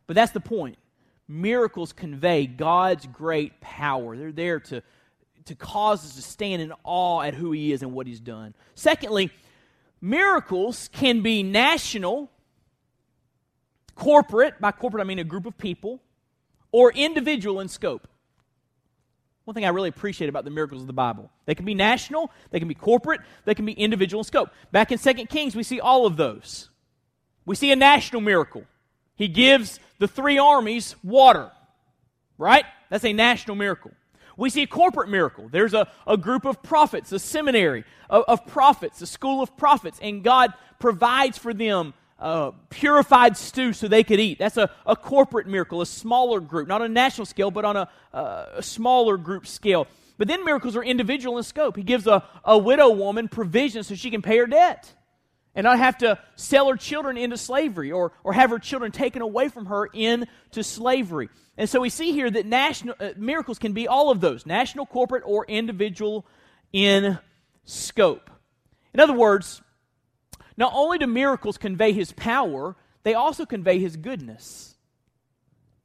But 0.07 0.15
that's 0.15 0.31
the 0.31 0.39
point. 0.39 0.77
Miracles 1.27 1.93
convey 1.93 2.45
God's 2.45 3.05
great 3.05 3.61
power. 3.61 4.17
They're 4.17 4.31
there 4.31 4.59
to, 4.59 4.83
to 5.45 5.55
cause 5.55 6.03
us 6.03 6.15
to 6.15 6.21
stand 6.21 6.61
in 6.61 6.73
awe 6.83 7.21
at 7.21 7.33
who 7.33 7.51
He 7.51 7.71
is 7.71 7.83
and 7.83 7.93
what 7.93 8.07
He's 8.07 8.19
done. 8.19 8.53
Secondly, 8.75 9.29
miracles 10.01 10.89
can 10.91 11.21
be 11.21 11.43
national, 11.43 12.29
corporate, 13.95 14.59
by 14.59 14.71
corporate 14.71 15.01
I 15.01 15.05
mean 15.05 15.19
a 15.19 15.23
group 15.23 15.45
of 15.45 15.57
people, 15.57 16.01
or 16.71 16.91
individual 16.91 17.59
in 17.59 17.67
scope. 17.67 18.07
One 19.45 19.55
thing 19.55 19.65
I 19.65 19.69
really 19.69 19.89
appreciate 19.89 20.29
about 20.29 20.45
the 20.45 20.51
miracles 20.51 20.81
of 20.81 20.87
the 20.87 20.93
Bible. 20.93 21.29
They 21.45 21.55
can 21.55 21.65
be 21.65 21.73
national, 21.73 22.31
they 22.51 22.59
can 22.59 22.67
be 22.67 22.75
corporate, 22.75 23.21
they 23.45 23.55
can 23.55 23.65
be 23.65 23.73
individual 23.73 24.21
in 24.21 24.25
scope. 24.25 24.49
Back 24.71 24.91
in 24.91 24.97
2 24.97 25.25
Kings, 25.25 25.55
we 25.55 25.63
see 25.63 25.79
all 25.79 26.05
of 26.05 26.15
those. 26.15 26.69
We 27.45 27.55
see 27.55 27.71
a 27.71 27.75
national 27.75 28.21
miracle. 28.21 28.63
He 29.15 29.27
gives 29.27 29.79
the 29.99 30.07
three 30.07 30.37
armies 30.37 30.95
water, 31.03 31.51
right? 32.37 32.65
That's 32.89 33.05
a 33.05 33.13
national 33.13 33.55
miracle. 33.55 33.91
We 34.37 34.49
see 34.49 34.63
a 34.63 34.67
corporate 34.67 35.09
miracle. 35.09 35.49
There's 35.49 35.73
a, 35.73 35.87
a 36.07 36.17
group 36.17 36.45
of 36.45 36.63
prophets, 36.63 37.11
a 37.11 37.19
seminary 37.19 37.83
of, 38.09 38.23
of 38.27 38.47
prophets, 38.47 39.01
a 39.01 39.05
school 39.05 39.41
of 39.41 39.57
prophets, 39.57 39.99
and 40.01 40.23
God 40.23 40.53
provides 40.79 41.37
for 41.37 41.53
them 41.53 41.93
purified 42.69 43.35
stew 43.35 43.73
so 43.73 43.87
they 43.87 44.03
could 44.03 44.19
eat. 44.19 44.37
That's 44.37 44.57
a, 44.57 44.69
a 44.85 44.95
corporate 44.95 45.47
miracle, 45.47 45.81
a 45.81 45.85
smaller 45.85 46.39
group, 46.39 46.67
not 46.67 46.81
on 46.81 46.91
a 46.91 46.93
national 46.93 47.25
scale, 47.25 47.49
but 47.49 47.65
on 47.65 47.75
a, 47.75 47.89
a 48.13 48.61
smaller 48.61 49.17
group 49.17 49.47
scale. 49.47 49.87
But 50.17 50.27
then 50.27 50.45
miracles 50.45 50.75
are 50.75 50.83
individual 50.83 51.37
in 51.37 51.43
scope. 51.43 51.75
He 51.75 51.83
gives 51.83 52.05
a, 52.05 52.23
a 52.43 52.55
widow 52.57 52.89
woman 52.91 53.27
provision 53.27 53.83
so 53.83 53.95
she 53.95 54.11
can 54.11 54.21
pay 54.21 54.37
her 54.37 54.45
debt 54.45 54.93
and 55.55 55.63
not 55.63 55.79
have 55.79 55.97
to 55.97 56.19
sell 56.35 56.69
her 56.69 56.77
children 56.77 57.17
into 57.17 57.37
slavery 57.37 57.91
or, 57.91 58.11
or 58.23 58.33
have 58.33 58.51
her 58.51 58.59
children 58.59 58.91
taken 58.91 59.21
away 59.21 59.47
from 59.47 59.65
her 59.65 59.87
into 59.87 60.63
slavery. 60.63 61.29
And 61.57 61.67
so 61.69 61.81
we 61.81 61.89
see 61.89 62.11
here 62.11 62.29
that 62.29 62.45
national 62.45 62.95
uh, 62.99 63.09
miracles 63.17 63.59
can 63.59 63.73
be 63.73 63.87
all 63.87 64.11
of 64.11 64.21
those 64.21 64.45
national, 64.45 64.85
corporate, 64.85 65.23
or 65.25 65.45
individual 65.47 66.25
in 66.71 67.17
scope. 67.65 68.29
In 68.93 68.99
other 68.99 69.13
words, 69.13 69.61
not 70.57 70.71
only 70.75 70.97
do 70.97 71.07
miracles 71.07 71.57
convey 71.57 71.91
his 71.91 72.11
power, 72.11 72.75
they 73.03 73.13
also 73.13 73.45
convey 73.45 73.79
his 73.79 73.97
goodness. 73.97 74.75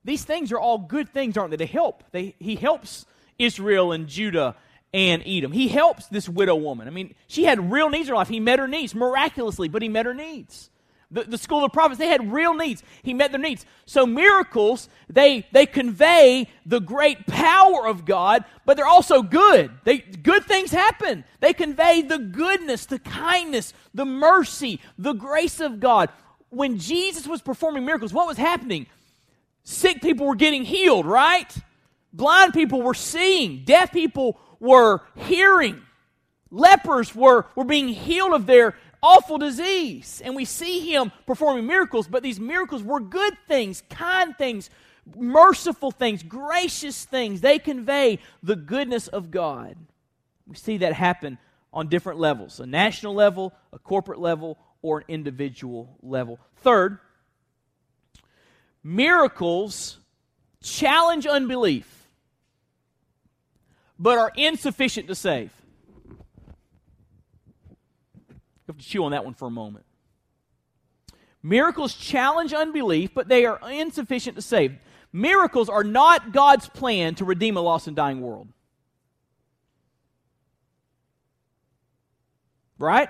These 0.04 0.24
things 0.24 0.52
are 0.52 0.58
all 0.58 0.78
good 0.78 1.08
things, 1.08 1.36
aren't 1.36 1.50
they? 1.50 1.56
To 1.56 1.66
help. 1.66 2.04
They, 2.12 2.36
he 2.38 2.56
helps 2.56 3.06
Israel 3.38 3.92
and 3.92 4.06
Judah 4.06 4.54
and 4.94 5.22
Edom. 5.26 5.52
He 5.52 5.68
helps 5.68 6.06
this 6.06 6.28
widow 6.28 6.54
woman. 6.54 6.86
I 6.86 6.90
mean, 6.90 7.14
she 7.26 7.44
had 7.44 7.72
real 7.72 7.90
needs 7.90 8.08
in 8.08 8.12
her 8.12 8.16
life. 8.16 8.28
He 8.28 8.40
met 8.40 8.58
her 8.58 8.68
needs 8.68 8.94
miraculously, 8.94 9.68
but 9.68 9.82
he 9.82 9.88
met 9.88 10.06
her 10.06 10.14
needs. 10.14 10.70
The, 11.16 11.24
the 11.24 11.38
school 11.38 11.64
of 11.64 11.72
prophets, 11.72 11.98
they 11.98 12.08
had 12.08 12.30
real 12.30 12.52
needs. 12.52 12.82
He 13.02 13.14
met 13.14 13.32
their 13.32 13.40
needs. 13.40 13.64
So 13.86 14.04
miracles, 14.04 14.90
they, 15.08 15.46
they 15.50 15.64
convey 15.64 16.46
the 16.66 16.78
great 16.78 17.26
power 17.26 17.86
of 17.86 18.04
God, 18.04 18.44
but 18.66 18.76
they're 18.76 18.86
also 18.86 19.22
good. 19.22 19.70
They, 19.84 19.96
good 19.96 20.44
things 20.44 20.70
happen. 20.70 21.24
They 21.40 21.54
convey 21.54 22.02
the 22.02 22.18
goodness, 22.18 22.84
the 22.84 22.98
kindness, 22.98 23.72
the 23.94 24.04
mercy, 24.04 24.78
the 24.98 25.14
grace 25.14 25.58
of 25.58 25.80
God. 25.80 26.10
When 26.50 26.78
Jesus 26.78 27.26
was 27.26 27.40
performing 27.40 27.86
miracles, 27.86 28.12
what 28.12 28.26
was 28.26 28.36
happening? 28.36 28.84
Sick 29.64 30.02
people 30.02 30.26
were 30.26 30.34
getting 30.34 30.64
healed, 30.64 31.06
right? 31.06 31.50
Blind 32.12 32.52
people 32.52 32.82
were 32.82 32.92
seeing. 32.92 33.64
Deaf 33.64 33.90
people 33.90 34.38
were 34.60 35.00
hearing. 35.14 35.80
Lepers 36.50 37.14
were, 37.14 37.46
were 37.54 37.64
being 37.64 37.88
healed 37.88 38.34
of 38.34 38.44
their 38.44 38.76
awful 39.06 39.38
disease. 39.38 40.20
And 40.24 40.34
we 40.34 40.44
see 40.44 40.92
him 40.92 41.12
performing 41.26 41.66
miracles, 41.66 42.08
but 42.08 42.22
these 42.22 42.40
miracles 42.40 42.82
were 42.82 43.00
good 43.00 43.36
things, 43.46 43.82
kind 43.88 44.36
things, 44.36 44.68
merciful 45.14 45.92
things, 45.92 46.22
gracious 46.22 47.04
things. 47.04 47.40
They 47.40 47.58
convey 47.58 48.18
the 48.42 48.56
goodness 48.56 49.06
of 49.06 49.30
God. 49.30 49.76
We 50.46 50.56
see 50.56 50.78
that 50.78 50.92
happen 50.92 51.38
on 51.72 51.88
different 51.88 52.18
levels 52.18 52.58
a 52.58 52.66
national 52.66 53.14
level, 53.14 53.52
a 53.72 53.78
corporate 53.78 54.18
level, 54.18 54.58
or 54.82 54.98
an 54.98 55.04
individual 55.08 55.96
level. 56.02 56.38
Third, 56.56 56.98
miracles 58.82 59.98
challenge 60.62 61.26
unbelief, 61.26 62.08
but 63.98 64.18
are 64.18 64.32
insufficient 64.36 65.06
to 65.08 65.14
save. 65.14 65.52
You 68.66 68.74
have 68.74 68.78
to 68.78 68.88
chew 68.88 69.04
on 69.04 69.12
that 69.12 69.24
one 69.24 69.34
for 69.34 69.46
a 69.46 69.50
moment. 69.50 69.84
Miracles 71.42 71.94
challenge 71.94 72.52
unbelief, 72.52 73.10
but 73.14 73.28
they 73.28 73.44
are 73.44 73.60
insufficient 73.70 74.34
to 74.34 74.42
save. 74.42 74.74
Miracles 75.12 75.68
are 75.68 75.84
not 75.84 76.32
God's 76.32 76.68
plan 76.68 77.14
to 77.16 77.24
redeem 77.24 77.56
a 77.56 77.60
lost 77.60 77.86
and 77.86 77.94
dying 77.94 78.20
world. 78.20 78.48
Right? 82.78 83.08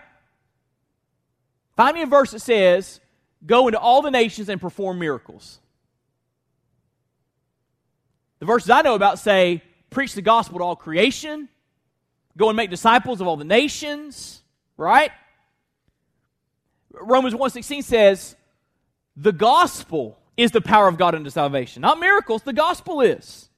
Find 1.76 1.94
me 1.94 2.02
a 2.02 2.06
verse 2.06 2.32
that 2.32 2.40
says, 2.40 3.00
Go 3.44 3.68
into 3.68 3.78
all 3.78 4.02
the 4.02 4.10
nations 4.10 4.48
and 4.48 4.60
perform 4.60 4.98
miracles. 4.98 5.60
The 8.38 8.46
verses 8.46 8.70
I 8.70 8.82
know 8.82 8.94
about 8.94 9.18
say, 9.18 9.62
Preach 9.88 10.14
the 10.14 10.22
gospel 10.22 10.58
to 10.58 10.64
all 10.64 10.76
creation, 10.76 11.48
go 12.36 12.50
and 12.50 12.56
make 12.56 12.70
disciples 12.70 13.20
of 13.20 13.26
all 13.26 13.36
the 13.36 13.44
nations, 13.44 14.42
right? 14.76 15.10
Romans 17.00 17.34
1:16 17.34 17.82
says, 17.82 18.36
"The 19.16 19.32
gospel 19.32 20.18
is 20.36 20.50
the 20.50 20.60
power 20.60 20.88
of 20.88 20.98
God 20.98 21.14
unto 21.14 21.30
salvation." 21.30 21.82
Not 21.82 21.98
miracles, 21.98 22.42
the 22.42 22.52
gospel 22.52 23.00
is. 23.00 23.48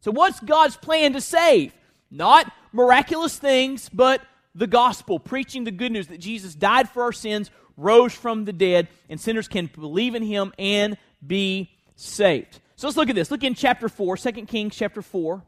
So 0.00 0.10
what's 0.10 0.40
God's 0.40 0.76
plan 0.76 1.12
to 1.12 1.20
save? 1.20 1.74
Not 2.10 2.50
miraculous 2.72 3.38
things, 3.38 3.88
but 3.88 4.22
the 4.54 4.66
gospel, 4.66 5.18
preaching 5.18 5.64
the 5.64 5.70
good 5.70 5.92
news 5.92 6.08
that 6.08 6.18
Jesus 6.18 6.54
died 6.54 6.88
for 6.88 7.02
our 7.02 7.12
sins, 7.12 7.50
rose 7.76 8.12
from 8.12 8.44
the 8.44 8.52
dead, 8.52 8.88
and 9.08 9.20
sinners 9.20 9.48
can 9.48 9.66
believe 9.66 10.14
in 10.14 10.22
him 10.22 10.52
and 10.58 10.96
be 11.24 11.70
saved. 11.96 12.60
So 12.76 12.86
let's 12.86 12.96
look 12.96 13.10
at 13.10 13.14
this. 13.14 13.30
Look 13.30 13.44
in 13.44 13.54
chapter 13.54 13.88
4, 13.88 14.16
2 14.16 14.46
Kings 14.46 14.74
chapter 14.74 15.02
4. 15.02 15.34
I'm 15.34 15.40
going 15.40 15.44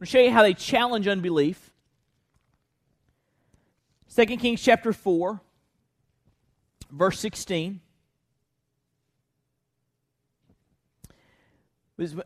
to 0.00 0.06
show 0.06 0.20
you 0.20 0.30
how 0.30 0.42
they 0.42 0.54
challenge 0.54 1.08
unbelief. 1.08 1.72
2 4.14 4.38
Kings 4.38 4.62
chapter 4.62 4.92
4 4.92 5.40
verse 6.92 7.18
16. 7.18 7.80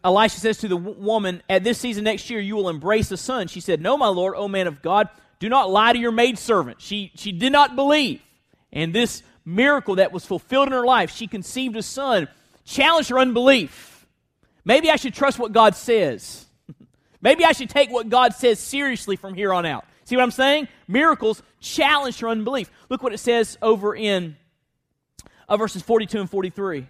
Elisha 0.05 0.41
says 0.41 0.59
to 0.59 0.69
the 0.69 0.77
woman, 0.77 1.43
At 1.49 1.65
this 1.65 1.79
season 1.79 2.05
next 2.05 2.31
year 2.31 2.41
you 2.41 2.57
will 2.57 2.69
embrace 2.69 3.11
a 3.11 3.17
son. 3.17 3.49
She 3.49 3.61
said, 3.61 3.81
No, 3.81 3.97
my 3.97 4.09
Lord, 4.09 4.35
O 4.37 4.49
man 4.49 4.67
of 4.67 4.83
God, 4.83 5.09
do 5.39 5.49
not 5.49 5.71
lie 5.71 5.93
to 5.93 5.99
your 5.99 6.13
maidservant. 6.13 6.81
She, 6.81 7.13
she 7.15 7.33
did 7.33 7.53
not 7.53 7.77
believe. 7.77 8.23
And 8.73 8.95
this 8.95 9.23
miracle 9.45 9.97
that 9.97 10.13
was 10.13 10.25
fulfilled 10.25 10.69
in 10.69 10.73
her 10.73 10.85
life, 10.85 11.11
she 11.11 11.27
conceived 11.27 11.77
a 11.77 11.83
son, 11.83 12.29
challenged 12.65 13.11
her 13.11 13.19
unbelief. 13.19 14.07
Maybe 14.65 14.91
I 14.91 14.97
should 14.97 15.15
trust 15.15 15.39
what 15.39 15.53
God 15.53 15.75
says. 15.75 16.47
Maybe 17.21 17.45
I 17.45 17.53
should 17.53 17.71
take 17.71 17.91
what 17.91 18.09
God 18.09 18.35
says 18.35 18.59
seriously 18.59 19.17
from 19.17 19.35
here 19.35 19.53
on 19.53 19.67
out. 19.67 19.85
See 20.05 20.17
what 20.17 20.23
I'm 20.23 20.31
saying? 20.31 20.69
Miracles 20.89 21.43
challenge 21.61 22.21
her 22.21 22.29
unbelief. 22.29 22.71
Look 22.89 23.03
what 23.03 23.13
it 23.13 23.19
says 23.19 23.59
over 23.61 23.95
in 23.95 24.37
of 25.49 25.59
verses 25.59 25.83
42 25.83 26.21
and 26.21 26.31
43. 26.31 26.87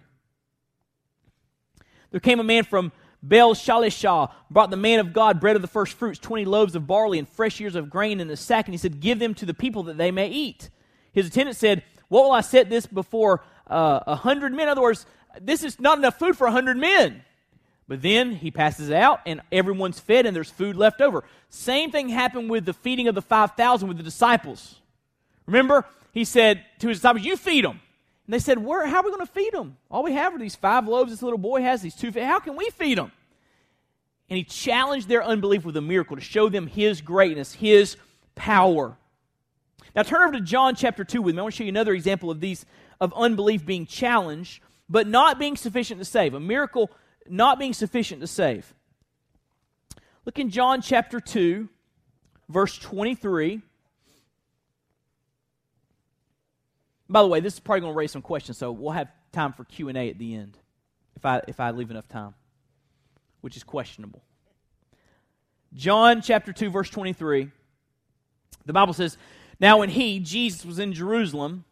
There 2.11 2.19
came 2.19 2.39
a 2.39 2.43
man 2.43 2.63
from 2.63 2.91
Baal 3.21 3.53
Shalishah, 3.53 4.31
brought 4.49 4.69
the 4.69 4.77
man 4.77 4.99
of 4.99 5.13
God 5.13 5.39
bread 5.39 5.55
of 5.55 5.61
the 5.61 5.67
first 5.67 5.93
fruits, 5.93 6.19
20 6.19 6.45
loaves 6.45 6.75
of 6.75 6.87
barley 6.87 7.19
and 7.19 7.27
fresh 7.27 7.59
ears 7.59 7.75
of 7.75 7.89
grain 7.89 8.19
in 8.19 8.29
a 8.29 8.37
sack, 8.37 8.65
and 8.65 8.73
he 8.73 8.77
said, 8.77 8.99
Give 8.99 9.19
them 9.19 9.33
to 9.35 9.45
the 9.45 9.53
people 9.53 9.83
that 9.83 9.97
they 9.97 10.11
may 10.11 10.27
eat. 10.27 10.69
His 11.11 11.27
attendant 11.27 11.57
said, 11.57 11.83
What 12.09 12.23
will 12.23 12.31
I 12.31 12.41
set 12.41 12.69
this 12.69 12.85
before 12.85 13.43
uh, 13.69 13.99
a 14.05 14.09
uh, 14.11 14.15
hundred 14.15 14.53
men? 14.53 14.63
In 14.63 14.69
other 14.69 14.81
words, 14.81 15.05
this 15.41 15.63
is 15.63 15.79
not 15.79 15.97
enough 15.97 16.19
food 16.19 16.37
for 16.37 16.47
a 16.47 16.51
hundred 16.51 16.77
men. 16.77 17.23
But 17.87 18.01
then 18.01 18.33
he 18.33 18.51
passes 18.51 18.91
out, 18.91 19.21
and 19.25 19.41
everyone's 19.51 19.99
fed, 19.99 20.25
and 20.25 20.35
there's 20.35 20.49
food 20.51 20.75
left 20.75 20.99
over. 20.99 21.23
Same 21.49 21.89
thing 21.89 22.09
happened 22.09 22.49
with 22.49 22.65
the 22.65 22.73
feeding 22.73 23.07
of 23.07 23.15
the 23.15 23.21
5,000 23.21 23.87
with 23.87 23.97
the 23.97 24.03
disciples. 24.03 24.81
Remember, 25.45 25.85
he 26.11 26.25
said 26.25 26.65
to 26.79 26.89
his 26.89 26.97
disciples, 26.97 27.25
You 27.25 27.37
feed 27.37 27.63
them. 27.63 27.79
And 28.27 28.33
they 28.33 28.39
said, 28.39 28.59
Where, 28.59 28.85
How 28.85 28.99
are 28.99 29.03
we 29.03 29.11
going 29.11 29.25
to 29.25 29.31
feed 29.31 29.53
them? 29.53 29.77
All 29.89 30.03
we 30.03 30.13
have 30.13 30.35
are 30.35 30.37
these 30.37 30.55
five 30.55 30.87
loaves 30.87 31.11
this 31.11 31.23
little 31.23 31.39
boy 31.39 31.61
has, 31.61 31.81
these 31.81 31.95
two. 31.95 32.11
How 32.11 32.39
can 32.39 32.55
we 32.55 32.69
feed 32.71 32.97
them? 32.97 33.11
And 34.29 34.37
he 34.37 34.43
challenged 34.43 35.07
their 35.07 35.23
unbelief 35.23 35.63
with 35.63 35.77
a 35.77 35.81
miracle 35.81 36.17
to 36.17 36.21
show 36.21 36.49
them 36.49 36.67
his 36.67 36.99
greatness, 36.99 37.53
his 37.53 37.95
power. 38.35 38.97
Now 39.95 40.03
turn 40.03 40.21
over 40.21 40.33
to 40.33 40.41
John 40.41 40.75
chapter 40.75 41.05
2 41.05 41.21
with 41.21 41.33
me. 41.33 41.39
I 41.39 41.43
want 41.43 41.55
to 41.55 41.57
show 41.57 41.63
you 41.63 41.69
another 41.69 41.93
example 41.93 42.29
of 42.29 42.41
these 42.41 42.65
of 42.99 43.13
unbelief 43.15 43.65
being 43.65 43.85
challenged, 43.85 44.61
but 44.89 45.07
not 45.07 45.39
being 45.39 45.55
sufficient 45.55 45.99
to 46.01 46.05
save. 46.05 46.33
A 46.33 46.39
miracle 46.39 46.91
not 47.29 47.59
being 47.59 47.73
sufficient 47.73 48.21
to 48.21 48.27
save. 48.27 48.73
Look 50.25 50.39
in 50.39 50.49
John 50.49 50.81
chapter 50.81 51.21
2, 51.21 51.69
verse 52.49 52.77
23. 52.77 53.61
By 57.09 57.21
the 57.21 57.27
way, 57.27 57.39
this 57.39 57.53
is 57.53 57.59
probably 57.59 57.81
going 57.81 57.93
to 57.93 57.97
raise 57.97 58.11
some 58.11 58.21
questions, 58.21 58.57
so 58.57 58.71
we'll 58.71 58.91
have 58.91 59.09
time 59.31 59.53
for 59.53 59.63
Q&A 59.63 60.09
at 60.09 60.17
the 60.17 60.35
end 60.35 60.57
if 61.15 61.25
I, 61.25 61.41
if 61.47 61.59
I 61.59 61.71
leave 61.71 61.89
enough 61.89 62.07
time, 62.07 62.33
which 63.41 63.55
is 63.55 63.63
questionable. 63.63 64.23
John 65.73 66.21
chapter 66.21 66.53
2, 66.53 66.69
verse 66.69 66.89
23. 66.89 67.49
The 68.65 68.73
Bible 68.73 68.93
says, 68.93 69.17
Now 69.59 69.79
when 69.79 69.89
he, 69.89 70.19
Jesus, 70.19 70.65
was 70.65 70.79
in 70.79 70.93
Jerusalem, 70.93 71.65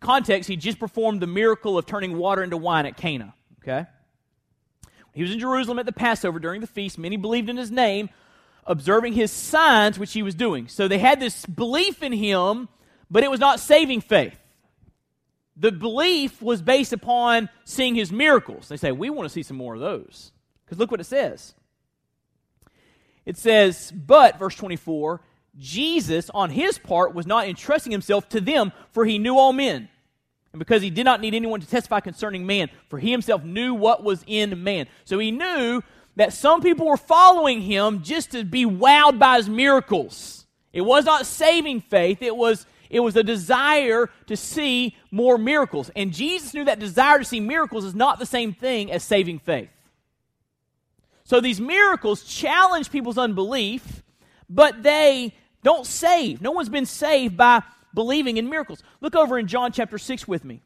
context, 0.00 0.48
he 0.48 0.56
just 0.56 0.78
performed 0.78 1.20
the 1.20 1.26
miracle 1.26 1.78
of 1.78 1.86
turning 1.86 2.18
water 2.18 2.42
into 2.42 2.56
wine 2.56 2.86
at 2.86 2.96
Cana. 2.96 3.34
Okay? 3.62 3.86
He 5.14 5.22
was 5.22 5.32
in 5.32 5.38
Jerusalem 5.38 5.78
at 5.78 5.86
the 5.86 5.92
Passover 5.92 6.38
during 6.38 6.60
the 6.60 6.66
feast. 6.66 6.98
Many 6.98 7.16
believed 7.16 7.48
in 7.48 7.56
his 7.56 7.70
name, 7.70 8.10
observing 8.66 9.12
his 9.12 9.30
signs 9.30 9.98
which 9.98 10.12
he 10.12 10.22
was 10.22 10.34
doing. 10.34 10.68
So 10.68 10.88
they 10.88 10.98
had 10.98 11.20
this 11.20 11.46
belief 11.46 12.02
in 12.02 12.12
him, 12.12 12.68
but 13.10 13.22
it 13.22 13.30
was 13.30 13.40
not 13.40 13.60
saving 13.60 14.00
faith. 14.00 14.36
The 15.62 15.72
belief 15.72 16.42
was 16.42 16.60
based 16.60 16.92
upon 16.92 17.48
seeing 17.64 17.94
his 17.94 18.10
miracles. 18.10 18.68
They 18.68 18.76
say, 18.76 18.92
We 18.92 19.10
want 19.10 19.26
to 19.26 19.32
see 19.32 19.42
some 19.42 19.56
more 19.56 19.74
of 19.74 19.80
those. 19.80 20.32
Because 20.64 20.78
look 20.78 20.90
what 20.90 21.00
it 21.00 21.04
says. 21.04 21.54
It 23.24 23.36
says, 23.36 23.92
But, 23.92 24.38
verse 24.38 24.56
24, 24.56 25.20
Jesus, 25.56 26.30
on 26.30 26.50
his 26.50 26.78
part, 26.78 27.14
was 27.14 27.26
not 27.26 27.46
entrusting 27.46 27.92
himself 27.92 28.28
to 28.30 28.40
them, 28.40 28.72
for 28.90 29.04
he 29.04 29.18
knew 29.18 29.38
all 29.38 29.52
men 29.52 29.88
and 30.52 30.58
because 30.58 30.82
he 30.82 30.90
did 30.90 31.04
not 31.04 31.20
need 31.20 31.34
anyone 31.34 31.60
to 31.60 31.66
testify 31.66 32.00
concerning 32.00 32.46
man, 32.46 32.68
for 32.88 32.98
he 32.98 33.10
himself 33.10 33.42
knew 33.42 33.74
what 33.74 34.04
was 34.04 34.22
in 34.26 34.62
man. 34.62 34.86
So 35.04 35.18
he 35.18 35.30
knew 35.30 35.82
that 36.16 36.34
some 36.34 36.60
people 36.60 36.86
were 36.86 36.98
following 36.98 37.62
him 37.62 38.02
just 38.02 38.32
to 38.32 38.44
be 38.44 38.66
wowed 38.66 39.18
by 39.18 39.38
his 39.38 39.48
miracles. 39.48 40.46
It 40.72 40.82
was 40.82 41.04
not 41.04 41.26
saving 41.26 41.80
faith, 41.80 42.20
it 42.22 42.36
was, 42.36 42.66
it 42.92 43.00
was 43.00 43.16
a 43.16 43.22
desire 43.22 44.10
to 44.26 44.36
see 44.36 44.94
more 45.10 45.38
miracles. 45.38 45.90
And 45.96 46.12
Jesus 46.12 46.52
knew 46.52 46.64
that 46.66 46.78
desire 46.78 47.18
to 47.18 47.24
see 47.24 47.40
miracles 47.40 47.84
is 47.84 47.94
not 47.94 48.18
the 48.18 48.26
same 48.26 48.52
thing 48.52 48.92
as 48.92 49.02
saving 49.02 49.38
faith. 49.38 49.70
So 51.24 51.40
these 51.40 51.60
miracles 51.60 52.22
challenge 52.22 52.90
people's 52.90 53.16
unbelief, 53.16 54.02
but 54.50 54.82
they 54.82 55.34
don't 55.64 55.86
save. 55.86 56.42
No 56.42 56.50
one's 56.50 56.68
been 56.68 56.84
saved 56.84 57.34
by 57.36 57.62
believing 57.94 58.36
in 58.36 58.50
miracles. 58.50 58.82
Look 59.00 59.16
over 59.16 59.38
in 59.38 59.46
John 59.46 59.72
chapter 59.72 59.96
6 59.96 60.28
with 60.28 60.44
me. 60.44 60.60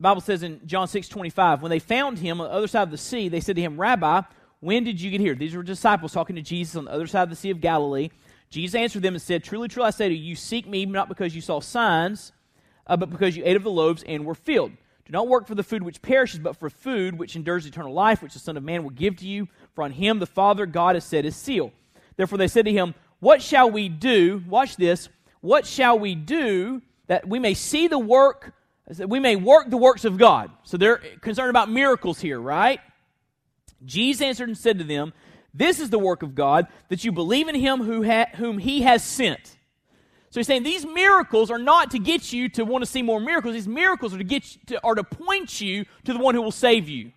The 0.00 0.04
Bible 0.04 0.22
says 0.22 0.42
in 0.42 0.66
John 0.66 0.88
6 0.88 1.08
25, 1.08 1.60
when 1.60 1.68
they 1.68 1.78
found 1.78 2.20
him 2.20 2.40
on 2.40 2.48
the 2.48 2.54
other 2.54 2.68
side 2.68 2.84
of 2.84 2.90
the 2.90 2.96
sea, 2.96 3.28
they 3.28 3.40
said 3.40 3.56
to 3.56 3.60
him, 3.60 3.78
Rabbi, 3.78 4.22
when 4.60 4.82
did 4.82 4.98
you 4.98 5.10
get 5.10 5.20
here? 5.20 5.34
These 5.34 5.54
were 5.54 5.62
disciples 5.62 6.14
talking 6.14 6.36
to 6.36 6.42
Jesus 6.42 6.74
on 6.74 6.86
the 6.86 6.90
other 6.90 7.06
side 7.06 7.24
of 7.24 7.28
the 7.28 7.36
Sea 7.36 7.50
of 7.50 7.60
Galilee. 7.60 8.08
Jesus 8.48 8.74
answered 8.74 9.02
them 9.02 9.12
and 9.12 9.20
said, 9.20 9.44
Truly, 9.44 9.68
truly, 9.68 9.88
I 9.88 9.90
say 9.90 10.08
to 10.08 10.14
you, 10.14 10.30
you 10.30 10.36
seek 10.36 10.66
me 10.66 10.86
not 10.86 11.10
because 11.10 11.34
you 11.34 11.42
saw 11.42 11.60
signs, 11.60 12.32
uh, 12.86 12.96
but 12.96 13.10
because 13.10 13.36
you 13.36 13.42
ate 13.44 13.56
of 13.56 13.62
the 13.62 13.70
loaves 13.70 14.02
and 14.04 14.24
were 14.24 14.34
filled. 14.34 14.70
Do 15.04 15.12
not 15.12 15.28
work 15.28 15.46
for 15.46 15.54
the 15.54 15.62
food 15.62 15.82
which 15.82 16.00
perishes, 16.00 16.40
but 16.40 16.56
for 16.56 16.70
food 16.70 17.18
which 17.18 17.36
endures 17.36 17.66
eternal 17.66 17.92
life, 17.92 18.22
which 18.22 18.32
the 18.32 18.38
Son 18.38 18.56
of 18.56 18.64
Man 18.64 18.82
will 18.82 18.90
give 18.90 19.16
to 19.16 19.26
you. 19.26 19.48
For 19.74 19.84
on 19.84 19.92
him 19.92 20.18
the 20.18 20.24
Father 20.24 20.64
God 20.64 20.96
has 20.96 21.04
set 21.04 21.26
his 21.26 21.36
seal. 21.36 21.72
Therefore 22.16 22.38
they 22.38 22.48
said 22.48 22.64
to 22.64 22.72
him, 22.72 22.94
What 23.18 23.42
shall 23.42 23.70
we 23.70 23.90
do? 23.90 24.42
Watch 24.48 24.76
this. 24.76 25.10
What 25.42 25.66
shall 25.66 25.98
we 25.98 26.14
do 26.14 26.80
that 27.06 27.28
we 27.28 27.38
may 27.38 27.52
see 27.52 27.86
the 27.86 27.98
work, 27.98 28.54
that 28.98 29.08
we 29.08 29.20
may 29.20 29.36
work 29.36 29.70
the 29.70 29.76
works 29.76 30.04
of 30.04 30.18
God? 30.18 30.50
So 30.64 30.76
they're 30.76 30.98
concerned 31.20 31.50
about 31.50 31.70
miracles 31.70 32.20
here, 32.20 32.40
right? 32.40 32.80
Jesus 33.84 34.20
answered 34.20 34.48
and 34.48 34.58
said 34.58 34.78
to 34.78 34.84
them, 34.84 35.12
This 35.54 35.80
is 35.80 35.90
the 35.90 35.98
work 35.98 36.22
of 36.22 36.34
God, 36.34 36.66
that 36.88 37.04
you 37.04 37.12
believe 37.12 37.48
in 37.48 37.54
him 37.54 37.82
who 37.82 38.04
ha- 38.04 38.30
whom 38.36 38.58
he 38.58 38.82
has 38.82 39.04
sent. 39.04 39.56
So 40.30 40.38
he's 40.38 40.46
saying 40.46 40.62
these 40.62 40.86
miracles 40.86 41.50
are 41.50 41.58
not 41.58 41.90
to 41.90 41.98
get 41.98 42.32
you 42.32 42.48
to 42.50 42.64
want 42.64 42.84
to 42.84 42.90
see 42.90 43.02
more 43.02 43.20
miracles. 43.20 43.54
These 43.54 43.66
miracles 43.66 44.14
are 44.14 44.18
to 44.18 44.24
get 44.24 44.44
to, 44.66 44.80
are 44.84 44.94
to 44.94 45.02
point 45.02 45.60
you 45.60 45.84
to 46.04 46.12
the 46.12 46.20
one 46.20 46.36
who 46.36 46.42
will 46.42 46.52
save 46.52 46.88
you. 46.88 47.10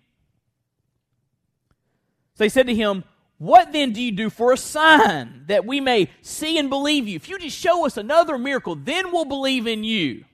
So 2.34 2.42
they 2.42 2.48
said 2.48 2.66
to 2.66 2.74
him, 2.74 3.04
What 3.38 3.72
then 3.72 3.92
do 3.92 4.02
you 4.02 4.10
do 4.10 4.30
for 4.30 4.52
a 4.52 4.56
sign 4.56 5.44
that 5.46 5.64
we 5.64 5.80
may 5.80 6.10
see 6.22 6.58
and 6.58 6.68
believe 6.68 7.06
you? 7.06 7.14
If 7.14 7.28
you 7.28 7.38
just 7.38 7.56
show 7.56 7.86
us 7.86 7.96
another 7.96 8.36
miracle, 8.36 8.74
then 8.74 9.12
we'll 9.12 9.24
believe 9.24 9.68
in 9.68 9.84
you. 9.84 10.24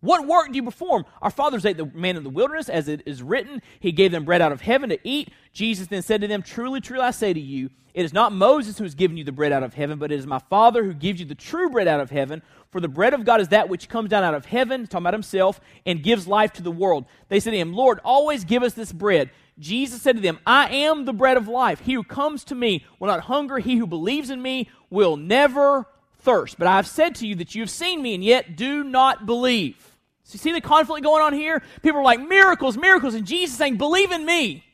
What 0.00 0.26
work 0.26 0.48
do 0.48 0.56
you 0.56 0.62
perform? 0.62 1.04
Our 1.22 1.30
fathers 1.30 1.64
ate 1.64 1.76
the 1.76 1.86
man 1.86 2.16
in 2.16 2.22
the 2.22 2.30
wilderness, 2.30 2.68
as 2.68 2.88
it 2.88 3.02
is 3.06 3.22
written. 3.22 3.62
He 3.80 3.92
gave 3.92 4.12
them 4.12 4.24
bread 4.24 4.42
out 4.42 4.52
of 4.52 4.60
heaven 4.60 4.90
to 4.90 4.98
eat. 5.02 5.30
Jesus 5.52 5.86
then 5.88 6.02
said 6.02 6.20
to 6.20 6.28
them, 6.28 6.42
Truly, 6.42 6.80
truly, 6.80 7.02
I 7.02 7.10
say 7.10 7.32
to 7.32 7.40
you, 7.40 7.70
it 7.96 8.04
is 8.04 8.12
not 8.12 8.30
Moses 8.30 8.76
who 8.76 8.84
has 8.84 8.94
given 8.94 9.16
you 9.16 9.24
the 9.24 9.32
bread 9.32 9.52
out 9.52 9.62
of 9.62 9.72
heaven, 9.72 9.98
but 9.98 10.12
it 10.12 10.18
is 10.18 10.26
my 10.26 10.38
Father 10.50 10.84
who 10.84 10.92
gives 10.92 11.18
you 11.18 11.24
the 11.24 11.34
true 11.34 11.70
bread 11.70 11.88
out 11.88 11.98
of 11.98 12.10
heaven. 12.10 12.42
For 12.70 12.78
the 12.78 12.88
bread 12.88 13.14
of 13.14 13.24
God 13.24 13.40
is 13.40 13.48
that 13.48 13.70
which 13.70 13.88
comes 13.88 14.10
down 14.10 14.22
out 14.22 14.34
of 14.34 14.44
heaven, 14.44 14.86
talking 14.86 15.04
about 15.04 15.14
himself, 15.14 15.62
and 15.86 16.02
gives 16.02 16.28
life 16.28 16.52
to 16.54 16.62
the 16.62 16.70
world. 16.70 17.06
They 17.30 17.40
said 17.40 17.52
to 17.52 17.56
him, 17.56 17.72
Lord, 17.72 18.00
always 18.04 18.44
give 18.44 18.62
us 18.62 18.74
this 18.74 18.92
bread. 18.92 19.30
Jesus 19.58 20.02
said 20.02 20.16
to 20.16 20.20
them, 20.20 20.38
I 20.44 20.68
am 20.68 21.06
the 21.06 21.14
bread 21.14 21.38
of 21.38 21.48
life. 21.48 21.80
He 21.80 21.94
who 21.94 22.04
comes 22.04 22.44
to 22.44 22.54
me 22.54 22.84
will 22.98 23.08
not 23.08 23.20
hunger. 23.20 23.58
He 23.58 23.76
who 23.76 23.86
believes 23.86 24.28
in 24.28 24.42
me 24.42 24.68
will 24.90 25.16
never 25.16 25.86
thirst. 26.26 26.58
But 26.58 26.66
I 26.66 26.76
have 26.76 26.88
said 26.88 27.14
to 27.16 27.26
you 27.26 27.36
that 27.36 27.54
you 27.54 27.62
have 27.62 27.70
seen 27.70 28.02
me, 28.02 28.14
and 28.14 28.22
yet 28.22 28.56
do 28.56 28.84
not 28.84 29.24
believe. 29.24 29.76
So 30.24 30.34
you 30.34 30.38
see 30.40 30.52
the 30.52 30.60
conflict 30.60 31.04
going 31.04 31.22
on 31.22 31.32
here? 31.32 31.62
People 31.82 32.00
are 32.00 32.04
like, 32.04 32.20
miracles, 32.20 32.76
miracles, 32.76 33.14
and 33.14 33.24
Jesus 33.24 33.56
saying, 33.56 33.76
believe 33.76 34.10
in 34.10 34.26
me. 34.26 34.64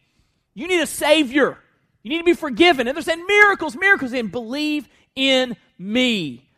You 0.55 0.67
need 0.67 0.81
a 0.81 0.87
Savior. 0.87 1.59
You 2.03 2.11
need 2.11 2.19
to 2.19 2.25
be 2.25 2.33
forgiven. 2.33 2.89
And 2.89 2.97
they're 2.97 3.03
saying, 3.03 3.27
miracles, 3.27 3.77
miracles, 3.77 4.15
and 4.15 4.33
believe 4.33 4.89
in 5.15 5.57
me. 5.79 6.49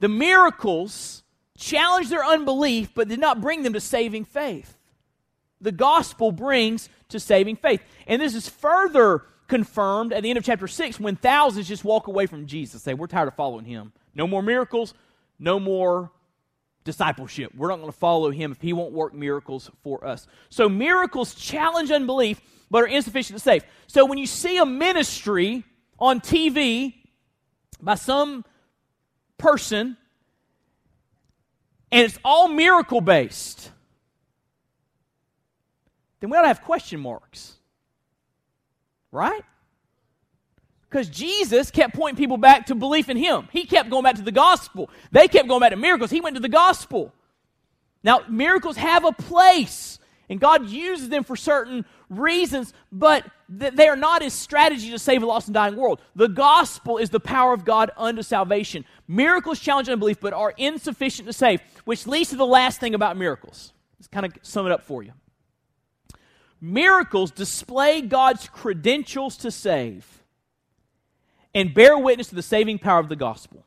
The 0.00 0.08
miracles 0.08 1.22
challenged 1.58 2.08
their 2.08 2.24
unbelief, 2.24 2.92
but 2.94 3.08
did 3.08 3.20
not 3.20 3.42
bring 3.42 3.62
them 3.62 3.74
to 3.74 3.80
saving 3.80 4.24
faith. 4.24 4.78
The 5.60 5.72
gospel 5.72 6.32
brings 6.32 6.88
to 7.10 7.20
saving 7.20 7.56
faith. 7.56 7.82
And 8.06 8.22
this 8.22 8.34
is 8.34 8.48
further 8.48 9.24
confirmed 9.50 10.12
at 10.14 10.22
the 10.22 10.30
end 10.30 10.38
of 10.38 10.44
chapter 10.44 10.66
6 10.66 10.98
when 10.98 11.16
thousands 11.16 11.68
just 11.68 11.84
walk 11.84 12.06
away 12.06 12.24
from 12.26 12.46
Jesus. 12.46 12.82
Say, 12.82 12.94
We're 12.94 13.08
tired 13.08 13.28
of 13.28 13.34
following 13.34 13.66
him. 13.66 13.92
No 14.14 14.26
more 14.26 14.42
miracles, 14.42 14.94
no 15.38 15.60
more 15.60 16.10
discipleship. 16.84 17.52
We're 17.54 17.68
not 17.68 17.80
going 17.80 17.92
to 17.92 17.98
follow 17.98 18.30
him 18.30 18.52
if 18.52 18.62
he 18.62 18.72
won't 18.72 18.92
work 18.92 19.12
miracles 19.12 19.70
for 19.82 20.06
us. 20.06 20.26
So 20.48 20.68
miracles 20.68 21.34
challenge 21.34 21.90
unbelief, 21.90 22.40
but 22.70 22.84
are 22.84 22.86
insufficient 22.86 23.38
to 23.38 23.42
save. 23.42 23.64
So 23.88 24.06
when 24.06 24.18
you 24.18 24.26
see 24.26 24.56
a 24.56 24.64
ministry 24.64 25.64
on 25.98 26.20
TV 26.20 26.94
by 27.82 27.96
some 27.96 28.44
person 29.36 29.96
and 31.92 32.04
it's 32.04 32.18
all 32.24 32.48
miracle 32.48 33.00
based, 33.00 33.72
then 36.20 36.30
we 36.30 36.36
ought 36.36 36.42
to 36.42 36.48
have 36.48 36.62
question 36.62 37.00
marks. 37.00 37.56
Right? 39.12 39.42
Because 40.88 41.08
Jesus 41.08 41.70
kept 41.70 41.94
pointing 41.94 42.16
people 42.16 42.36
back 42.36 42.66
to 42.66 42.74
belief 42.74 43.08
in 43.08 43.16
Him. 43.16 43.48
He 43.52 43.64
kept 43.64 43.90
going 43.90 44.02
back 44.02 44.16
to 44.16 44.22
the 44.22 44.32
gospel. 44.32 44.90
They 45.12 45.28
kept 45.28 45.48
going 45.48 45.60
back 45.60 45.70
to 45.70 45.76
miracles. 45.76 46.10
He 46.10 46.20
went 46.20 46.36
to 46.36 46.42
the 46.42 46.48
gospel. 46.48 47.12
Now, 48.02 48.22
miracles 48.28 48.76
have 48.76 49.04
a 49.04 49.12
place. 49.12 49.98
And 50.28 50.40
God 50.40 50.68
uses 50.68 51.08
them 51.08 51.24
for 51.24 51.34
certain 51.34 51.84
reasons, 52.08 52.72
but 52.92 53.26
they 53.48 53.88
are 53.88 53.96
not 53.96 54.22
his 54.22 54.32
strategy 54.32 54.90
to 54.92 54.98
save 54.98 55.24
a 55.24 55.26
lost 55.26 55.48
and 55.48 55.54
dying 55.54 55.74
world. 55.74 56.00
The 56.14 56.28
gospel 56.28 56.98
is 56.98 57.10
the 57.10 57.18
power 57.18 57.52
of 57.52 57.64
God 57.64 57.90
unto 57.96 58.22
salvation. 58.22 58.84
Miracles 59.08 59.58
challenge 59.58 59.88
unbelief, 59.88 60.20
but 60.20 60.32
are 60.32 60.54
insufficient 60.56 61.26
to 61.26 61.32
save, 61.32 61.60
which 61.84 62.06
leads 62.06 62.30
to 62.30 62.36
the 62.36 62.46
last 62.46 62.78
thing 62.78 62.94
about 62.94 63.16
miracles. 63.16 63.72
Let's 63.98 64.06
kind 64.06 64.24
of 64.24 64.32
sum 64.42 64.66
it 64.66 64.72
up 64.72 64.84
for 64.84 65.02
you. 65.02 65.12
Miracles 66.60 67.30
display 67.30 68.02
God's 68.02 68.48
credentials 68.48 69.36
to 69.38 69.50
save 69.50 70.06
and 71.54 71.72
bear 71.72 71.96
witness 71.98 72.28
to 72.28 72.34
the 72.34 72.42
saving 72.42 72.78
power 72.78 73.00
of 73.00 73.08
the 73.08 73.16
gospel. 73.16 73.64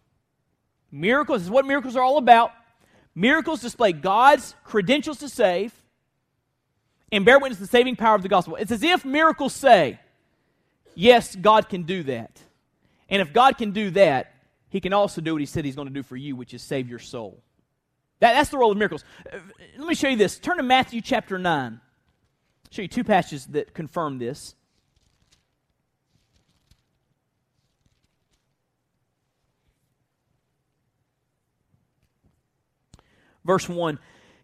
Miracles 0.91 1.43
is 1.43 1.49
what 1.49 1.65
miracles 1.65 1.95
are 1.95 2.03
all 2.03 2.17
about. 2.17 2.51
Miracles 3.15 3.61
display 3.61 3.93
God's 3.93 4.55
credentials 4.63 5.17
to 5.19 5.29
save 5.29 5.73
and 7.11 7.25
bear 7.25 7.39
witness 7.39 7.57
to 7.57 7.63
the 7.63 7.67
saving 7.67 7.95
power 7.95 8.15
of 8.15 8.21
the 8.21 8.29
gospel. 8.29 8.55
It's 8.55 8.71
as 8.71 8.83
if 8.83 9.03
miracles 9.03 9.53
say, 9.53 9.99
yes, 10.95 11.35
God 11.35 11.69
can 11.69 11.83
do 11.83 12.03
that. 12.03 12.39
And 13.09 13.21
if 13.21 13.33
God 13.33 13.57
can 13.57 13.71
do 13.71 13.91
that, 13.91 14.33
he 14.69 14.79
can 14.79 14.93
also 14.93 15.21
do 15.21 15.33
what 15.33 15.41
he 15.41 15.45
said 15.45 15.65
he's 15.65 15.75
going 15.75 15.87
to 15.87 15.93
do 15.93 16.03
for 16.03 16.15
you, 16.15 16.35
which 16.35 16.53
is 16.53 16.61
save 16.61 16.89
your 16.89 16.99
soul. 16.99 17.43
That, 18.19 18.33
that's 18.33 18.49
the 18.49 18.57
role 18.57 18.71
of 18.71 18.77
miracles. 18.77 19.03
Let 19.77 19.87
me 19.87 19.95
show 19.95 20.07
you 20.07 20.17
this. 20.17 20.39
Turn 20.39 20.57
to 20.57 20.63
Matthew 20.63 21.01
chapter 21.01 21.37
9. 21.37 21.79
Show 22.73 22.81
you 22.81 22.87
two 22.87 23.03
passages 23.03 23.45
that 23.51 23.75
confirm 23.75 24.17
this. 24.17 24.55
Verse 33.45 33.69
1 33.69 33.99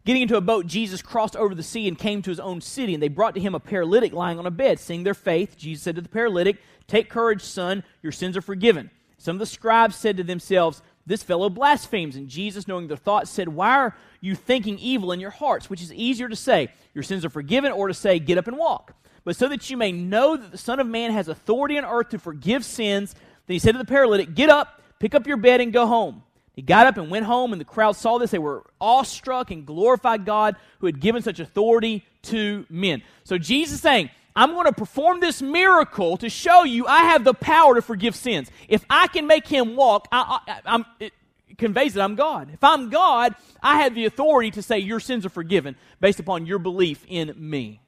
Getting 0.05 0.21
into 0.21 0.37
a 0.37 0.41
boat, 0.41 0.67
Jesus 0.67 1.01
crossed 1.01 1.35
over 1.35 1.55
the 1.55 1.63
sea 1.63 1.87
and 1.87 1.97
came 1.97 2.21
to 2.21 2.29
his 2.29 2.39
own 2.39 2.61
city, 2.61 2.93
and 2.93 3.01
they 3.01 3.07
brought 3.07 3.33
to 3.33 3.41
him 3.41 3.55
a 3.55 3.59
paralytic 3.59 4.13
lying 4.13 4.37
on 4.37 4.45
a 4.45 4.51
bed. 4.51 4.79
Seeing 4.79 5.01
their 5.01 5.15
faith, 5.15 5.57
Jesus 5.57 5.81
said 5.81 5.95
to 5.95 6.01
the 6.01 6.07
paralytic, 6.07 6.57
Take 6.85 7.09
courage, 7.09 7.41
son, 7.41 7.83
your 8.03 8.11
sins 8.11 8.37
are 8.37 8.41
forgiven. 8.41 8.91
Some 9.17 9.37
of 9.37 9.39
the 9.39 9.47
scribes 9.47 9.95
said 9.95 10.17
to 10.17 10.23
themselves, 10.23 10.83
This 11.05 11.23
fellow 11.23 11.49
blasphemes. 11.49 12.15
And 12.15 12.27
Jesus, 12.27 12.67
knowing 12.67 12.87
their 12.87 12.97
thoughts, 12.97 13.29
said, 13.29 13.49
Why 13.49 13.75
are 13.77 13.97
you 14.21 14.35
thinking 14.35 14.77
evil 14.79 15.11
in 15.11 15.19
your 15.19 15.31
hearts? 15.31 15.69
Which 15.69 15.81
is 15.81 15.93
easier 15.93 16.29
to 16.29 16.35
say, 16.35 16.69
Your 16.93 17.03
sins 17.03 17.25
are 17.25 17.29
forgiven, 17.29 17.71
or 17.71 17.87
to 17.87 17.93
say, 17.93 18.19
Get 18.19 18.37
up 18.37 18.47
and 18.47 18.57
walk. 18.57 18.93
But 19.23 19.35
so 19.35 19.47
that 19.49 19.69
you 19.69 19.77
may 19.77 19.91
know 19.91 20.37
that 20.37 20.51
the 20.51 20.57
Son 20.57 20.79
of 20.79 20.87
Man 20.87 21.11
has 21.11 21.27
authority 21.27 21.77
on 21.77 21.85
earth 21.85 22.09
to 22.09 22.19
forgive 22.19 22.63
sins, 22.63 23.13
then 23.47 23.55
he 23.55 23.59
said 23.59 23.73
to 23.73 23.77
the 23.77 23.85
paralytic, 23.85 24.35
Get 24.35 24.49
up, 24.49 24.81
pick 24.99 25.15
up 25.15 25.27
your 25.27 25.37
bed, 25.37 25.61
and 25.61 25.73
go 25.73 25.87
home. 25.87 26.23
He 26.53 26.61
got 26.61 26.87
up 26.87 26.97
and 26.97 27.09
went 27.09 27.25
home, 27.25 27.53
and 27.53 27.59
the 27.61 27.65
crowd 27.65 27.95
saw 27.95 28.17
this. 28.17 28.31
They 28.31 28.37
were 28.37 28.65
awestruck 28.81 29.49
and 29.49 29.65
glorified 29.65 30.25
God 30.25 30.57
who 30.79 30.87
had 30.87 30.99
given 30.99 31.21
such 31.21 31.39
authority 31.39 32.05
to 32.23 32.65
men. 32.69 33.01
So 33.23 33.37
Jesus 33.37 33.79
saying, 33.79 34.09
I'm 34.35 34.51
going 34.51 34.65
to 34.65 34.73
perform 34.73 35.19
this 35.19 35.41
miracle 35.41 36.17
to 36.17 36.29
show 36.29 36.63
you 36.63 36.87
I 36.87 37.03
have 37.05 37.23
the 37.23 37.33
power 37.33 37.75
to 37.75 37.81
forgive 37.81 38.15
sins. 38.15 38.49
If 38.67 38.85
I 38.89 39.07
can 39.07 39.27
make 39.27 39.47
him 39.47 39.75
walk, 39.75 40.07
I, 40.11 40.39
I, 40.65 40.85
it 40.99 41.13
conveys 41.57 41.93
that 41.95 42.03
I'm 42.03 42.15
God. 42.15 42.49
If 42.53 42.63
I'm 42.63 42.89
God, 42.89 43.35
I 43.61 43.81
have 43.81 43.95
the 43.95 44.05
authority 44.05 44.51
to 44.51 44.61
say 44.61 44.79
your 44.79 44.99
sins 44.99 45.25
are 45.25 45.29
forgiven 45.29 45.75
based 45.99 46.19
upon 46.19 46.45
your 46.45 46.59
belief 46.59 47.05
in 47.07 47.33
me. 47.35 47.81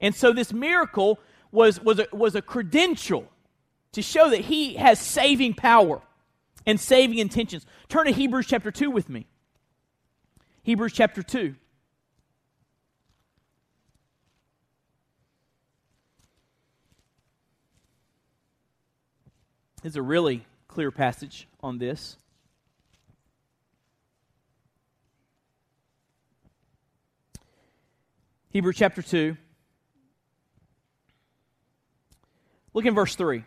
And 0.00 0.14
so 0.14 0.32
this 0.32 0.52
miracle 0.52 1.18
was, 1.52 1.80
was, 1.80 1.98
a, 1.98 2.06
was 2.12 2.34
a 2.34 2.42
credential 2.42 3.28
to 3.92 4.02
show 4.02 4.30
that 4.30 4.42
he 4.42 4.74
has 4.74 5.00
saving 5.00 5.54
power 5.54 6.00
and 6.66 6.78
saving 6.78 7.18
intentions. 7.18 7.66
Turn 7.88 8.06
to 8.06 8.12
Hebrews 8.12 8.46
chapter 8.46 8.70
2 8.70 8.90
with 8.90 9.08
me. 9.08 9.26
Hebrews 10.62 10.92
chapter 10.92 11.22
2. 11.22 11.54
Is 19.82 19.96
a 19.96 20.02
really 20.02 20.46
clear 20.68 20.90
passage 20.90 21.48
on 21.62 21.78
this. 21.78 22.16
Hebrew 28.50 28.72
chapter 28.72 29.00
2. 29.00 29.36
Look 32.74 32.84
in 32.84 32.94
verse 32.94 33.14
3. 33.14 33.44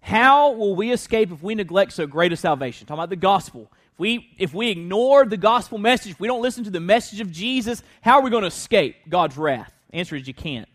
How 0.00 0.52
will 0.52 0.76
we 0.76 0.92
escape 0.92 1.32
if 1.32 1.42
we 1.42 1.54
neglect 1.54 1.92
so 1.92 2.06
great 2.06 2.32
a 2.32 2.36
salvation? 2.36 2.86
Talking 2.86 3.00
about 3.00 3.10
the 3.10 3.16
gospel. 3.16 3.70
If 3.92 3.98
we, 3.98 4.30
if 4.38 4.54
we 4.54 4.70
ignore 4.70 5.24
the 5.24 5.36
gospel 5.36 5.78
message, 5.78 6.12
if 6.12 6.20
we 6.20 6.28
don't 6.28 6.42
listen 6.42 6.64
to 6.64 6.70
the 6.70 6.80
message 6.80 7.20
of 7.20 7.32
Jesus, 7.32 7.82
how 8.02 8.18
are 8.18 8.22
we 8.22 8.30
going 8.30 8.42
to 8.42 8.48
escape 8.48 8.96
God's 9.08 9.36
wrath? 9.36 9.72
answer 9.92 10.14
is 10.14 10.28
you 10.28 10.34
can't. 10.34 10.68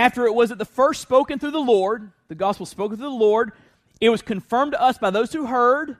After 0.00 0.24
it 0.24 0.34
was 0.34 0.50
at 0.50 0.56
the 0.56 0.64
first 0.64 1.02
spoken 1.02 1.38
through 1.38 1.50
the 1.50 1.58
Lord, 1.58 2.10
the 2.28 2.34
gospel 2.34 2.64
spoken 2.64 2.96
through 2.96 3.10
the 3.10 3.14
Lord, 3.14 3.52
it 4.00 4.08
was 4.08 4.22
confirmed 4.22 4.72
to 4.72 4.80
us 4.80 4.96
by 4.96 5.10
those 5.10 5.30
who 5.30 5.44
heard, 5.44 5.98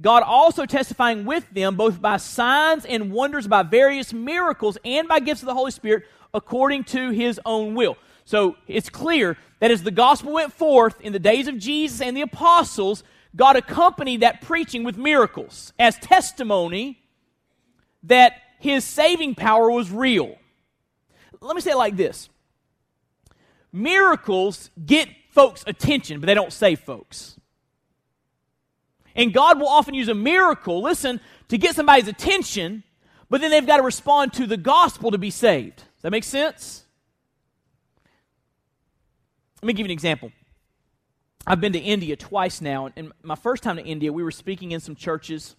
God 0.00 0.22
also 0.22 0.64
testifying 0.64 1.26
with 1.26 1.44
them, 1.50 1.76
both 1.76 2.00
by 2.00 2.16
signs 2.16 2.86
and 2.86 3.12
wonders, 3.12 3.46
by 3.46 3.64
various 3.64 4.14
miracles, 4.14 4.78
and 4.82 5.06
by 5.08 5.20
gifts 5.20 5.42
of 5.42 5.46
the 5.46 5.52
Holy 5.52 5.72
Spirit, 5.72 6.04
according 6.32 6.84
to 6.84 7.10
his 7.10 7.38
own 7.44 7.74
will. 7.74 7.98
So 8.24 8.56
it's 8.66 8.88
clear 8.88 9.36
that 9.60 9.70
as 9.70 9.82
the 9.82 9.90
gospel 9.90 10.32
went 10.32 10.54
forth 10.54 10.98
in 11.02 11.12
the 11.12 11.18
days 11.18 11.48
of 11.48 11.58
Jesus 11.58 12.00
and 12.00 12.16
the 12.16 12.22
apostles, 12.22 13.04
God 13.36 13.56
accompanied 13.56 14.20
that 14.20 14.40
preaching 14.40 14.84
with 14.84 14.96
miracles 14.96 15.74
as 15.78 15.98
testimony 15.98 16.98
that 18.04 18.36
his 18.58 18.84
saving 18.84 19.34
power 19.34 19.70
was 19.70 19.90
real. 19.90 20.38
Let 21.42 21.54
me 21.54 21.60
say 21.60 21.72
it 21.72 21.76
like 21.76 21.96
this 21.96 22.30
Miracles 23.72 24.70
get 24.84 25.08
folks' 25.30 25.64
attention, 25.66 26.20
but 26.20 26.26
they 26.26 26.34
don't 26.34 26.52
save 26.52 26.80
folks. 26.80 27.38
And 29.14 29.32
God 29.32 29.58
will 29.58 29.68
often 29.68 29.94
use 29.94 30.08
a 30.08 30.14
miracle, 30.14 30.82
listen, 30.82 31.20
to 31.48 31.58
get 31.58 31.74
somebody's 31.74 32.08
attention, 32.08 32.82
but 33.28 33.40
then 33.40 33.50
they've 33.50 33.66
got 33.66 33.78
to 33.78 33.82
respond 33.82 34.32
to 34.34 34.46
the 34.46 34.56
gospel 34.56 35.10
to 35.10 35.18
be 35.18 35.30
saved. 35.30 35.76
Does 35.76 36.02
that 36.02 36.10
make 36.10 36.24
sense? 36.24 36.84
Let 39.62 39.66
me 39.68 39.72
give 39.74 39.86
you 39.86 39.88
an 39.88 39.92
example. 39.92 40.32
I've 41.46 41.60
been 41.60 41.72
to 41.72 41.78
India 41.78 42.16
twice 42.16 42.60
now, 42.60 42.90
and 42.96 43.12
my 43.22 43.34
first 43.34 43.62
time 43.62 43.76
to 43.76 43.84
India, 43.84 44.12
we 44.12 44.22
were 44.22 44.30
speaking 44.30 44.72
in 44.72 44.80
some 44.80 44.94
churches. 44.94 45.56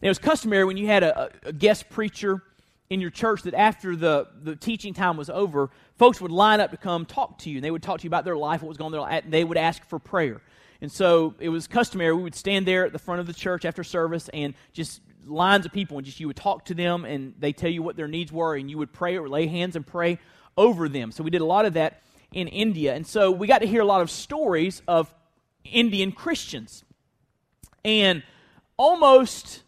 And 0.00 0.06
it 0.06 0.08
was 0.08 0.18
customary 0.18 0.64
when 0.64 0.76
you 0.76 0.86
had 0.86 1.02
a, 1.02 1.30
a 1.44 1.52
guest 1.52 1.88
preacher 1.88 2.42
in 2.90 3.00
your 3.00 3.10
church 3.10 3.42
that 3.42 3.54
after 3.54 3.94
the, 3.94 4.28
the 4.42 4.56
teaching 4.56 4.94
time 4.94 5.16
was 5.16 5.28
over, 5.28 5.70
folks 5.96 6.20
would 6.20 6.30
line 6.30 6.60
up 6.60 6.70
to 6.70 6.76
come 6.76 7.04
talk 7.04 7.38
to 7.38 7.50
you. 7.50 7.58
And 7.58 7.64
they 7.64 7.70
would 7.70 7.82
talk 7.82 8.00
to 8.00 8.04
you 8.04 8.08
about 8.08 8.24
their 8.24 8.36
life, 8.36 8.62
what 8.62 8.68
was 8.68 8.78
going 8.78 8.94
on, 8.94 9.10
and 9.10 9.32
they 9.32 9.44
would 9.44 9.58
ask 9.58 9.84
for 9.84 9.98
prayer. 9.98 10.40
And 10.80 10.90
so 10.90 11.34
it 11.38 11.48
was 11.48 11.66
customary. 11.66 12.14
We 12.14 12.22
would 12.22 12.34
stand 12.34 12.66
there 12.66 12.86
at 12.86 12.92
the 12.92 12.98
front 12.98 13.20
of 13.20 13.26
the 13.26 13.32
church 13.34 13.64
after 13.64 13.84
service 13.84 14.30
and 14.32 14.54
just 14.72 15.00
lines 15.26 15.66
of 15.66 15.72
people, 15.72 15.98
and 15.98 16.06
just 16.06 16.20
you 16.20 16.26
would 16.28 16.36
talk 16.36 16.64
to 16.66 16.74
them, 16.74 17.04
and 17.04 17.34
they 17.38 17.52
tell 17.52 17.70
you 17.70 17.82
what 17.82 17.96
their 17.96 18.08
needs 18.08 18.32
were, 18.32 18.54
and 18.54 18.70
you 18.70 18.78
would 18.78 18.92
pray 18.92 19.18
or 19.18 19.28
lay 19.28 19.46
hands 19.46 19.76
and 19.76 19.86
pray 19.86 20.18
over 20.56 20.88
them. 20.88 21.12
So 21.12 21.22
we 21.22 21.30
did 21.30 21.42
a 21.42 21.46
lot 21.46 21.66
of 21.66 21.74
that 21.74 22.02
in 22.32 22.48
India. 22.48 22.94
And 22.94 23.06
so 23.06 23.30
we 23.30 23.46
got 23.46 23.58
to 23.58 23.66
hear 23.66 23.82
a 23.82 23.86
lot 23.86 24.00
of 24.00 24.10
stories 24.10 24.82
of 24.88 25.12
Indian 25.64 26.12
Christians. 26.12 26.84
And 27.84 28.22
almost 28.76 29.62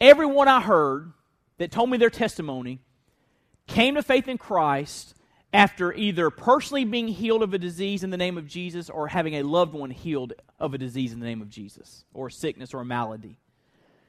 everyone 0.00 0.48
I 0.48 0.60
heard 0.60 1.12
that 1.58 1.70
told 1.70 1.90
me 1.90 1.98
their 1.98 2.10
testimony 2.10 2.80
came 3.66 3.94
to 3.94 4.02
faith 4.02 4.28
in 4.28 4.38
Christ 4.38 5.14
after 5.52 5.92
either 5.92 6.30
personally 6.30 6.84
being 6.84 7.08
healed 7.08 7.42
of 7.42 7.54
a 7.54 7.58
disease 7.58 8.02
in 8.02 8.10
the 8.10 8.16
name 8.16 8.36
of 8.36 8.46
Jesus 8.46 8.90
or 8.90 9.08
having 9.08 9.34
a 9.34 9.42
loved 9.42 9.74
one 9.74 9.90
healed 9.90 10.32
of 10.58 10.74
a 10.74 10.78
disease 10.78 11.12
in 11.12 11.20
the 11.20 11.26
name 11.26 11.40
of 11.40 11.48
Jesus 11.48 12.04
or 12.12 12.30
sickness 12.30 12.74
or 12.74 12.80
a 12.80 12.84
malady. 12.84 13.38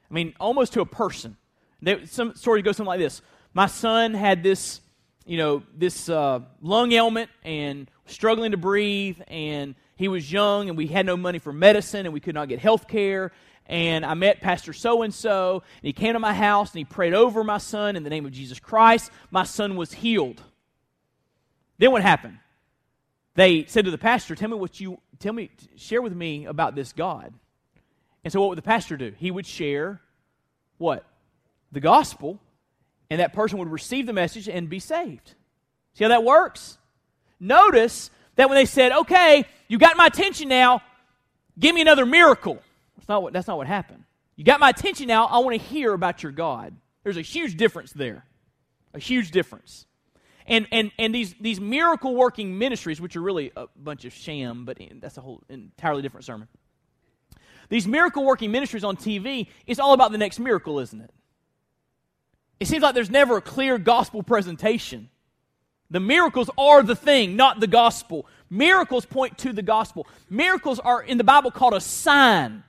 I 0.09 0.13
mean, 0.13 0.33
almost 0.39 0.73
to 0.73 0.81
a 0.81 0.85
person. 0.85 1.37
They, 1.81 2.05
some 2.05 2.35
story 2.35 2.61
goes 2.61 2.77
something 2.77 2.89
like 2.89 2.99
this 2.99 3.21
My 3.53 3.67
son 3.67 4.13
had 4.13 4.43
this 4.43 4.81
you 5.29 5.37
know, 5.37 5.61
this 5.77 6.09
uh, 6.09 6.39
lung 6.59 6.91
ailment 6.91 7.29
and 7.43 7.87
struggling 8.07 8.49
to 8.49 8.57
breathe, 8.57 9.19
and 9.27 9.75
he 9.95 10.07
was 10.07 10.31
young, 10.31 10.69
and 10.69 10.77
we 10.77 10.87
had 10.87 11.05
no 11.05 11.15
money 11.15 11.37
for 11.37 11.53
medicine, 11.53 12.07
and 12.07 12.13
we 12.13 12.19
could 12.19 12.33
not 12.33 12.49
get 12.49 12.57
health 12.57 12.87
care. 12.87 13.31
And 13.69 14.03
I 14.03 14.15
met 14.15 14.41
Pastor 14.41 14.73
so 14.73 15.03
and 15.03 15.13
so, 15.13 15.61
and 15.81 15.87
he 15.87 15.93
came 15.93 16.13
to 16.13 16.19
my 16.19 16.33
house 16.33 16.71
and 16.71 16.79
he 16.79 16.85
prayed 16.85 17.13
over 17.13 17.43
my 17.43 17.59
son 17.59 17.95
in 17.95 18.03
the 18.03 18.09
name 18.09 18.25
of 18.25 18.31
Jesus 18.31 18.59
Christ. 18.59 19.11
My 19.29 19.43
son 19.43 19.75
was 19.75 19.93
healed. 19.93 20.41
Then 21.77 21.91
what 21.91 22.01
happened? 22.01 22.39
They 23.35 23.65
said 23.65 23.85
to 23.85 23.91
the 23.91 23.99
pastor, 23.99 24.33
Tell 24.33 24.49
me 24.49 24.57
what 24.57 24.79
you, 24.79 24.99
tell 25.19 25.33
me, 25.33 25.51
share 25.77 26.01
with 26.01 26.15
me 26.15 26.45
about 26.45 26.73
this 26.73 26.93
God. 26.93 27.31
And 28.23 28.33
so 28.33 28.41
what 28.41 28.49
would 28.49 28.57
the 28.57 28.63
pastor 28.63 28.97
do? 28.97 29.13
He 29.17 29.29
would 29.29 29.45
share 29.45 30.01
what? 30.79 31.05
The 31.71 31.79
gospel 31.79 32.39
and 33.11 33.19
that 33.19 33.33
person 33.33 33.59
would 33.59 33.71
receive 33.71 34.07
the 34.07 34.13
message 34.13 34.49
and 34.49 34.67
be 34.67 34.79
saved. 34.79 35.35
See 35.93 36.03
how 36.03 36.09
that 36.09 36.23
works? 36.23 36.79
Notice 37.39 38.09
that 38.35 38.49
when 38.49 38.55
they 38.55 38.65
said, 38.65 38.91
okay, 38.91 39.45
you 39.67 39.77
got 39.77 39.95
my 39.95 40.07
attention 40.07 40.49
now, 40.49 40.81
give 41.57 41.75
me 41.75 41.81
another 41.81 42.05
miracle. 42.05 42.59
That's 43.09 43.15
not 43.15 43.23
what, 43.23 43.33
that's 43.33 43.47
not 43.47 43.57
what 43.57 43.65
happened. 43.65 44.03
You 44.35 44.43
got 44.43 44.59
my 44.59 44.69
attention 44.69 45.07
now, 45.07 45.25
I 45.25 45.39
want 45.39 45.59
to 45.59 45.67
hear 45.67 45.93
about 45.93 46.21
your 46.21 46.31
God. 46.31 46.75
There's 47.01 47.17
a 47.17 47.23
huge 47.23 47.57
difference 47.57 47.91
there. 47.91 48.23
A 48.93 48.99
huge 48.99 49.31
difference. 49.31 49.87
And, 50.45 50.67
and, 50.71 50.91
and 50.99 51.13
these, 51.13 51.33
these 51.41 51.59
miracle 51.59 52.13
working 52.13 52.59
ministries, 52.59 53.01
which 53.01 53.15
are 53.15 53.21
really 53.21 53.51
a 53.57 53.65
bunch 53.75 54.05
of 54.05 54.13
sham, 54.13 54.63
but 54.63 54.77
that's 55.01 55.17
a 55.17 55.21
whole 55.21 55.41
entirely 55.49 56.03
different 56.03 56.23
sermon. 56.23 56.47
These 57.69 57.87
miracle 57.87 58.23
working 58.23 58.51
ministries 58.51 58.83
on 58.83 58.95
TV, 58.95 59.47
it's 59.65 59.79
all 59.79 59.93
about 59.93 60.11
the 60.11 60.19
next 60.19 60.37
miracle, 60.37 60.77
isn't 60.77 61.01
it? 61.01 61.09
It 62.59 62.67
seems 62.67 62.83
like 62.83 62.93
there's 62.93 63.09
never 63.09 63.37
a 63.37 63.41
clear 63.41 63.79
gospel 63.79 64.21
presentation. 64.21 65.09
The 65.89 65.99
miracles 65.99 66.51
are 66.59 66.83
the 66.83 66.95
thing, 66.95 67.35
not 67.35 67.59
the 67.59 67.65
gospel. 67.65 68.27
Miracles 68.51 69.07
point 69.07 69.39
to 69.39 69.51
the 69.51 69.63
gospel. 69.63 70.05
Miracles 70.29 70.77
are 70.77 71.01
in 71.01 71.17
the 71.17 71.23
Bible 71.23 71.49
called 71.49 71.73
a 71.73 71.81
sign. 71.81 72.65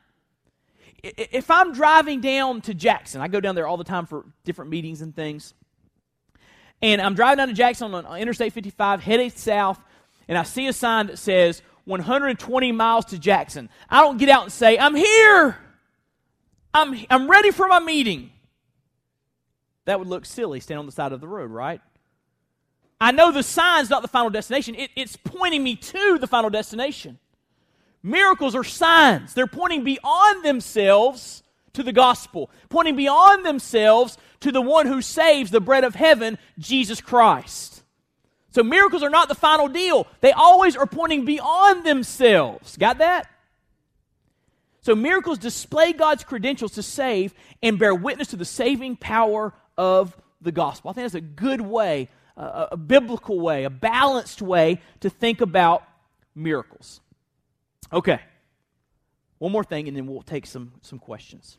If 1.02 1.50
I'm 1.50 1.72
driving 1.72 2.20
down 2.20 2.60
to 2.62 2.74
Jackson, 2.74 3.20
I 3.20 3.28
go 3.28 3.40
down 3.40 3.54
there 3.54 3.66
all 3.66 3.76
the 3.76 3.84
time 3.84 4.06
for 4.06 4.26
different 4.44 4.70
meetings 4.70 5.00
and 5.00 5.14
things. 5.14 5.54
And 6.82 7.00
I'm 7.00 7.14
driving 7.14 7.38
down 7.38 7.48
to 7.48 7.54
Jackson 7.54 7.94
on 7.94 8.18
Interstate 8.18 8.52
55, 8.52 9.02
heading 9.02 9.30
south, 9.30 9.80
and 10.28 10.36
I 10.38 10.42
see 10.42 10.66
a 10.66 10.72
sign 10.72 11.08
that 11.08 11.18
says 11.18 11.62
120 11.84 12.72
miles 12.72 13.06
to 13.06 13.18
Jackson. 13.18 13.68
I 13.88 14.00
don't 14.00 14.16
get 14.16 14.28
out 14.28 14.44
and 14.44 14.52
say, 14.52 14.78
I'm 14.78 14.94
here. 14.94 15.58
I'm, 16.72 16.98
I'm 17.10 17.30
ready 17.30 17.50
for 17.50 17.66
my 17.66 17.80
meeting. 17.80 18.30
That 19.86 19.98
would 19.98 20.08
look 20.08 20.24
silly, 20.24 20.60
standing 20.60 20.80
on 20.80 20.86
the 20.86 20.92
side 20.92 21.12
of 21.12 21.20
the 21.20 21.28
road, 21.28 21.50
right? 21.50 21.80
I 23.00 23.12
know 23.12 23.32
the 23.32 23.42
sign's 23.42 23.90
not 23.90 24.02
the 24.02 24.08
final 24.08 24.30
destination. 24.30 24.74
It, 24.74 24.90
it's 24.94 25.16
pointing 25.16 25.62
me 25.64 25.74
to 25.76 26.18
the 26.18 26.26
final 26.26 26.50
destination. 26.50 27.18
Miracles 28.02 28.54
are 28.54 28.64
signs. 28.64 29.34
They're 29.34 29.46
pointing 29.46 29.84
beyond 29.84 30.44
themselves 30.44 31.42
to 31.74 31.82
the 31.82 31.92
gospel, 31.92 32.50
pointing 32.68 32.96
beyond 32.96 33.44
themselves 33.44 34.18
to 34.40 34.50
the 34.50 34.62
one 34.62 34.86
who 34.86 35.02
saves 35.02 35.50
the 35.50 35.60
bread 35.60 35.84
of 35.84 35.94
heaven, 35.94 36.38
Jesus 36.58 37.00
Christ. 37.00 37.82
So 38.52 38.62
miracles 38.62 39.02
are 39.02 39.10
not 39.10 39.28
the 39.28 39.34
final 39.34 39.68
deal. 39.68 40.06
They 40.20 40.32
always 40.32 40.76
are 40.76 40.86
pointing 40.86 41.24
beyond 41.24 41.84
themselves. 41.84 42.76
Got 42.76 42.98
that? 42.98 43.30
So 44.80 44.94
miracles 44.96 45.38
display 45.38 45.92
God's 45.92 46.24
credentials 46.24 46.72
to 46.72 46.82
save 46.82 47.34
and 47.62 47.78
bear 47.78 47.94
witness 47.94 48.28
to 48.28 48.36
the 48.36 48.44
saving 48.44 48.96
power 48.96 49.52
of 49.76 50.16
the 50.40 50.52
gospel. 50.52 50.90
I 50.90 50.94
think 50.94 51.04
that's 51.04 51.14
a 51.14 51.20
good 51.20 51.60
way 51.60 52.08
a, 52.40 52.68
a 52.72 52.76
biblical 52.76 53.38
way, 53.38 53.64
a 53.64 53.70
balanced 53.70 54.42
way 54.42 54.80
to 55.00 55.10
think 55.10 55.40
about 55.40 55.84
miracles. 56.34 57.00
Okay. 57.92 58.20
One 59.38 59.52
more 59.52 59.64
thing, 59.64 59.88
and 59.88 59.96
then 59.96 60.06
we'll 60.06 60.22
take 60.22 60.46
some, 60.46 60.72
some 60.82 60.98
questions. 60.98 61.58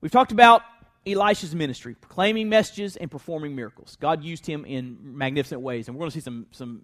We've 0.00 0.10
talked 0.10 0.32
about 0.32 0.62
Elisha's 1.06 1.54
ministry, 1.54 1.94
proclaiming 1.94 2.48
messages 2.48 2.96
and 2.96 3.10
performing 3.10 3.54
miracles. 3.54 3.96
God 4.00 4.22
used 4.22 4.46
him 4.46 4.64
in 4.64 4.98
magnificent 5.00 5.60
ways, 5.60 5.88
and 5.88 5.96
we're 5.96 6.00
going 6.00 6.10
to 6.10 6.14
see 6.14 6.24
some, 6.24 6.46
some, 6.50 6.82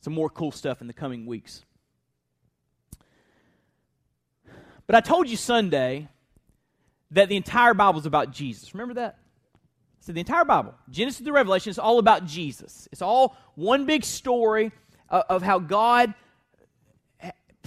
some 0.00 0.12
more 0.12 0.30
cool 0.30 0.52
stuff 0.52 0.80
in 0.80 0.86
the 0.86 0.92
coming 0.92 1.26
weeks. 1.26 1.64
But 4.86 4.96
I 4.96 5.00
told 5.00 5.28
you 5.28 5.36
Sunday 5.36 6.08
that 7.10 7.28
the 7.28 7.36
entire 7.36 7.74
Bible 7.74 8.00
is 8.00 8.06
about 8.06 8.32
Jesus. 8.32 8.74
Remember 8.74 8.94
that? 8.94 9.18
So 10.00 10.12
the 10.12 10.20
entire 10.20 10.44
Bible, 10.44 10.74
Genesis 10.90 11.24
to 11.24 11.32
Revelation, 11.32 11.70
is 11.70 11.78
all 11.78 11.98
about 11.98 12.24
Jesus. 12.24 12.88
It's 12.90 13.02
all 13.02 13.36
one 13.54 13.84
big 13.84 14.04
story 14.04 14.72
of, 15.10 15.24
of 15.28 15.42
how 15.42 15.58
God 15.58 16.14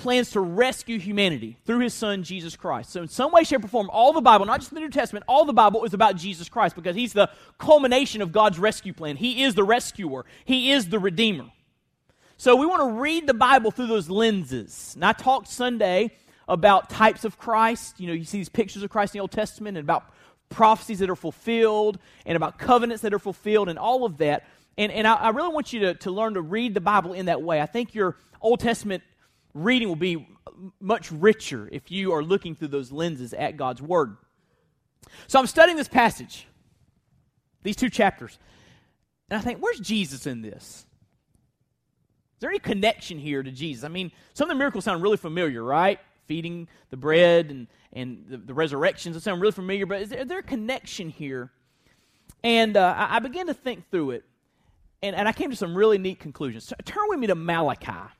plans 0.01 0.31
to 0.31 0.39
rescue 0.39 0.99
humanity 0.99 1.57
through 1.65 1.79
his 1.79 1.93
son 1.93 2.23
Jesus 2.23 2.55
Christ. 2.55 2.89
So 2.89 3.03
in 3.03 3.07
some 3.07 3.31
way, 3.31 3.43
shape, 3.43 3.63
or 3.63 3.67
form, 3.67 3.89
all 3.91 4.13
the 4.13 4.21
Bible, 4.21 4.45
not 4.45 4.59
just 4.59 4.73
the 4.73 4.79
New 4.79 4.89
Testament, 4.89 5.23
all 5.27 5.45
the 5.45 5.53
Bible 5.53 5.83
is 5.85 5.93
about 5.93 6.15
Jesus 6.15 6.49
Christ 6.49 6.75
because 6.75 6.95
he's 6.95 7.13
the 7.13 7.29
culmination 7.59 8.21
of 8.21 8.31
God's 8.31 8.57
rescue 8.57 8.93
plan. 8.93 9.15
He 9.15 9.43
is 9.43 9.53
the 9.53 9.63
rescuer. 9.63 10.25
He 10.43 10.71
is 10.71 10.89
the 10.89 10.97
redeemer. 10.97 11.45
So 12.37 12.55
we 12.55 12.65
want 12.65 12.81
to 12.81 12.99
read 12.99 13.27
the 13.27 13.35
Bible 13.35 13.69
through 13.69 13.87
those 13.87 14.09
lenses. 14.09 14.93
And 14.95 15.05
I 15.05 15.13
talked 15.13 15.47
Sunday 15.47 16.11
about 16.47 16.89
types 16.89 17.23
of 17.23 17.37
Christ. 17.37 17.99
You 17.99 18.07
know, 18.07 18.13
you 18.13 18.25
see 18.25 18.39
these 18.39 18.49
pictures 18.49 18.81
of 18.81 18.89
Christ 18.89 19.13
in 19.13 19.19
the 19.19 19.21
Old 19.21 19.31
Testament 19.31 19.77
and 19.77 19.85
about 19.85 20.11
prophecies 20.49 20.99
that 20.99 21.09
are 21.11 21.15
fulfilled 21.15 21.99
and 22.25 22.35
about 22.35 22.57
covenants 22.57 23.03
that 23.03 23.13
are 23.13 23.19
fulfilled 23.19 23.69
and 23.69 23.77
all 23.77 24.03
of 24.03 24.17
that. 24.17 24.47
And, 24.79 24.91
and 24.91 25.05
I, 25.05 25.13
I 25.13 25.29
really 25.29 25.53
want 25.53 25.73
you 25.73 25.81
to, 25.81 25.93
to 25.93 26.09
learn 26.09 26.33
to 26.33 26.41
read 26.41 26.73
the 26.73 26.81
Bible 26.81 27.13
in 27.13 27.27
that 27.27 27.43
way. 27.43 27.61
I 27.61 27.67
think 27.67 27.93
your 27.93 28.17
Old 28.41 28.59
Testament 28.59 29.03
reading 29.53 29.87
will 29.87 29.95
be 29.95 30.27
much 30.79 31.11
richer 31.11 31.67
if 31.71 31.91
you 31.91 32.13
are 32.13 32.23
looking 32.23 32.55
through 32.55 32.69
those 32.69 32.91
lenses 32.91 33.33
at 33.33 33.57
God's 33.57 33.81
Word. 33.81 34.17
So 35.27 35.39
I'm 35.39 35.47
studying 35.47 35.77
this 35.77 35.87
passage, 35.87 36.47
these 37.63 37.75
two 37.75 37.89
chapters, 37.89 38.37
and 39.29 39.39
I 39.39 39.41
think, 39.41 39.59
where's 39.59 39.79
Jesus 39.79 40.27
in 40.27 40.41
this? 40.41 40.85
Is 42.41 42.41
there 42.41 42.49
any 42.49 42.59
connection 42.59 43.17
here 43.17 43.43
to 43.43 43.51
Jesus? 43.51 43.83
I 43.83 43.87
mean, 43.87 44.11
some 44.33 44.49
of 44.49 44.55
the 44.55 44.59
miracles 44.59 44.85
sound 44.85 45.01
really 45.01 45.17
familiar, 45.17 45.63
right? 45.63 45.99
Feeding 46.25 46.67
the 46.89 46.97
bread 46.97 47.49
and, 47.49 47.67
and 47.93 48.25
the, 48.27 48.37
the 48.37 48.53
resurrections. 48.53 49.15
It 49.15 49.21
sound 49.21 49.41
really 49.41 49.51
familiar, 49.51 49.85
but 49.85 50.01
is 50.01 50.09
there, 50.09 50.19
is 50.19 50.27
there 50.27 50.39
a 50.39 50.43
connection 50.43 51.09
here? 51.09 51.51
And 52.43 52.75
uh, 52.75 52.95
I, 52.97 53.17
I, 53.17 53.19
began 53.19 53.47
to 53.47 53.53
think 53.53 53.89
through 53.91 54.11
it, 54.11 54.25
and, 55.03 55.15
and 55.15 55.27
I 55.27 55.33
came 55.33 55.51
to 55.51 55.55
some 55.55 55.75
really 55.75 55.97
neat 55.97 56.19
conclusions. 56.19 56.73
Turn 56.83 57.03
with 57.07 57.19
me 57.19 57.27
to 57.27 57.35
Malachi. 57.35 58.11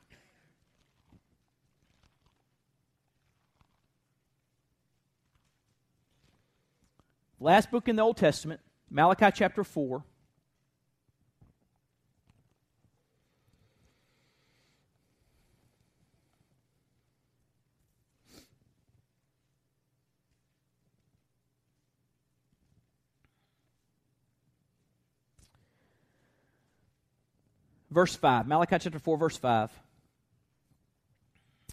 Last 7.42 7.72
book 7.72 7.88
in 7.88 7.96
the 7.96 8.02
Old 8.02 8.18
Testament, 8.18 8.60
Malachi 8.88 9.26
chapter 9.34 9.64
4. 9.64 10.04
verse 27.90 28.14
5. 28.14 28.46
Malachi 28.46 28.78
chapter 28.78 28.98
4, 28.98 29.16
verse 29.18 29.36
5. 29.36 29.70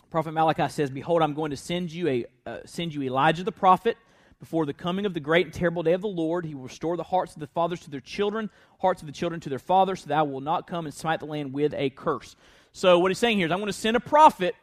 Prophet 0.09 0.31
Malachi 0.31 0.67
says, 0.67 0.89
Behold, 0.89 1.21
I'm 1.21 1.33
going 1.33 1.51
to 1.51 1.57
send 1.57 1.93
you, 1.93 2.07
a, 2.07 2.25
uh, 2.45 2.57
send 2.65 2.93
you 2.93 3.03
Elijah 3.03 3.43
the 3.43 3.51
prophet 3.51 3.95
before 4.39 4.65
the 4.65 4.73
coming 4.73 5.05
of 5.05 5.13
the 5.13 5.19
great 5.19 5.45
and 5.45 5.53
terrible 5.53 5.83
day 5.83 5.93
of 5.93 6.01
the 6.01 6.07
Lord. 6.07 6.45
He 6.45 6.55
will 6.55 6.63
restore 6.63 6.95
the 6.97 7.03
hearts 7.03 7.33
of 7.33 7.39
the 7.39 7.47
fathers 7.47 7.81
to 7.81 7.89
their 7.89 7.99
children, 7.99 8.49
hearts 8.79 9.01
of 9.01 9.05
the 9.05 9.11
children 9.11 9.41
to 9.41 9.49
their 9.49 9.59
fathers, 9.59 10.01
so 10.01 10.07
that 10.07 10.17
I 10.17 10.21
will 10.21 10.41
not 10.41 10.67
come 10.67 10.85
and 10.85 10.93
smite 10.93 11.19
the 11.19 11.25
land 11.25 11.53
with 11.53 11.73
a 11.73 11.89
curse. 11.89 12.35
So, 12.71 12.99
what 12.99 13.11
he's 13.11 13.17
saying 13.17 13.37
here 13.37 13.47
is, 13.47 13.51
I'm 13.51 13.59
going 13.59 13.67
to 13.67 13.73
send 13.73 13.97
a 13.97 14.01
prophet, 14.01 14.55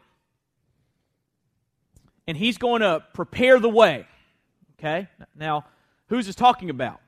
and 2.27 2.37
he's 2.37 2.57
going 2.57 2.81
to 2.81 3.05
prepare 3.13 3.59
the 3.61 3.69
way. 3.69 4.07
Okay? 4.79 5.09
Now, 5.35 5.67
who's 6.09 6.27
this 6.27 6.35
talking 6.35 6.71
about? 6.71 7.01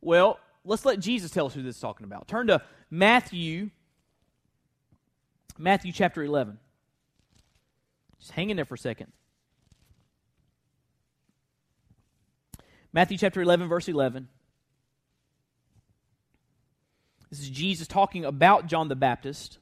Well, 0.00 0.38
let's 0.64 0.84
let 0.84 1.00
Jesus 1.00 1.30
tell 1.30 1.46
us 1.46 1.54
who 1.54 1.62
this 1.62 1.76
is 1.76 1.80
talking 1.80 2.04
about. 2.04 2.28
Turn 2.28 2.46
to 2.46 2.62
Matthew, 2.90 3.70
Matthew 5.58 5.92
chapter 5.92 6.22
11. 6.22 6.58
Just 8.18 8.32
hang 8.32 8.50
in 8.50 8.56
there 8.56 8.64
for 8.64 8.74
a 8.74 8.78
second. 8.78 9.12
Matthew 12.96 13.18
chapter 13.18 13.42
11, 13.42 13.68
verse 13.68 13.88
11. 13.88 14.26
This 17.28 17.40
is 17.40 17.50
Jesus 17.50 17.86
talking 17.86 18.24
about 18.24 18.68
John 18.68 18.88
the 18.88 18.96
Baptist. 18.96 19.58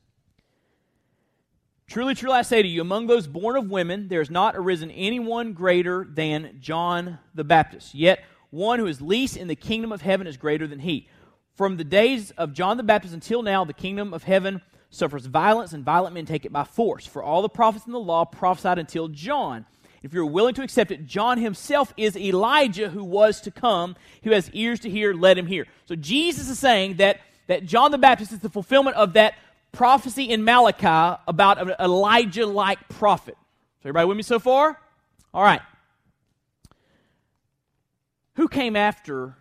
Truly, 1.88 2.14
truly, 2.14 2.36
I 2.36 2.42
say 2.42 2.62
to 2.62 2.68
you, 2.68 2.80
among 2.80 3.08
those 3.08 3.26
born 3.26 3.56
of 3.56 3.68
women, 3.68 4.06
there 4.06 4.20
has 4.20 4.30
not 4.30 4.54
arisen 4.54 4.88
anyone 4.92 5.52
greater 5.52 6.06
than 6.08 6.58
John 6.60 7.18
the 7.34 7.42
Baptist. 7.42 7.92
Yet, 7.92 8.22
one 8.50 8.78
who 8.78 8.86
is 8.86 9.02
least 9.02 9.36
in 9.36 9.48
the 9.48 9.56
kingdom 9.56 9.90
of 9.90 10.02
heaven 10.02 10.28
is 10.28 10.36
greater 10.36 10.68
than 10.68 10.78
he. 10.78 11.08
From 11.56 11.76
the 11.76 11.82
days 11.82 12.30
of 12.38 12.52
John 12.52 12.76
the 12.76 12.84
Baptist 12.84 13.14
until 13.14 13.42
now, 13.42 13.64
the 13.64 13.72
kingdom 13.72 14.14
of 14.14 14.22
heaven 14.22 14.62
suffers 14.90 15.26
violence, 15.26 15.72
and 15.72 15.84
violent 15.84 16.14
men 16.14 16.24
take 16.24 16.44
it 16.44 16.52
by 16.52 16.62
force. 16.62 17.04
For 17.04 17.20
all 17.20 17.42
the 17.42 17.48
prophets 17.48 17.86
in 17.86 17.90
the 17.90 17.98
law 17.98 18.24
prophesied 18.24 18.78
until 18.78 19.08
John. 19.08 19.66
If 20.04 20.12
you're 20.12 20.26
willing 20.26 20.52
to 20.56 20.62
accept 20.62 20.90
it, 20.90 21.06
John 21.06 21.38
himself 21.38 21.94
is 21.96 22.14
Elijah 22.14 22.90
who 22.90 23.02
was 23.02 23.40
to 23.40 23.50
come. 23.50 23.96
Who 24.22 24.32
has 24.32 24.50
ears 24.50 24.80
to 24.80 24.90
hear, 24.90 25.14
let 25.14 25.38
him 25.38 25.46
hear. 25.46 25.66
So 25.86 25.96
Jesus 25.96 26.50
is 26.50 26.58
saying 26.58 26.96
that, 26.96 27.20
that 27.46 27.64
John 27.64 27.90
the 27.90 27.96
Baptist 27.96 28.30
is 28.30 28.40
the 28.40 28.50
fulfillment 28.50 28.96
of 28.98 29.14
that 29.14 29.34
prophecy 29.72 30.24
in 30.24 30.44
Malachi 30.44 31.18
about 31.26 31.58
an 31.58 31.74
Elijah 31.80 32.44
like 32.44 32.86
prophet. 32.90 33.38
So, 33.82 33.88
everybody 33.88 34.06
with 34.06 34.18
me 34.18 34.22
so 34.22 34.38
far? 34.38 34.78
All 35.32 35.42
right. 35.42 35.62
Who 38.34 38.46
came 38.46 38.76
after 38.76 39.36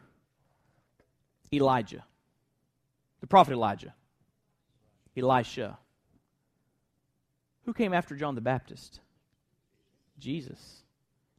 Elijah, 1.52 2.06
the 3.20 3.28
prophet 3.28 3.52
Elijah, 3.52 3.94
Elisha. 5.18 5.78
Who 7.66 7.74
came 7.74 7.94
after 7.94 8.16
John 8.16 8.36
the 8.36 8.42
Baptist? 8.42 9.02
Jesus. 10.24 10.84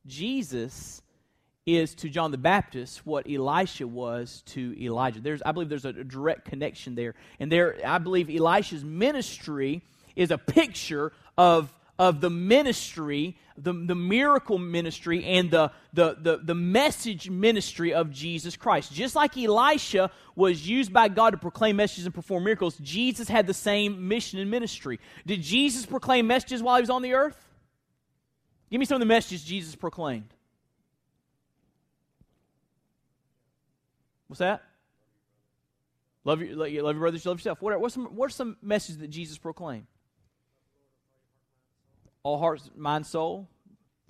Jesus 0.06 1.00
is 1.66 1.94
to 1.94 2.10
John 2.10 2.30
the 2.30 2.38
Baptist 2.38 3.06
what 3.06 3.26
Elisha 3.28 3.86
was 3.86 4.42
to 4.46 4.76
Elijah. 4.78 5.20
There's, 5.20 5.40
I 5.42 5.52
believe 5.52 5.70
there's 5.70 5.86
a 5.86 5.92
direct 5.92 6.44
connection 6.44 6.94
there. 6.94 7.14
And 7.40 7.50
there, 7.50 7.78
I 7.84 7.96
believe 7.96 8.28
Elisha's 8.28 8.84
ministry 8.84 9.82
is 10.14 10.30
a 10.30 10.36
picture 10.36 11.12
of, 11.38 11.74
of 11.98 12.20
the 12.20 12.28
ministry, 12.28 13.38
the, 13.56 13.72
the 13.72 13.94
miracle 13.94 14.58
ministry, 14.58 15.24
and 15.24 15.50
the, 15.50 15.72
the, 15.94 16.18
the, 16.20 16.40
the 16.42 16.54
message 16.54 17.30
ministry 17.30 17.94
of 17.94 18.10
Jesus 18.10 18.56
Christ. 18.56 18.92
Just 18.92 19.16
like 19.16 19.38
Elisha 19.38 20.10
was 20.36 20.68
used 20.68 20.92
by 20.92 21.08
God 21.08 21.30
to 21.30 21.38
proclaim 21.38 21.76
messages 21.76 22.04
and 22.04 22.14
perform 22.14 22.44
miracles, 22.44 22.76
Jesus 22.82 23.28
had 23.28 23.46
the 23.46 23.54
same 23.54 24.06
mission 24.06 24.38
and 24.38 24.50
ministry. 24.50 25.00
Did 25.24 25.40
Jesus 25.40 25.86
proclaim 25.86 26.26
messages 26.26 26.62
while 26.62 26.76
he 26.76 26.82
was 26.82 26.90
on 26.90 27.00
the 27.00 27.14
earth? 27.14 27.43
Give 28.70 28.78
me 28.78 28.86
some 28.86 28.96
of 28.96 29.00
the 29.00 29.06
messages 29.06 29.44
Jesus 29.44 29.74
proclaimed. 29.76 30.32
What's 34.26 34.40
that? 34.40 34.62
Love 36.24 36.40
your, 36.40 36.56
love 36.56 36.70
your 36.72 36.94
brothers, 36.94 37.26
love 37.26 37.38
yourself. 37.38 37.60
What 37.60 37.74
are, 37.74 37.78
what's 37.78 37.94
some, 37.94 38.06
what 38.06 38.26
are 38.26 38.30
some 38.30 38.56
messages 38.62 38.98
that 38.98 39.08
Jesus 39.08 39.36
proclaimed? 39.38 39.86
All 42.22 42.38
hearts, 42.38 42.70
mind, 42.74 43.06
soul. 43.06 43.46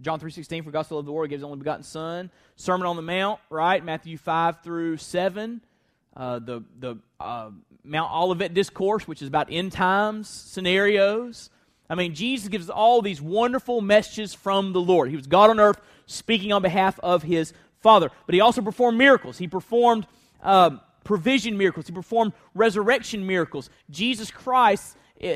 John 0.01 0.21
3.16, 0.21 0.65
for 0.65 0.71
God 0.71 0.83
so 0.83 0.97
loved 0.97 1.09
the 1.09 1.13
world, 1.13 1.29
gives 1.31 1.41
his 1.41 1.45
only 1.45 1.59
begotten 1.59 1.83
Son. 1.83 2.31
Sermon 2.57 2.87
on 2.87 2.97
the 2.97 3.03
Mount, 3.03 3.41
right? 3.51 3.85
Matthew 3.85 4.17
5 4.17 4.63
through 4.63 4.97
7. 4.97 5.61
Uh, 6.17 6.39
the 6.39 6.63
the 6.79 6.97
uh, 7.19 7.51
Mount 7.83 8.13
Olivet 8.13 8.55
Discourse, 8.55 9.09
which 9.09 9.21
is 9.21 9.27
about 9.27 9.49
end 9.51 9.73
times 9.73 10.29
scenarios. 10.29 11.51
I 11.89 11.95
mean, 11.95 12.14
Jesus 12.14 12.49
gives 12.49 12.70
all 12.70 13.03
these 13.03 13.20
wonderful 13.20 13.80
messages 13.80 14.32
from 14.35 14.72
the 14.72 14.80
Lord. 14.80 15.11
He 15.11 15.16
was 15.16 15.26
God 15.26 15.51
on 15.51 15.61
earth 15.61 15.80
speaking 16.07 16.53
on 16.53 16.62
behalf 16.62 16.99
of 17.01 17.22
his 17.22 17.53
Father. 17.80 18.11
But 18.26 18.35
he 18.35 18.41
also 18.41 18.62
performed 18.62 18.97
miracles. 18.97 19.39
He 19.39 19.49
performed 19.49 20.07
um, 20.43 20.80
provision 21.05 21.59
miracles. 21.59 21.87
He 21.87 21.93
performed 21.93 22.32
resurrection 22.55 23.26
miracles. 23.26 23.68
Jesus 23.91 24.30
Christ 24.30 24.97
uh, 25.22 25.28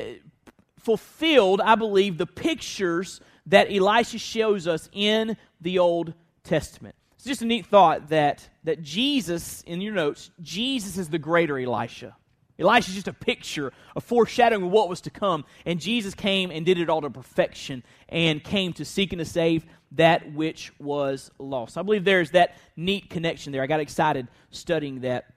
fulfilled, 0.79 1.61
I 1.61 1.75
believe, 1.75 2.17
the 2.17 2.25
pictures 2.25 3.21
that 3.45 3.71
Elisha 3.71 4.17
shows 4.17 4.67
us 4.67 4.89
in 4.91 5.37
the 5.61 5.79
Old 5.79 6.13
Testament. 6.43 6.95
It's 7.15 7.25
just 7.25 7.41
a 7.41 7.45
neat 7.45 7.65
thought 7.65 8.09
that, 8.09 8.47
that 8.63 8.81
Jesus, 8.81 9.61
in 9.63 9.81
your 9.81 9.93
notes, 9.93 10.31
Jesus 10.41 10.97
is 10.97 11.09
the 11.09 11.19
greater 11.19 11.59
Elisha. 11.59 12.15
Elisha 12.59 12.89
is 12.89 12.95
just 12.95 13.07
a 13.07 13.13
picture, 13.13 13.71
a 13.95 14.01
foreshadowing 14.01 14.63
of 14.63 14.71
what 14.71 14.89
was 14.89 15.01
to 15.01 15.09
come. 15.09 15.45
And 15.65 15.79
Jesus 15.79 16.13
came 16.13 16.51
and 16.51 16.65
did 16.65 16.77
it 16.77 16.89
all 16.89 17.01
to 17.01 17.09
perfection 17.09 17.83
and 18.09 18.43
came 18.43 18.73
to 18.73 18.85
seek 18.85 19.13
and 19.13 19.19
to 19.19 19.25
save 19.25 19.65
that 19.93 20.33
which 20.33 20.71
was 20.79 21.31
lost. 21.39 21.77
I 21.77 21.81
believe 21.81 22.03
there's 22.03 22.31
that 22.31 22.57
neat 22.75 23.09
connection 23.09 23.51
there. 23.51 23.63
I 23.63 23.67
got 23.67 23.79
excited 23.79 24.27
studying 24.51 25.01
that 25.01 25.33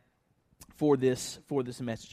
for 0.76 0.96
this 0.96 1.38
for 1.46 1.62
this 1.62 1.80
message. 1.80 2.10